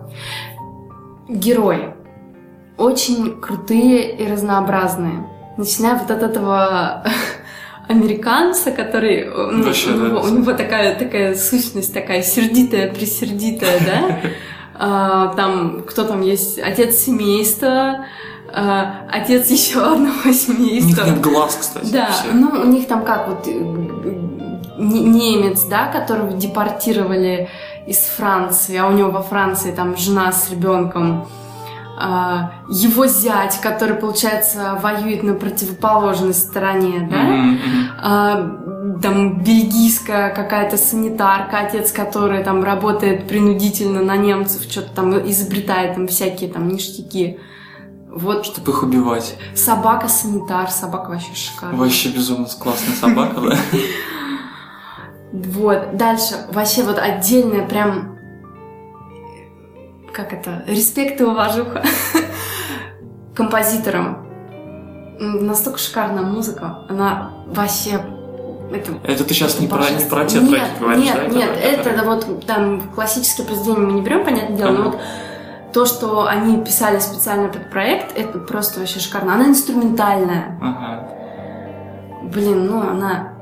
Герои. 1.29 1.93
Очень 2.77 3.39
крутые 3.39 4.15
и 4.17 4.27
разнообразные. 4.31 5.27
Начиная 5.57 5.95
вот 5.97 6.11
от 6.11 6.21
этого 6.23 7.03
американца, 7.87 8.71
который... 8.71 9.25
ну, 9.25 9.63
Вообще, 9.63 9.91
у, 9.91 9.97
да. 9.97 10.07
него, 10.07 10.21
у 10.21 10.27
него 10.27 10.53
такая, 10.53 10.95
такая 10.95 11.35
сущность, 11.35 11.93
такая 11.93 12.21
сердитая, 12.21 12.93
присердитая, 12.93 13.79
да? 13.85 14.19
А, 14.77 15.27
Там, 15.35 15.83
кто 15.87 16.03
там 16.03 16.19
есть? 16.21 16.59
Отец 16.59 16.97
семейства, 16.97 18.07
э, 18.53 18.81
отец 19.09 19.49
еще 19.49 19.79
одного 19.79 20.11
У 20.25 20.27
них 20.27 20.35
семейства. 20.35 21.05
нет 21.05 21.21
глаз, 21.21 21.57
кстати. 21.61 21.93
Да, 21.93 22.07
все. 22.11 22.33
ну 22.33 22.49
у 22.59 22.65
них 22.65 22.85
там 22.85 23.05
как 23.05 23.29
вот 23.29 23.47
э, 23.47 23.51
не- 24.77 24.99
немец, 25.05 25.63
да, 25.69 25.87
которого 25.87 26.33
депортировали 26.33 27.47
из 27.87 27.97
Франции, 27.99 28.77
а 28.77 28.87
у 28.87 28.91
него 28.91 29.11
во 29.11 29.21
Франции 29.21 29.71
там 29.71 29.95
жена 29.97 30.31
с 30.31 30.49
ребенком. 30.49 31.27
А, 31.97 32.51
его 32.69 33.07
зять, 33.07 33.61
который, 33.61 33.95
получается, 33.95 34.77
воюет 34.81 35.23
на 35.23 35.33
противоположной 35.33 36.33
стороне, 36.33 37.07
да? 37.09 37.45
А, 38.01 38.97
там 39.01 39.41
бельгийская 39.41 40.33
какая-то 40.33 40.77
санитарка, 40.77 41.59
отец, 41.59 41.91
который 41.91 42.43
там 42.43 42.63
работает 42.63 43.27
принудительно 43.27 44.01
на 44.01 44.17
немцев, 44.17 44.63
что-то 44.69 44.89
там 44.93 45.17
изобретает 45.29 45.95
там 45.95 46.07
всякие 46.07 46.51
там 46.51 46.67
ништяки. 46.67 47.39
Вот 48.09 48.45
Чтобы 48.45 48.71
их 48.71 48.83
убивать. 48.83 49.35
собака-санитар, 49.55 50.69
собака 50.71 51.09
вообще 51.09 51.33
шикарная. 51.33 51.77
Вообще 51.77 52.09
безумно 52.09 52.47
классная 52.59 52.95
собака, 52.95 53.41
да? 53.41 53.57
Вот, 55.43 55.97
дальше, 55.97 56.35
вообще 56.51 56.83
вот 56.83 56.97
отдельная 56.97 57.67
прям, 57.67 58.17
как 60.13 60.31
это, 60.31 60.63
респект 60.67 61.19
и 61.19 61.23
уважуха 61.25 61.83
композиторам. 63.35 64.25
Настолько 65.19 65.77
шикарная 65.79 66.23
музыка, 66.23 66.85
она 66.89 67.31
вообще... 67.47 68.01
Это 68.71 68.93
Это 69.03 69.23
ты 69.23 69.33
сейчас 69.33 69.59
не 69.59 69.67
про, 69.67 69.89
не 69.89 70.05
про 70.05 70.25
те 70.25 70.39
нет, 70.39 70.49
треки 70.49 70.79
говоришь, 70.79 71.03
Нет, 71.03 71.15
да? 71.15 71.27
нет, 71.27 71.49
это 71.61 71.95
да, 71.97 72.03
вот 72.03 72.45
там 72.45 72.81
классические 72.95 73.45
произведения 73.45 73.79
мы 73.85 73.93
не 73.93 74.01
берем, 74.01 74.23
понятное 74.25 74.57
дело, 74.57 74.71
но 74.71 74.79
Ага. 74.81 74.89
вот 74.91 74.99
то, 75.73 75.85
что 75.85 76.25
они 76.25 76.63
писали 76.63 76.99
специально 76.99 77.49
под 77.49 77.69
проект, 77.69 78.17
это 78.17 78.39
просто 78.39 78.79
вообще 78.79 78.99
шикарно. 78.99 79.33
Она 79.35 79.47
инструментальная. 79.47 80.57
Ага. 80.61 81.09
Блин, 82.23 82.65
ну 82.65 82.79
она 82.81 83.34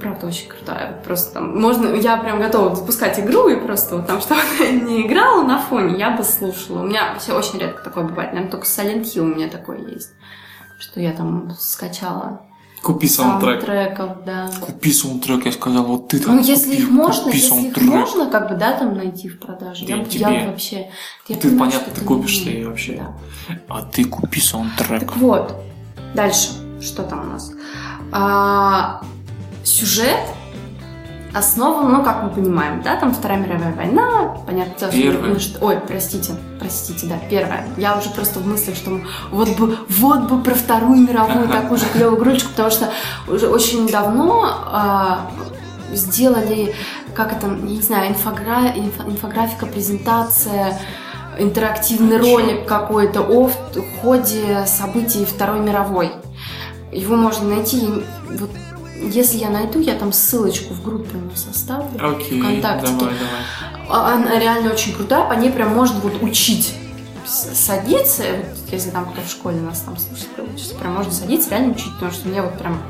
правда 0.00 0.26
очень 0.26 0.48
крутая. 0.48 1.00
Просто 1.04 1.34
там 1.34 1.60
можно, 1.60 1.94
я 1.94 2.16
прям 2.16 2.38
готова 2.40 2.74
запускать 2.74 3.18
игру 3.20 3.48
и 3.48 3.56
просто 3.56 3.96
вот 3.96 4.06
там, 4.06 4.20
чтобы 4.22 4.40
она 4.40 4.70
не 4.70 5.06
играла 5.06 5.42
на 5.42 5.58
фоне, 5.58 5.98
я 5.98 6.10
бы 6.10 6.24
слушала. 6.24 6.82
У 6.82 6.86
меня 6.86 7.12
вообще 7.12 7.32
очень 7.32 7.58
редко 7.58 7.82
такое 7.82 8.04
бывает. 8.04 8.32
Наверное, 8.32 8.50
только 8.50 8.66
Silent 8.66 9.02
Hill 9.02 9.20
у 9.20 9.34
меня 9.34 9.48
такое 9.48 9.78
есть. 9.78 10.10
Что 10.78 11.00
я 11.00 11.12
там 11.12 11.50
скачала. 11.58 12.42
Купи 12.82 13.08
саундтрек. 13.08 13.60
Саундтреков, 13.64 14.24
да. 14.24 14.48
Купи 14.60 14.92
саундтрек, 14.92 15.46
я 15.46 15.52
сказал, 15.52 15.82
вот 15.84 16.08
ты 16.08 16.20
там 16.20 16.36
Ну, 16.36 16.42
если 16.42 16.70
купи, 16.70 16.82
их 16.82 16.90
можно, 16.90 17.24
купи 17.24 17.36
если 17.36 17.48
их 17.48 17.54
саундтрек. 17.74 17.88
можно, 17.88 18.30
как 18.30 18.48
бы, 18.48 18.54
да, 18.54 18.72
там 18.78 18.96
найти 18.96 19.28
в 19.28 19.40
продаже. 19.40 19.84
Да 19.84 19.96
я, 19.96 20.04
тебе. 20.04 20.20
я 20.20 20.46
вообще... 20.46 20.90
я 21.26 21.36
Ты, 21.36 21.48
понимаю, 21.48 21.72
понятно, 21.72 21.92
ты 21.92 22.04
купишь 22.04 22.44
ли 22.44 22.64
вообще. 22.64 23.04
Да. 23.48 23.58
А 23.68 23.82
ты 23.82 24.04
купи 24.04 24.40
саундтрек. 24.40 25.00
Так 25.00 25.16
вот, 25.16 25.56
дальше, 26.14 26.50
что 26.80 27.02
там 27.02 27.22
у 27.22 27.32
нас? 27.32 27.50
А, 28.12 29.02
сюжет 29.68 30.18
основан, 31.34 31.92
ну, 31.92 32.02
как 32.02 32.22
мы 32.22 32.30
понимаем, 32.30 32.82
да, 32.82 32.96
там 32.96 33.12
Вторая 33.12 33.38
мировая 33.38 33.72
война, 33.74 34.38
понятно, 34.46 34.88
Первая. 34.88 35.34
ну, 35.34 35.38
что- 35.38 35.58
ой, 35.64 35.78
простите, 35.86 36.32
простите, 36.58 37.06
да, 37.06 37.16
первая. 37.30 37.66
Я 37.76 37.96
уже 37.98 38.08
просто 38.10 38.40
в 38.40 38.46
мыслях, 38.46 38.76
что 38.76 38.98
вот 39.30 39.48
бы, 39.58 39.76
вот 39.90 40.20
бы 40.22 40.42
про 40.42 40.54
Вторую 40.54 40.96
мировую 41.06 41.48
такую 41.48 41.78
же 41.78 41.84
клевую 41.92 42.18
игрушечку, 42.18 42.48
потому 42.50 42.70
что 42.70 42.88
уже 43.28 43.46
очень 43.48 43.86
давно 43.88 44.42
а, 44.72 45.30
сделали, 45.92 46.74
как 47.14 47.32
это, 47.32 47.46
я 47.46 47.52
не 47.52 47.82
знаю, 47.82 48.10
инфогра- 48.14 48.74
инфо- 48.74 49.08
инфографика, 49.08 49.66
презентация, 49.66 50.78
интерактивный 51.38 52.16
ролик 52.18 52.66
какой-то 52.66 53.20
о 53.20 53.48
в- 53.48 54.00
ходе 54.00 54.64
событий 54.66 55.26
Второй 55.26 55.60
мировой. 55.60 56.10
Его 56.90 57.16
можно 57.16 57.48
найти. 57.54 57.86
Вот, 58.30 58.50
если 59.10 59.38
я 59.38 59.50
найду, 59.50 59.80
я 59.80 59.94
там 59.94 60.12
ссылочку 60.12 60.74
в 60.74 60.82
группе 60.82 61.16
у 61.16 61.30
нас 61.30 61.46
оставлю. 61.50 61.88
Окей, 62.00 62.40
ВКонтакте. 62.40 62.86
давай, 62.86 63.14
давай. 63.14 63.88
А- 63.90 64.14
Она 64.14 64.38
реально 64.38 64.72
очень 64.72 64.94
крутая, 64.94 65.28
по 65.28 65.32
ней 65.34 65.50
прям 65.50 65.74
можно 65.74 65.98
вот 66.00 66.22
учить 66.22 66.74
садиться, 67.26 68.22
вот 68.22 68.72
если 68.72 68.90
там 68.90 69.06
кто 69.12 69.20
в 69.20 69.28
школе 69.30 69.60
нас 69.60 69.80
там 69.80 69.96
слушает, 69.96 70.30
учится, 70.54 70.74
прям 70.74 70.94
можно 70.94 71.12
садиться, 71.12 71.50
реально 71.50 71.72
учить, 71.72 71.92
потому 71.94 72.12
что 72.12 72.28
мне 72.28 72.40
вот 72.42 72.56
прям 72.58 72.80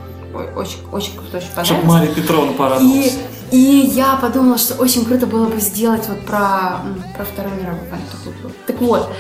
очень, 0.57 0.79
очень 0.93 1.17
круто, 1.17 1.39
очень 1.39 1.49
понравилось. 1.55 1.85
Мария 1.85 2.15
Петровна 2.15 2.53
И, 2.53 2.55
порадовалась. 2.55 3.19
и 3.51 3.59
я 3.95 4.17
подумала, 4.17 4.59
что 4.59 4.75
очень 4.75 5.05
круто 5.05 5.27
было 5.27 5.47
бы 5.47 5.59
сделать 5.61 6.07
вот 6.09 6.25
про, 6.27 6.81
про 7.17 7.25
Вторую 7.25 7.57
мировую 7.61 7.91
войну. 7.91 8.55
Так 8.67 8.81
вот, 8.81 9.11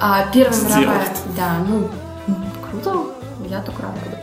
а, 0.00 0.26
Первая 0.32 0.52
Сделать. 0.52 0.76
мировая... 0.80 1.06
Да, 1.36 1.52
ну, 1.68 1.88
круто, 2.70 3.06
я 3.48 3.60
только 3.62 3.82
рада 3.82 3.98
буду. 4.04 4.16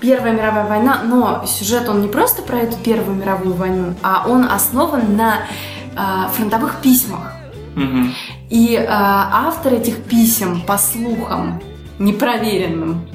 Первая 0.00 0.32
мировая 0.32 0.66
война, 0.66 1.02
но 1.04 1.44
сюжет 1.46 1.88
он 1.88 2.02
не 2.02 2.08
просто 2.08 2.42
про 2.42 2.58
эту 2.58 2.76
Первую 2.78 3.16
мировую 3.16 3.54
войну, 3.54 3.94
а 4.02 4.24
он 4.28 4.44
основан 4.44 5.16
на 5.16 5.40
а, 5.96 6.28
фронтовых 6.28 6.76
письмах. 6.80 7.32
Мгм. 7.74 8.14
И 8.48 8.76
а, 8.76 9.46
автор 9.48 9.74
этих 9.74 10.02
писем, 10.04 10.60
по 10.62 10.78
слухам, 10.78 11.60
непроверенным, 11.98 13.06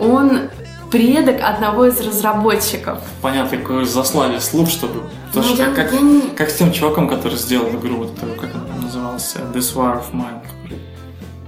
он 0.00 0.50
предок 0.90 1.40
одного 1.42 1.86
из 1.86 2.00
разработчиков. 2.00 2.98
Понятно, 3.22 3.58
какой 3.58 3.84
заслали 3.84 4.38
слух, 4.38 4.68
чтобы... 4.68 5.04
Потому 5.28 5.46
Ну, 5.48 5.54
что 5.54 5.64
я- 5.64 5.70
как, 5.74 5.92
я 5.92 6.00
не- 6.00 6.20
как 6.36 6.48
с 6.50 6.54
тем 6.56 6.72
чуваком, 6.72 7.08
который 7.08 7.36
сделал 7.36 7.68
игру, 7.70 7.96
вот 7.98 8.12
как 8.40 8.50
она 8.54 8.82
называлась, 8.82 9.34
This 9.52 9.74
War 9.76 9.98
of 10.00 10.12
Mine. 10.12 10.40
который- 10.42 10.80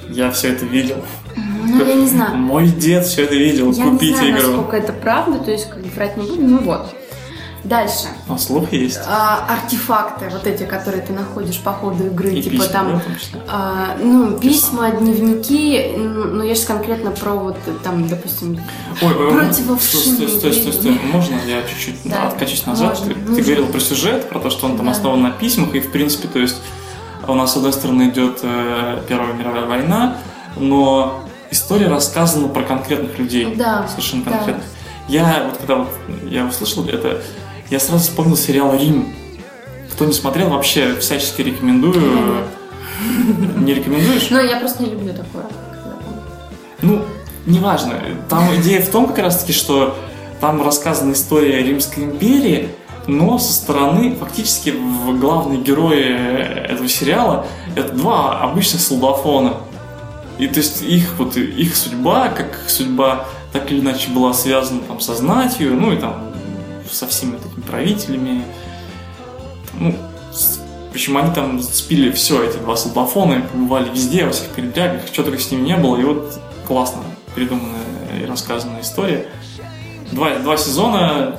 Я 0.08 0.30
все 0.30 0.48
это 0.52 0.64
видел. 0.64 0.96
Ну, 1.36 1.84
я 1.84 1.94
не 1.94 2.06
знаю. 2.06 2.36
Мой 2.36 2.68
дед 2.68 3.04
все 3.06 3.24
это 3.24 3.34
видел. 3.34 3.72
Я 3.72 3.84
не 3.84 3.90
Купите 3.92 4.14
знаю, 4.16 4.30
игру. 4.32 4.46
насколько 4.52 4.76
это 4.76 4.92
правда, 4.92 5.38
то 5.38 5.50
есть 5.50 5.68
как 5.68 5.80
бы 5.82 5.88
врать 5.90 6.16
не 6.16 6.26
буду, 6.26 6.42
ну 6.42 6.58
вот. 6.60 6.94
Дальше. 7.64 8.06
А 8.28 8.38
слух 8.38 8.72
есть. 8.72 9.00
А, 9.06 9.44
артефакты, 9.50 10.30
вот 10.30 10.46
эти, 10.46 10.62
которые 10.62 11.02
ты 11.02 11.12
находишь 11.12 11.58
по 11.58 11.72
ходу 11.72 12.06
игры, 12.06 12.30
И 12.32 12.42
типа 12.42 12.54
письма, 12.56 12.68
там, 12.72 13.02
а, 13.48 13.96
ну, 14.00 14.38
письма, 14.38 14.90
дневники, 14.92 15.76
м, 15.76 16.38
ну, 16.38 16.44
я 16.44 16.54
же 16.54 16.62
конкретно 16.64 17.10
про 17.10 17.32
вот 17.32 17.56
там, 17.82 18.06
допустим, 18.08 18.58
Ой, 19.02 19.12
Противовшинные 19.12 20.28
стой, 20.28 20.28
стой, 20.28 20.52
стой, 20.52 20.72
стой, 20.72 20.94
стой. 20.94 21.00
Можно 21.12 21.34
я 21.46 21.62
чуть-чуть 21.68 21.96
Да, 22.04 22.28
откачусь 22.28 22.64
назад? 22.64 22.96
можно, 23.00 23.14
Ты, 23.14 23.34
ты 23.34 23.42
говорил 23.42 23.66
про 23.66 23.80
сюжет, 23.80 24.28
про 24.30 24.38
то, 24.38 24.50
что 24.50 24.66
он 24.66 24.76
там 24.76 24.86
Да. 24.86 24.92
основан 24.92 25.20
на 25.22 25.30
письмах, 25.32 25.74
и 25.74 25.80
в 25.80 25.90
принципе, 25.90 26.28
то 26.28 26.38
есть 26.38 26.56
у 27.32 27.34
нас 27.34 27.52
с 27.52 27.56
одной 27.56 27.72
стороны 27.72 28.08
идет 28.08 28.40
э, 28.42 29.02
Первая 29.08 29.32
мировая 29.34 29.66
война, 29.66 30.16
но 30.56 31.24
история 31.50 31.88
рассказана 31.88 32.48
про 32.48 32.62
конкретных 32.62 33.18
людей. 33.18 33.54
Да, 33.54 33.86
Совершенно 33.88 34.24
да. 34.24 34.30
конкретных. 34.32 34.64
Я 35.08 35.44
вот 35.46 35.56
когда 35.58 35.74
вот 35.76 35.88
я 36.28 36.46
услышал 36.46 36.86
это, 36.86 37.22
я 37.70 37.80
сразу 37.80 38.04
вспомнил 38.04 38.36
сериал 38.36 38.76
Рим. 38.76 39.14
Кто 39.92 40.04
не 40.04 40.12
смотрел, 40.12 40.50
вообще 40.50 40.94
всячески 40.96 41.42
рекомендую. 41.42 42.44
Не 43.56 43.74
рекомендуешь? 43.74 44.28
Ну, 44.30 44.40
я 44.40 44.58
просто 44.58 44.82
не 44.82 44.90
люблю 44.90 45.12
такое. 45.12 45.44
Ну, 46.82 47.04
неважно. 47.46 47.94
Там 48.28 48.54
идея 48.56 48.80
в 48.82 48.88
том 48.90 49.06
как 49.08 49.18
раз 49.18 49.40
таки, 49.40 49.52
что 49.52 49.96
там 50.40 50.62
рассказана 50.62 51.12
история 51.12 51.62
Римской 51.62 52.04
империи, 52.04 52.68
но 53.08 53.38
со 53.38 53.54
стороны 53.54 54.14
фактически 54.14 54.74
главные 55.18 55.60
герои 55.60 56.64
этого 56.70 56.88
сериала 56.88 57.46
это 57.74 57.94
два 57.94 58.42
обычных 58.42 58.82
солдафона. 58.82 59.54
И 60.38 60.46
то 60.46 60.58
есть 60.58 60.82
их 60.82 61.14
вот 61.18 61.36
их 61.36 61.74
судьба, 61.74 62.28
как 62.28 62.68
судьба 62.68 63.24
так 63.52 63.72
или 63.72 63.80
иначе 63.80 64.10
была 64.10 64.34
связана 64.34 64.82
там 64.82 65.00
со 65.00 65.14
знатью, 65.14 65.74
ну 65.74 65.92
и 65.92 65.96
там 65.96 66.32
со 66.88 67.06
всеми 67.06 67.32
вот 67.32 67.46
этими 67.46 67.62
правителями. 67.62 68.44
Ну, 69.80 69.96
причем 70.92 71.16
они 71.16 71.32
там 71.34 71.60
зацепили 71.60 72.12
все, 72.12 72.44
эти 72.44 72.58
два 72.58 72.76
солдафона, 72.76 73.40
побывали 73.40 73.88
везде, 73.88 74.26
во 74.26 74.32
всех 74.32 74.48
передрягах, 74.48 75.02
что 75.10 75.22
только 75.22 75.40
с 75.40 75.50
ними 75.50 75.62
не 75.62 75.76
было, 75.76 75.96
и 75.96 76.04
вот 76.04 76.38
классно 76.66 77.02
придуманная 77.34 77.78
и 78.20 78.26
рассказанная 78.26 78.82
история. 78.82 79.26
Два, 80.12 80.34
два 80.36 80.56
сезона, 80.56 81.38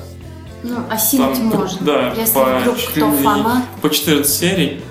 Ну, 0.62 0.76
осилить 0.90 1.34
Там, 1.38 1.46
можно. 1.46 1.78
да, 1.86 2.12
Если 2.12 2.34
по 2.34 2.44
вдруг 2.60 2.76
кто 2.76 3.12
фанат. 3.12 3.64
по 3.80 3.88
14 3.90 4.32
серий. 4.32 4.84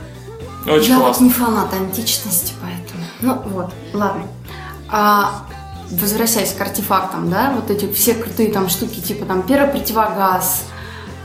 Очень 0.67 0.89
я 0.91 0.95
вот 0.97 1.05
классно. 1.05 1.23
не 1.25 1.29
фанат 1.29 1.73
античности, 1.73 2.53
поэтому. 2.61 3.03
Ну 3.21 3.41
вот, 3.53 3.73
ладно. 3.93 4.23
А, 4.89 5.43
возвращаясь 5.91 6.53
к 6.53 6.61
артефактам, 6.61 7.29
да, 7.29 7.51
вот 7.55 7.69
эти 7.69 7.91
все 7.91 8.13
крутые 8.15 8.51
там 8.51 8.67
штуки, 8.69 8.99
типа 8.99 9.25
там 9.25 9.43
первый 9.43 9.69
противогаз, 9.71 10.63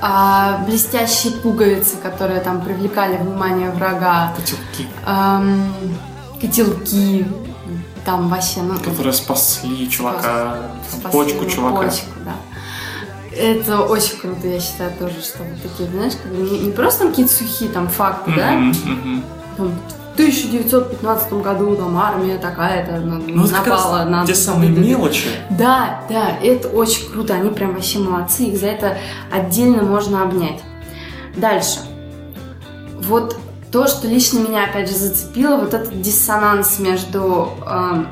а, 0.01 0.59
блестящие 0.67 1.33
пуговицы, 1.35 1.97
которые 1.97 2.41
там 2.41 2.61
привлекали 2.61 3.17
внимание 3.17 3.71
врага, 3.71 4.35
Котелки, 4.37 4.89
ам, 5.07 5.73
котелки, 6.41 7.27
там 8.05 8.29
вообще, 8.29 8.61
ну, 8.61 8.79
которые 8.79 9.13
спасли 9.15 9.89
чувака, 9.89 10.59
спасли 10.91 11.11
почку 11.11 11.47
чувака. 11.47 11.83
почку, 11.89 12.07
да. 12.25 12.35
Это 13.37 13.81
очень 13.81 14.19
круто, 14.19 14.47
я 14.47 14.61
считаю, 14.61 14.93
тоже, 14.99 15.21
что 15.21 15.43
вот 15.43 15.63
такие, 15.63 15.89
знаешь, 15.91 16.15
как 16.23 16.33
бы 16.33 16.43
не, 16.43 16.59
не 16.61 16.73
просто 16.73 17.01
там 17.01 17.09
какие-то 17.11 17.33
сухие 17.33 17.71
там 17.71 17.89
факты, 17.89 18.33
да, 18.37 18.53
Мгм, 18.53 18.75
мгм. 18.85 19.25
там 19.57 19.69
в 19.69 20.17
1915 20.17 21.33
году 21.33 21.75
там 21.75 21.97
армия 21.99 22.39
такая-то 22.39 23.01
ну, 23.01 23.47
напала 23.49 24.05
на... 24.05 24.25
те 24.25 24.35
самые 24.35 24.71
мелочи. 24.71 25.27
Да, 25.51 26.03
да, 26.09 26.37
это 26.41 26.69
очень 26.69 27.11
круто, 27.11 27.35
они 27.35 27.51
прям 27.51 27.75
вообще 27.75 27.99
молодцы, 27.99 28.45
их 28.45 28.61
за 28.61 28.67
это 28.69 28.97
отдельно 29.33 29.83
можно 29.83 30.23
обнять. 30.23 30.63
Дальше. 31.37 31.81
Вот 33.01 33.37
то, 33.73 33.89
что 33.89 34.07
лично 34.07 34.39
меня 34.39 34.67
опять 34.67 34.89
же 34.89 34.95
зацепило, 34.95 35.57
вот 35.57 35.75
этот 35.75 36.01
диссонанс 36.01 36.79
между 36.79 37.49
эм, 37.67 38.07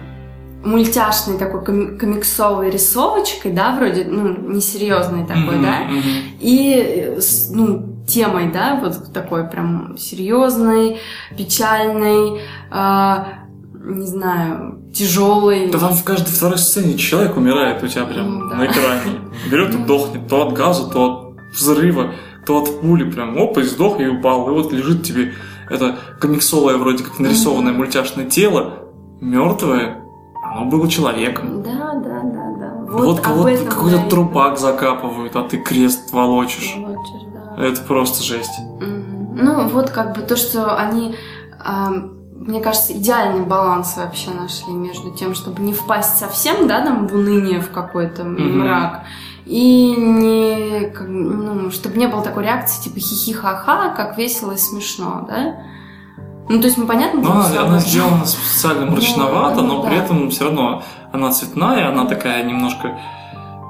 мультяшной 0.65 1.39
такой 1.39 1.65
ком- 1.65 1.99
комиксовой 1.99 2.71
рисовочкой, 2.71 3.53
да, 3.53 3.75
вроде, 3.77 4.05
ну, 4.05 4.53
несерьезной 4.53 5.27
такой, 5.27 5.57
Мгм, 5.57 5.63
да, 5.63 5.81
мгм. 5.89 6.03
и, 6.41 6.75
э, 7.17 7.21
с, 7.21 7.51
ну, 7.51 7.89
темой, 8.07 8.51
да, 8.53 8.79
вот 8.83 9.13
такой 9.13 9.49
прям 9.49 9.97
серьезной, 9.99 10.99
печальной, 11.37 12.41
а, 12.71 13.29
не 13.75 14.07
знаю, 14.07 14.79
тяжелой. 14.95 15.71
Да 15.71 15.79
там 15.79 15.93
в 15.95 16.05
каждой 16.05 16.31
второй 16.31 16.59
сцене 16.59 16.97
человек 16.99 17.37
умирает 17.37 17.83
у 17.83 17.87
тебя 17.89 18.05
прям 18.05 18.39
Ну, 18.41 18.49
да. 18.49 18.57
на 18.57 18.67
экране. 18.67 19.21
Берет 19.51 19.75
и 19.75 19.79
дохнет 19.79 20.29
то 20.29 20.47
от 20.47 20.53
газа, 20.55 20.89
то 20.91 21.05
от 21.05 21.55
взрыва, 21.55 22.13
то 22.47 22.61
от 22.63 22.81
пули. 22.81 23.11
Прям 23.11 23.37
оп, 23.39 23.59
и 23.59 23.63
сдох, 23.63 23.99
и 24.01 24.07
упал. 24.07 24.49
И 24.49 24.53
вот 24.53 24.73
лежит 24.73 25.03
тебе 25.05 25.33
это 25.71 25.97
комиксовое 26.21 26.77
вроде 26.77 27.03
как 27.05 27.19
нарисованное 27.19 27.73
мультяшное 27.73 28.27
тело, 28.27 28.75
мертвое, 29.21 30.02
оно 30.43 30.65
было 30.67 30.89
человеком. 30.89 31.63
Да, 31.63 31.95
да, 31.95 32.21
да, 32.25 32.55
да. 32.59 32.75
Вот, 32.89 33.19
об 33.19 33.25
кого-то 33.25 33.65
какой-то 33.65 33.97
и 34.05 34.09
трупак 34.11 34.59
закапывают, 34.59 35.37
а 35.37 35.45
ты 35.45 35.59
крест 35.59 36.13
волочишь. 36.13 36.75
Волочишь, 36.77 37.29
да. 37.33 37.65
Это 37.65 37.81
просто 37.83 38.23
жесть. 38.23 38.59
Мгм. 38.81 39.37
Ну, 39.37 39.69
вот 39.69 39.91
как 39.91 40.15
бы 40.15 40.23
то, 40.23 40.37
что 40.37 40.77
они, 40.77 41.15
а, 41.59 41.91
мне 42.35 42.61
кажется, 42.61 42.93
идеальный 42.93 43.47
баланс 43.47 43.97
вообще 43.97 44.31
нашли 44.31 44.73
между 44.75 45.11
тем, 45.13 45.35
чтобы 45.35 45.63
не 45.63 45.73
впасть 45.73 46.19
совсем, 46.19 46.67
да, 46.67 46.85
там, 46.85 47.07
в 47.07 47.15
уныние, 47.15 47.61
в 47.61 47.71
какой-то 47.71 48.25
Мгм. 48.25 48.59
мрак, 48.61 49.03
и 49.47 49.95
не, 49.97 50.93
ну, 51.07 51.71
чтобы 51.71 51.97
не 51.99 52.09
было 52.09 52.23
такой 52.23 52.45
реакции, 52.45 52.83
типа 52.83 53.01
хихи-ха-ха, 53.01 53.91
как 53.97 54.19
весело 54.19 54.53
и 54.53 54.57
смешно, 54.57 55.25
да? 55.29 55.57
Ну, 56.49 56.61
то 56.61 56.67
есть 56.67 56.77
мы 56.77 56.87
понятно, 56.87 57.21
Но 57.21 57.27
дело, 57.27 57.41
она, 57.41 57.49
что 57.49 57.63
она 57.63 57.79
сделана 57.79 58.27
специально 58.27 58.87
мрачновато, 58.87 59.63
Ну, 59.63 59.69
но 59.69 59.75
ну, 59.75 59.83
при 59.85 59.97
да. 59.97 60.05
этом 60.05 60.31
все 60.31 60.45
равно 60.45 60.83
она 61.13 61.31
цветная, 61.31 61.89
она 61.89 62.05
такая 62.07 62.43
немножко 62.43 62.99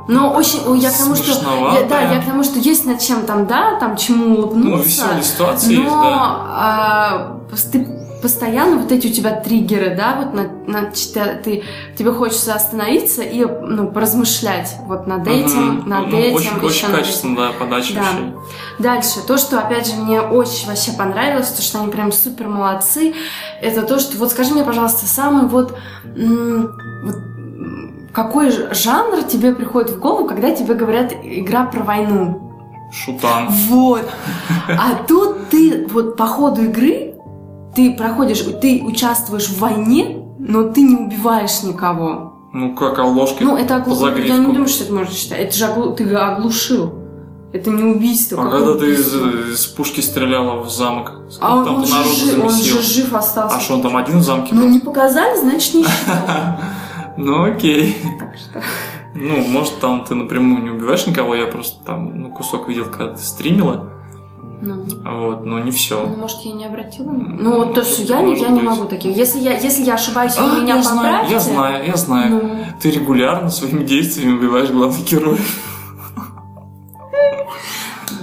Но 0.08 0.32
очень, 0.32 0.60
я 0.78 0.90
к 0.90 0.96
тому, 0.96 1.14
что, 1.14 1.32
я, 1.74 1.86
да, 1.86 2.00
я 2.00 2.20
к 2.20 2.24
тому, 2.24 2.42
что 2.42 2.58
есть 2.58 2.86
над 2.86 3.00
чем 3.00 3.24
там, 3.26 3.46
да, 3.46 3.78
там 3.78 3.96
чему 3.96 4.26
ну, 4.26 4.34
улыбнуться, 4.36 4.84
веселые 4.84 5.22
ситуации 5.22 5.76
но 5.76 5.82
есть, 5.82 5.92
да. 5.92 6.36
а, 6.48 7.36
ты 7.70 8.01
постоянно 8.22 8.78
вот 8.78 8.92
эти 8.92 9.08
у 9.08 9.12
тебя 9.12 9.32
триггеры, 9.32 9.94
да, 9.96 10.14
вот 10.16 10.32
на, 10.32 10.48
на 10.66 10.90
ты 11.42 11.64
тебе 11.98 12.12
хочется 12.12 12.54
остановиться 12.54 13.22
и 13.22 13.44
ну 13.44 13.90
поразмышлять 13.90 14.76
вот 14.86 15.06
над 15.08 15.26
этим, 15.26 15.78
Мгм. 15.78 15.88
над 15.88 16.06
Ну, 16.06 16.18
этим, 16.18 16.34
Очень, 16.36 16.60
очень 16.60 16.88
качественно, 16.88 17.36
да, 17.36 17.50
подача 17.58 17.94
Да. 17.94 18.00
вообще. 18.00 18.32
Дальше, 18.78 19.26
то, 19.26 19.36
что, 19.36 19.58
опять 19.58 19.88
же, 19.88 20.00
мне 20.00 20.20
очень 20.20 20.68
вообще 20.68 20.92
понравилось, 20.92 21.48
то, 21.48 21.62
что 21.62 21.80
они 21.80 21.90
прям 21.90 22.12
супер 22.12 22.46
молодцы, 22.48 23.12
это 23.60 23.82
то, 23.82 23.98
что, 23.98 24.16
вот 24.16 24.30
скажи 24.30 24.54
мне, 24.54 24.64
пожалуйста, 24.64 25.06
самый 25.06 25.48
вот, 25.48 25.76
вот, 26.04 27.16
какой 28.14 28.50
жанр 28.72 29.24
тебе 29.24 29.52
приходит 29.52 29.90
в 29.90 29.98
голову, 29.98 30.26
когда 30.26 30.50
тебе 30.52 30.74
говорят 30.74 31.12
игра 31.22 31.64
про 31.64 31.82
войну? 31.82 32.48
Шутан. 32.92 33.48
Вот. 33.48 34.06
А 34.68 35.02
тут 35.08 35.48
ты 35.48 35.86
вот 35.90 36.16
по 36.16 36.26
ходу 36.26 36.64
игры 36.64 37.11
ты 37.74 37.94
проходишь, 37.94 38.40
ты 38.60 38.82
участвуешь 38.84 39.48
в 39.48 39.58
войне, 39.58 40.18
но 40.38 40.64
ты 40.64 40.82
не 40.82 40.96
убиваешь 40.96 41.62
никого. 41.62 42.32
Ну, 42.52 42.74
как 42.74 42.98
а 42.98 43.04
ложкой 43.04 43.44
Ну, 43.44 43.56
это 43.56 43.76
оглу... 43.76 44.08
Я 44.08 44.36
не 44.36 44.46
думаю, 44.46 44.68
что 44.68 44.84
это 44.84 44.92
можно 44.92 45.14
считать. 45.14 45.40
Это 45.40 45.56
же 45.56 45.64
оглу- 45.64 45.94
ты 45.96 46.14
оглушил. 46.14 46.92
Это 47.52 47.70
не 47.70 47.82
убийство. 47.82 48.42
А 48.46 48.50
когда 48.50 48.74
ты 48.74 48.92
из, 48.92 49.14
убийство? 49.14 49.52
из 49.52 49.66
пушки 49.66 50.00
стреляла 50.00 50.62
в 50.62 50.70
замок, 50.70 51.12
А 51.40 51.56
он, 51.56 51.64
там 51.64 51.74
он 51.76 51.86
же 51.86 51.92
жив, 52.04 52.44
он 52.44 52.50
же 52.50 52.82
жив 52.82 53.14
остался. 53.14 53.56
А 53.56 53.60
что, 53.60 53.74
он 53.74 53.82
там 53.82 53.96
один 53.96 54.18
в 54.18 54.22
замке 54.22 54.54
Ну, 54.54 54.62
был? 54.62 54.68
не 54.68 54.80
показали, 54.80 55.38
значит, 55.38 55.74
не. 55.74 55.84
Ну, 57.18 57.44
окей. 57.44 57.96
Ну, 59.14 59.36
может, 59.48 59.78
там 59.80 60.04
ты 60.04 60.14
напрямую 60.14 60.62
не 60.62 60.70
убиваешь 60.70 61.06
никого, 61.06 61.34
я 61.34 61.46
просто 61.46 61.84
там 61.84 62.18
ну, 62.18 62.30
кусок 62.30 62.68
видел, 62.68 62.86
когда 62.86 63.12
ты 63.12 63.22
стримила, 63.22 63.91
Ну, 64.64 64.84
вот, 65.04 65.44
но 65.44 65.58
не 65.58 65.72
все. 65.72 66.06
ну, 66.06 66.14
может, 66.16 66.38
я 66.42 66.52
не 66.52 66.66
обратила? 66.66 67.10
Ну, 67.10 67.56
вот 67.56 67.74
то, 67.74 67.82
что 67.84 68.02
я, 68.02 68.22
не- 68.22 68.38
я 68.40 68.48
не 68.48 68.60
могу 68.62 68.84
таких. 68.84 69.16
Если 69.16 69.40
я, 69.40 69.58
если 69.58 69.82
я 69.82 69.94
ошибаюсь, 69.94 70.34
А, 70.38 70.60
меня 70.60 70.76
я 70.76 70.82
знаю, 70.82 71.28
я 71.28 71.40
знаю, 71.40 71.84
я 71.86 71.96
знаю. 71.96 72.30
Ну, 72.30 72.64
Ты 72.80 72.92
регулярно 72.92 73.50
своими 73.50 73.82
действиями 73.84 74.34
убиваешь 74.38 74.70
главных 74.70 75.04
героев. 75.04 75.58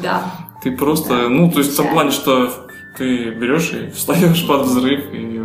да. 0.01 0.23
Ты 0.63 0.71
просто, 0.75 1.09
Да. 1.23 1.29
ну, 1.29 1.51
то 1.51 1.59
есть 1.59 1.73
в 1.73 1.77
том 1.77 1.89
плане, 1.89 2.11
что 2.11 2.49
ты 2.97 3.31
берешь 3.31 3.71
и 3.73 3.89
встаешь 3.91 4.45
под 4.47 4.61
взрыв, 4.65 5.13
и 5.13 5.38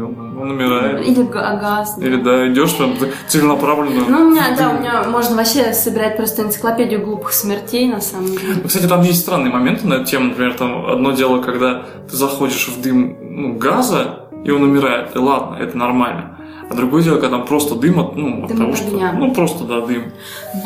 он, 0.45 0.51
умирает. 0.53 1.07
Или 1.07 1.23
га- 1.23 1.57
газ. 1.57 1.97
да. 1.97 2.07
Или 2.07 2.17
да, 2.17 2.49
идешь 2.49 2.77
прям 2.77 2.97
так 2.97 3.11
целенаправленно. 3.29 4.05
Ну, 4.09 4.27
у 4.27 4.31
меня, 4.31 4.55
да, 4.57 4.71
у 4.71 4.81
меня 4.81 5.05
можно 5.05 5.37
вообще 5.37 5.73
собирать 5.73 6.17
просто 6.17 6.43
энциклопедию 6.43 7.05
глупых 7.05 7.33
смертей, 7.33 7.89
на 7.89 8.01
самом 8.01 8.27
деле. 8.37 8.55
Ну, 8.63 8.69
Кстати, 8.69 8.87
там 8.87 9.03
есть 9.03 9.21
странные 9.21 9.53
моменты 9.53 9.87
на 9.87 9.95
эту 9.95 10.07
тему. 10.07 10.29
Например, 10.29 10.55
там 10.55 10.87
одно 10.87 11.13
дело, 11.13 11.43
когда 11.43 11.85
ты 12.11 12.17
заходишь 12.17 12.69
в 12.69 12.81
дым 12.83 13.17
ну, 13.23 13.55
газа, 13.55 14.21
и 14.45 14.51
он 14.51 14.63
умирает. 14.63 15.15
И 15.15 15.19
ладно, 15.19 15.57
это 15.57 15.77
нормально. 15.77 16.39
А 16.71 16.75
другое 16.75 17.03
дело, 17.03 17.17
когда 17.17 17.39
там 17.39 17.47
просто 17.47 17.75
дым 17.75 18.01
от, 18.01 18.17
ну, 18.17 18.45
от 18.45 18.57
того, 18.57 18.71
от 18.71 18.77
что... 18.77 19.13
Ну, 19.15 19.35
просто, 19.35 19.65
да, 19.65 19.81
дым. 19.81 20.13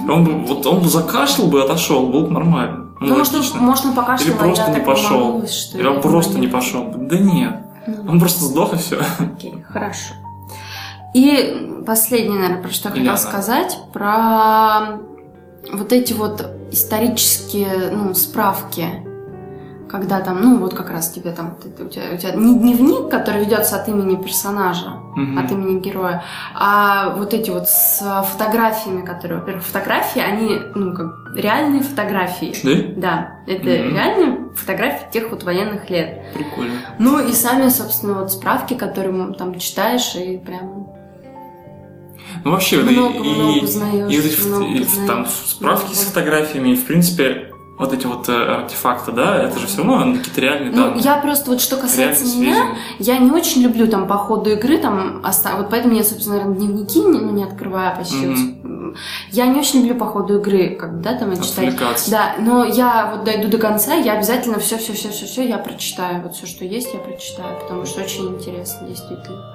И 0.07 0.11
он 0.11 0.24
бы, 0.24 0.33
вот 0.47 0.66
он 0.66 0.81
бы 0.81 0.89
закашлял 0.89 1.49
бы, 1.49 1.62
отошел, 1.62 2.07
было 2.07 2.26
бы 2.26 2.31
нормально. 2.31 2.87
Ну, 3.01 3.09
Ну, 3.09 3.18
может, 3.18 3.35
он, 3.35 3.61
может, 3.61 3.85
он 3.87 3.93
покашлял, 3.95 4.29
Или 4.29 4.37
а 4.37 4.45
просто 4.45 4.70
не 4.70 4.81
пошел. 4.81 5.45
Или 5.74 5.87
он 5.87 6.01
просто 6.01 6.39
не 6.39 6.49
пошел. 6.49 6.93
Да 6.97 7.18
нет. 7.18 7.57
Ну, 7.89 8.12
Он 8.12 8.20
просто 8.20 8.45
сдох 8.45 8.74
и 8.74 8.76
все. 8.76 9.01
Окей, 9.18 9.64
хорошо. 9.68 10.14
И 11.14 11.82
последнее, 11.86 12.39
наверное, 12.39 12.62
про 12.62 12.70
что 12.70 12.89
я 12.91 12.95
хотела 12.95 13.16
сказать, 13.16 13.78
про 13.93 14.99
вот 15.72 15.93
эти 15.93 16.12
вот 16.12 16.47
исторические, 16.70 17.91
ну, 17.93 18.14
справки, 18.14 18.86
когда 19.91 20.20
там, 20.20 20.41
ну, 20.43 20.59
вот 20.59 20.74
как 20.74 20.91
раз 20.91 21.11
тебе 21.11 21.30
там, 21.32 21.57
ты- 21.62 21.70
ты- 21.70 21.84
у, 21.84 21.89
тебя, 21.89 22.03
у 22.14 22.16
тебя 22.16 22.32
не 22.34 22.59
дневник, 22.59 23.09
который 23.11 23.45
ведется 23.45 23.76
от 23.80 23.89
имени 23.89 24.16
персонажа, 24.22 24.93
от 25.39 25.51
имени 25.51 25.80
героя, 25.80 26.22
а 26.55 27.14
вот 27.16 27.32
эти 27.34 27.51
вот 27.51 27.68
с 27.68 27.99
фотографиями, 28.30 29.05
которые, 29.05 29.41
во-первых, 29.41 29.64
фотографии, 29.64 30.20
они, 30.20 30.59
ну, 30.74 30.95
как 30.95 31.12
реальные 31.36 31.82
фотографии. 31.82 32.55
Да? 32.97 33.32
Да, 33.47 33.53
это 33.53 33.64
Мгм. 33.64 33.95
реальные 33.95 34.39
фотографии 34.55 35.07
тех 35.12 35.30
вот 35.30 35.43
военных 35.45 35.89
лет. 35.91 36.22
Прикольно. 36.34 36.74
Ну 36.99 37.18
и 37.26 37.32
сами, 37.32 37.68
собственно, 37.68 38.14
вот 38.20 38.30
справки, 38.32 38.74
которые 38.74 39.32
там 39.34 39.59
читаешь, 39.59 40.14
и 40.16 40.36
прям 40.39 40.86
Ну, 42.45 42.51
вообще, 42.53 42.78
много, 42.82 43.14
и, 43.14 43.34
много 43.34 43.64
узнаешь. 43.64 44.12
и 44.12 44.20
фото- 44.20 44.49
много 44.49 44.64
и 44.66 44.80
узнаешь. 44.82 45.09
там 45.09 45.26
справки 45.26 45.93
с 45.95 45.97
Много. 45.97 46.09
фотографиями, 46.11 46.68
и, 46.70 46.76
в 46.76 46.86
принципе, 46.86 47.48
вот 47.79 47.93
эти 47.93 48.07
вот 48.07 48.29
э, 48.29 48.33
артефакты, 48.33 49.12
да, 49.12 49.37
это 49.43 49.59
же 49.59 49.66
все 49.68 49.85
равно 49.85 50.16
какие-то 50.16 50.41
реальные 50.41 50.70
Ну, 50.72 50.76
данные. 50.85 51.01
я 51.01 51.16
просто 51.18 51.51
вот 51.51 51.61
что 51.61 51.76
касается 51.76 52.24
меня, 52.24 52.55
сведения. 52.55 52.76
я 52.99 53.18
не 53.18 53.31
очень 53.31 53.62
люблю 53.62 53.87
там 53.87 54.09
по 54.09 54.16
ходу 54.18 54.51
игры 54.51 54.79
там 54.79 55.22
оста- 55.24 55.57
вот 55.57 55.70
поэтому 55.70 55.95
я, 55.95 56.03
собственно, 56.03 56.37
наверное, 56.39 56.57
дневники 56.59 56.99
не, 57.01 57.18
ну, 57.20 57.31
не 57.31 57.45
открываю 57.45 57.97
почти. 57.97 58.26
Мгм. 58.26 58.97
Я 59.31 59.47
не 59.47 59.61
очень 59.61 59.81
люблю 59.81 59.95
по 59.97 60.07
ходу 60.07 60.39
игры, 60.41 60.70
как 60.70 60.97
бы, 60.97 61.03
да, 61.03 61.14
там 61.14 61.33
читать. 61.41 61.68
Отвлекаться. 61.68 62.11
Да, 62.11 62.35
но 62.41 62.64
я 62.64 63.12
вот 63.14 63.24
дойду 63.24 63.49
до 63.49 63.59
конца, 63.59 63.95
я 63.95 64.14
обязательно 64.14 64.59
все, 64.59 64.76
все, 64.79 64.93
все, 64.95 65.11
все, 65.11 65.26
все, 65.26 65.47
я 65.49 65.59
прочитаю. 65.59 66.22
Вот 66.22 66.35
все, 66.35 66.47
что 66.47 66.64
есть, 66.64 66.93
я 66.95 66.99
прочитаю, 67.01 67.59
потому 67.61 67.85
что 67.87 68.01
очень 68.03 68.26
интересно, 68.29 68.89
действительно. 68.89 69.55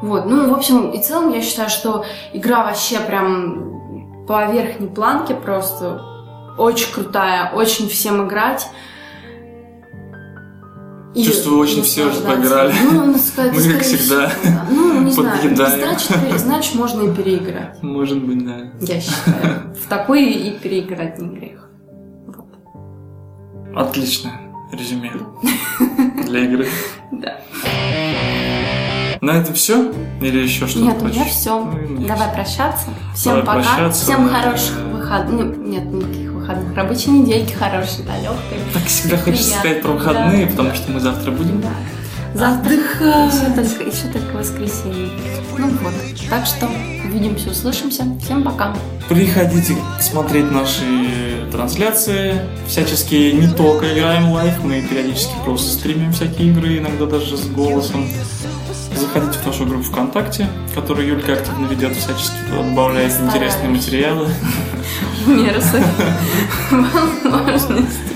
Вот, 0.00 0.26
ну, 0.26 0.50
в 0.50 0.54
общем 0.54 0.90
и 0.90 1.00
целом, 1.00 1.32
я 1.32 1.40
считаю, 1.42 1.68
что 1.70 2.04
игра 2.32 2.64
вообще 2.64 2.98
прям 2.98 4.24
по 4.26 4.50
верхней 4.50 4.88
планке 4.88 5.34
просто 5.34 6.02
очень 6.58 6.92
крутая, 6.92 7.50
очень 7.52 7.88
всем 7.88 8.26
играть. 8.26 8.68
И 11.14 11.24
Чувствую, 11.24 11.58
очень 11.58 11.82
все 11.82 12.06
уже 12.06 12.20
поиграли. 12.22 12.72
Ну, 12.90 13.04
ну, 13.06 13.18
сказать, 13.18 13.52
Мы, 13.66 13.72
как 13.74 13.82
всегда, 13.82 14.28
всего, 14.30 14.42
да. 14.44 14.66
Ну, 14.70 15.02
не 15.02 15.10
знаю. 15.12 15.36
подъедаем. 15.36 15.80
Значит, 15.80 16.08
пере- 16.08 16.38
значит, 16.38 16.74
можно 16.74 17.02
и 17.02 17.14
переиграть. 17.14 17.82
Может 17.82 18.22
быть, 18.24 18.46
да. 18.46 18.72
Я 18.80 19.00
считаю. 19.02 19.74
В 19.78 19.88
такой 19.88 20.24
и 20.24 20.58
переиграть 20.58 21.18
не 21.18 21.28
грех. 21.36 21.68
Вот. 22.26 22.46
Отличное 23.76 24.40
резюме 24.72 25.12
для 26.26 26.40
игры. 26.46 26.66
Да. 27.10 27.36
На 29.20 29.32
этом 29.32 29.54
все? 29.54 29.92
Или 30.22 30.38
еще 30.40 30.66
что-то 30.66 30.84
Нет, 30.86 31.02
у 31.02 31.04
меня 31.08 31.24
все. 31.26 31.62
Ну, 31.62 32.06
Давай 32.08 32.32
прощаться. 32.32 32.88
Всем 33.14 33.36
Давай 33.44 33.46
пока. 33.46 33.76
прощаться, 33.76 34.02
Всем 34.02 34.28
хороших 34.30 34.78
выходных. 34.92 35.58
Нет, 35.58 35.84
никаких 35.84 36.31
выходных. 36.42 36.76
Рабочей 36.76 37.10
недельки 37.10 37.52
хорошей, 37.52 38.04
да, 38.06 38.18
легкой. 38.18 38.58
Так 38.74 38.84
всегда 38.84 39.16
хочется 39.16 39.58
сказать 39.58 39.82
про 39.82 39.92
выходные, 39.92 40.46
да. 40.46 40.50
потому 40.50 40.74
что 40.74 40.90
мы 40.90 41.00
завтра 41.00 41.30
будем. 41.30 41.60
Да. 41.60 41.68
Завтра 42.34 42.72
Отдыхай. 42.72 43.26
еще 43.28 43.54
только, 43.54 43.84
еще 43.84 44.08
только 44.12 44.36
воскресенье. 44.36 45.10
Ну 45.58 45.68
вот. 45.82 45.92
Так 46.30 46.46
что 46.46 46.68
увидимся, 47.04 47.50
услышимся. 47.50 48.04
Всем 48.24 48.42
пока. 48.42 48.74
Приходите 49.08 49.76
смотреть 50.00 50.50
наши 50.50 51.46
трансляции. 51.52 52.40
Всячески 52.66 53.32
не 53.32 53.48
только 53.48 53.92
играем 53.92 54.30
live, 54.30 54.64
мы 54.64 54.80
периодически 54.80 55.34
просто 55.44 55.70
стримим 55.78 56.12
всякие 56.12 56.48
игры, 56.48 56.78
иногда 56.78 57.04
даже 57.04 57.36
с 57.36 57.46
голосом. 57.48 58.08
Заходите 58.94 59.38
в 59.38 59.46
нашу 59.46 59.66
группу 59.66 59.84
ВКонтакте, 59.84 60.48
которую 60.74 61.08
Юлька 61.08 61.32
активно 61.34 61.66
ведет, 61.66 61.96
всячески 61.96 62.34
добавляет 62.50 63.12
интересные 63.12 63.50
Стараюсь. 63.50 63.84
материалы. 63.84 64.28
В 65.24 65.28
меру 65.28 65.60
своих 65.60 65.86
возможностей. 67.22 68.12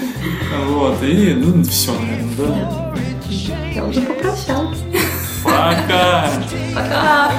Вот, 0.66 1.03
и 1.03 1.35
ну 1.35 1.62
все, 1.64 1.93
наверное, 1.93 2.37
да? 2.37 2.95
Я 3.74 3.85
уже 3.85 4.01
попрощалась. 4.01 4.79
Пока! 5.45 6.29
Пока. 6.74 7.33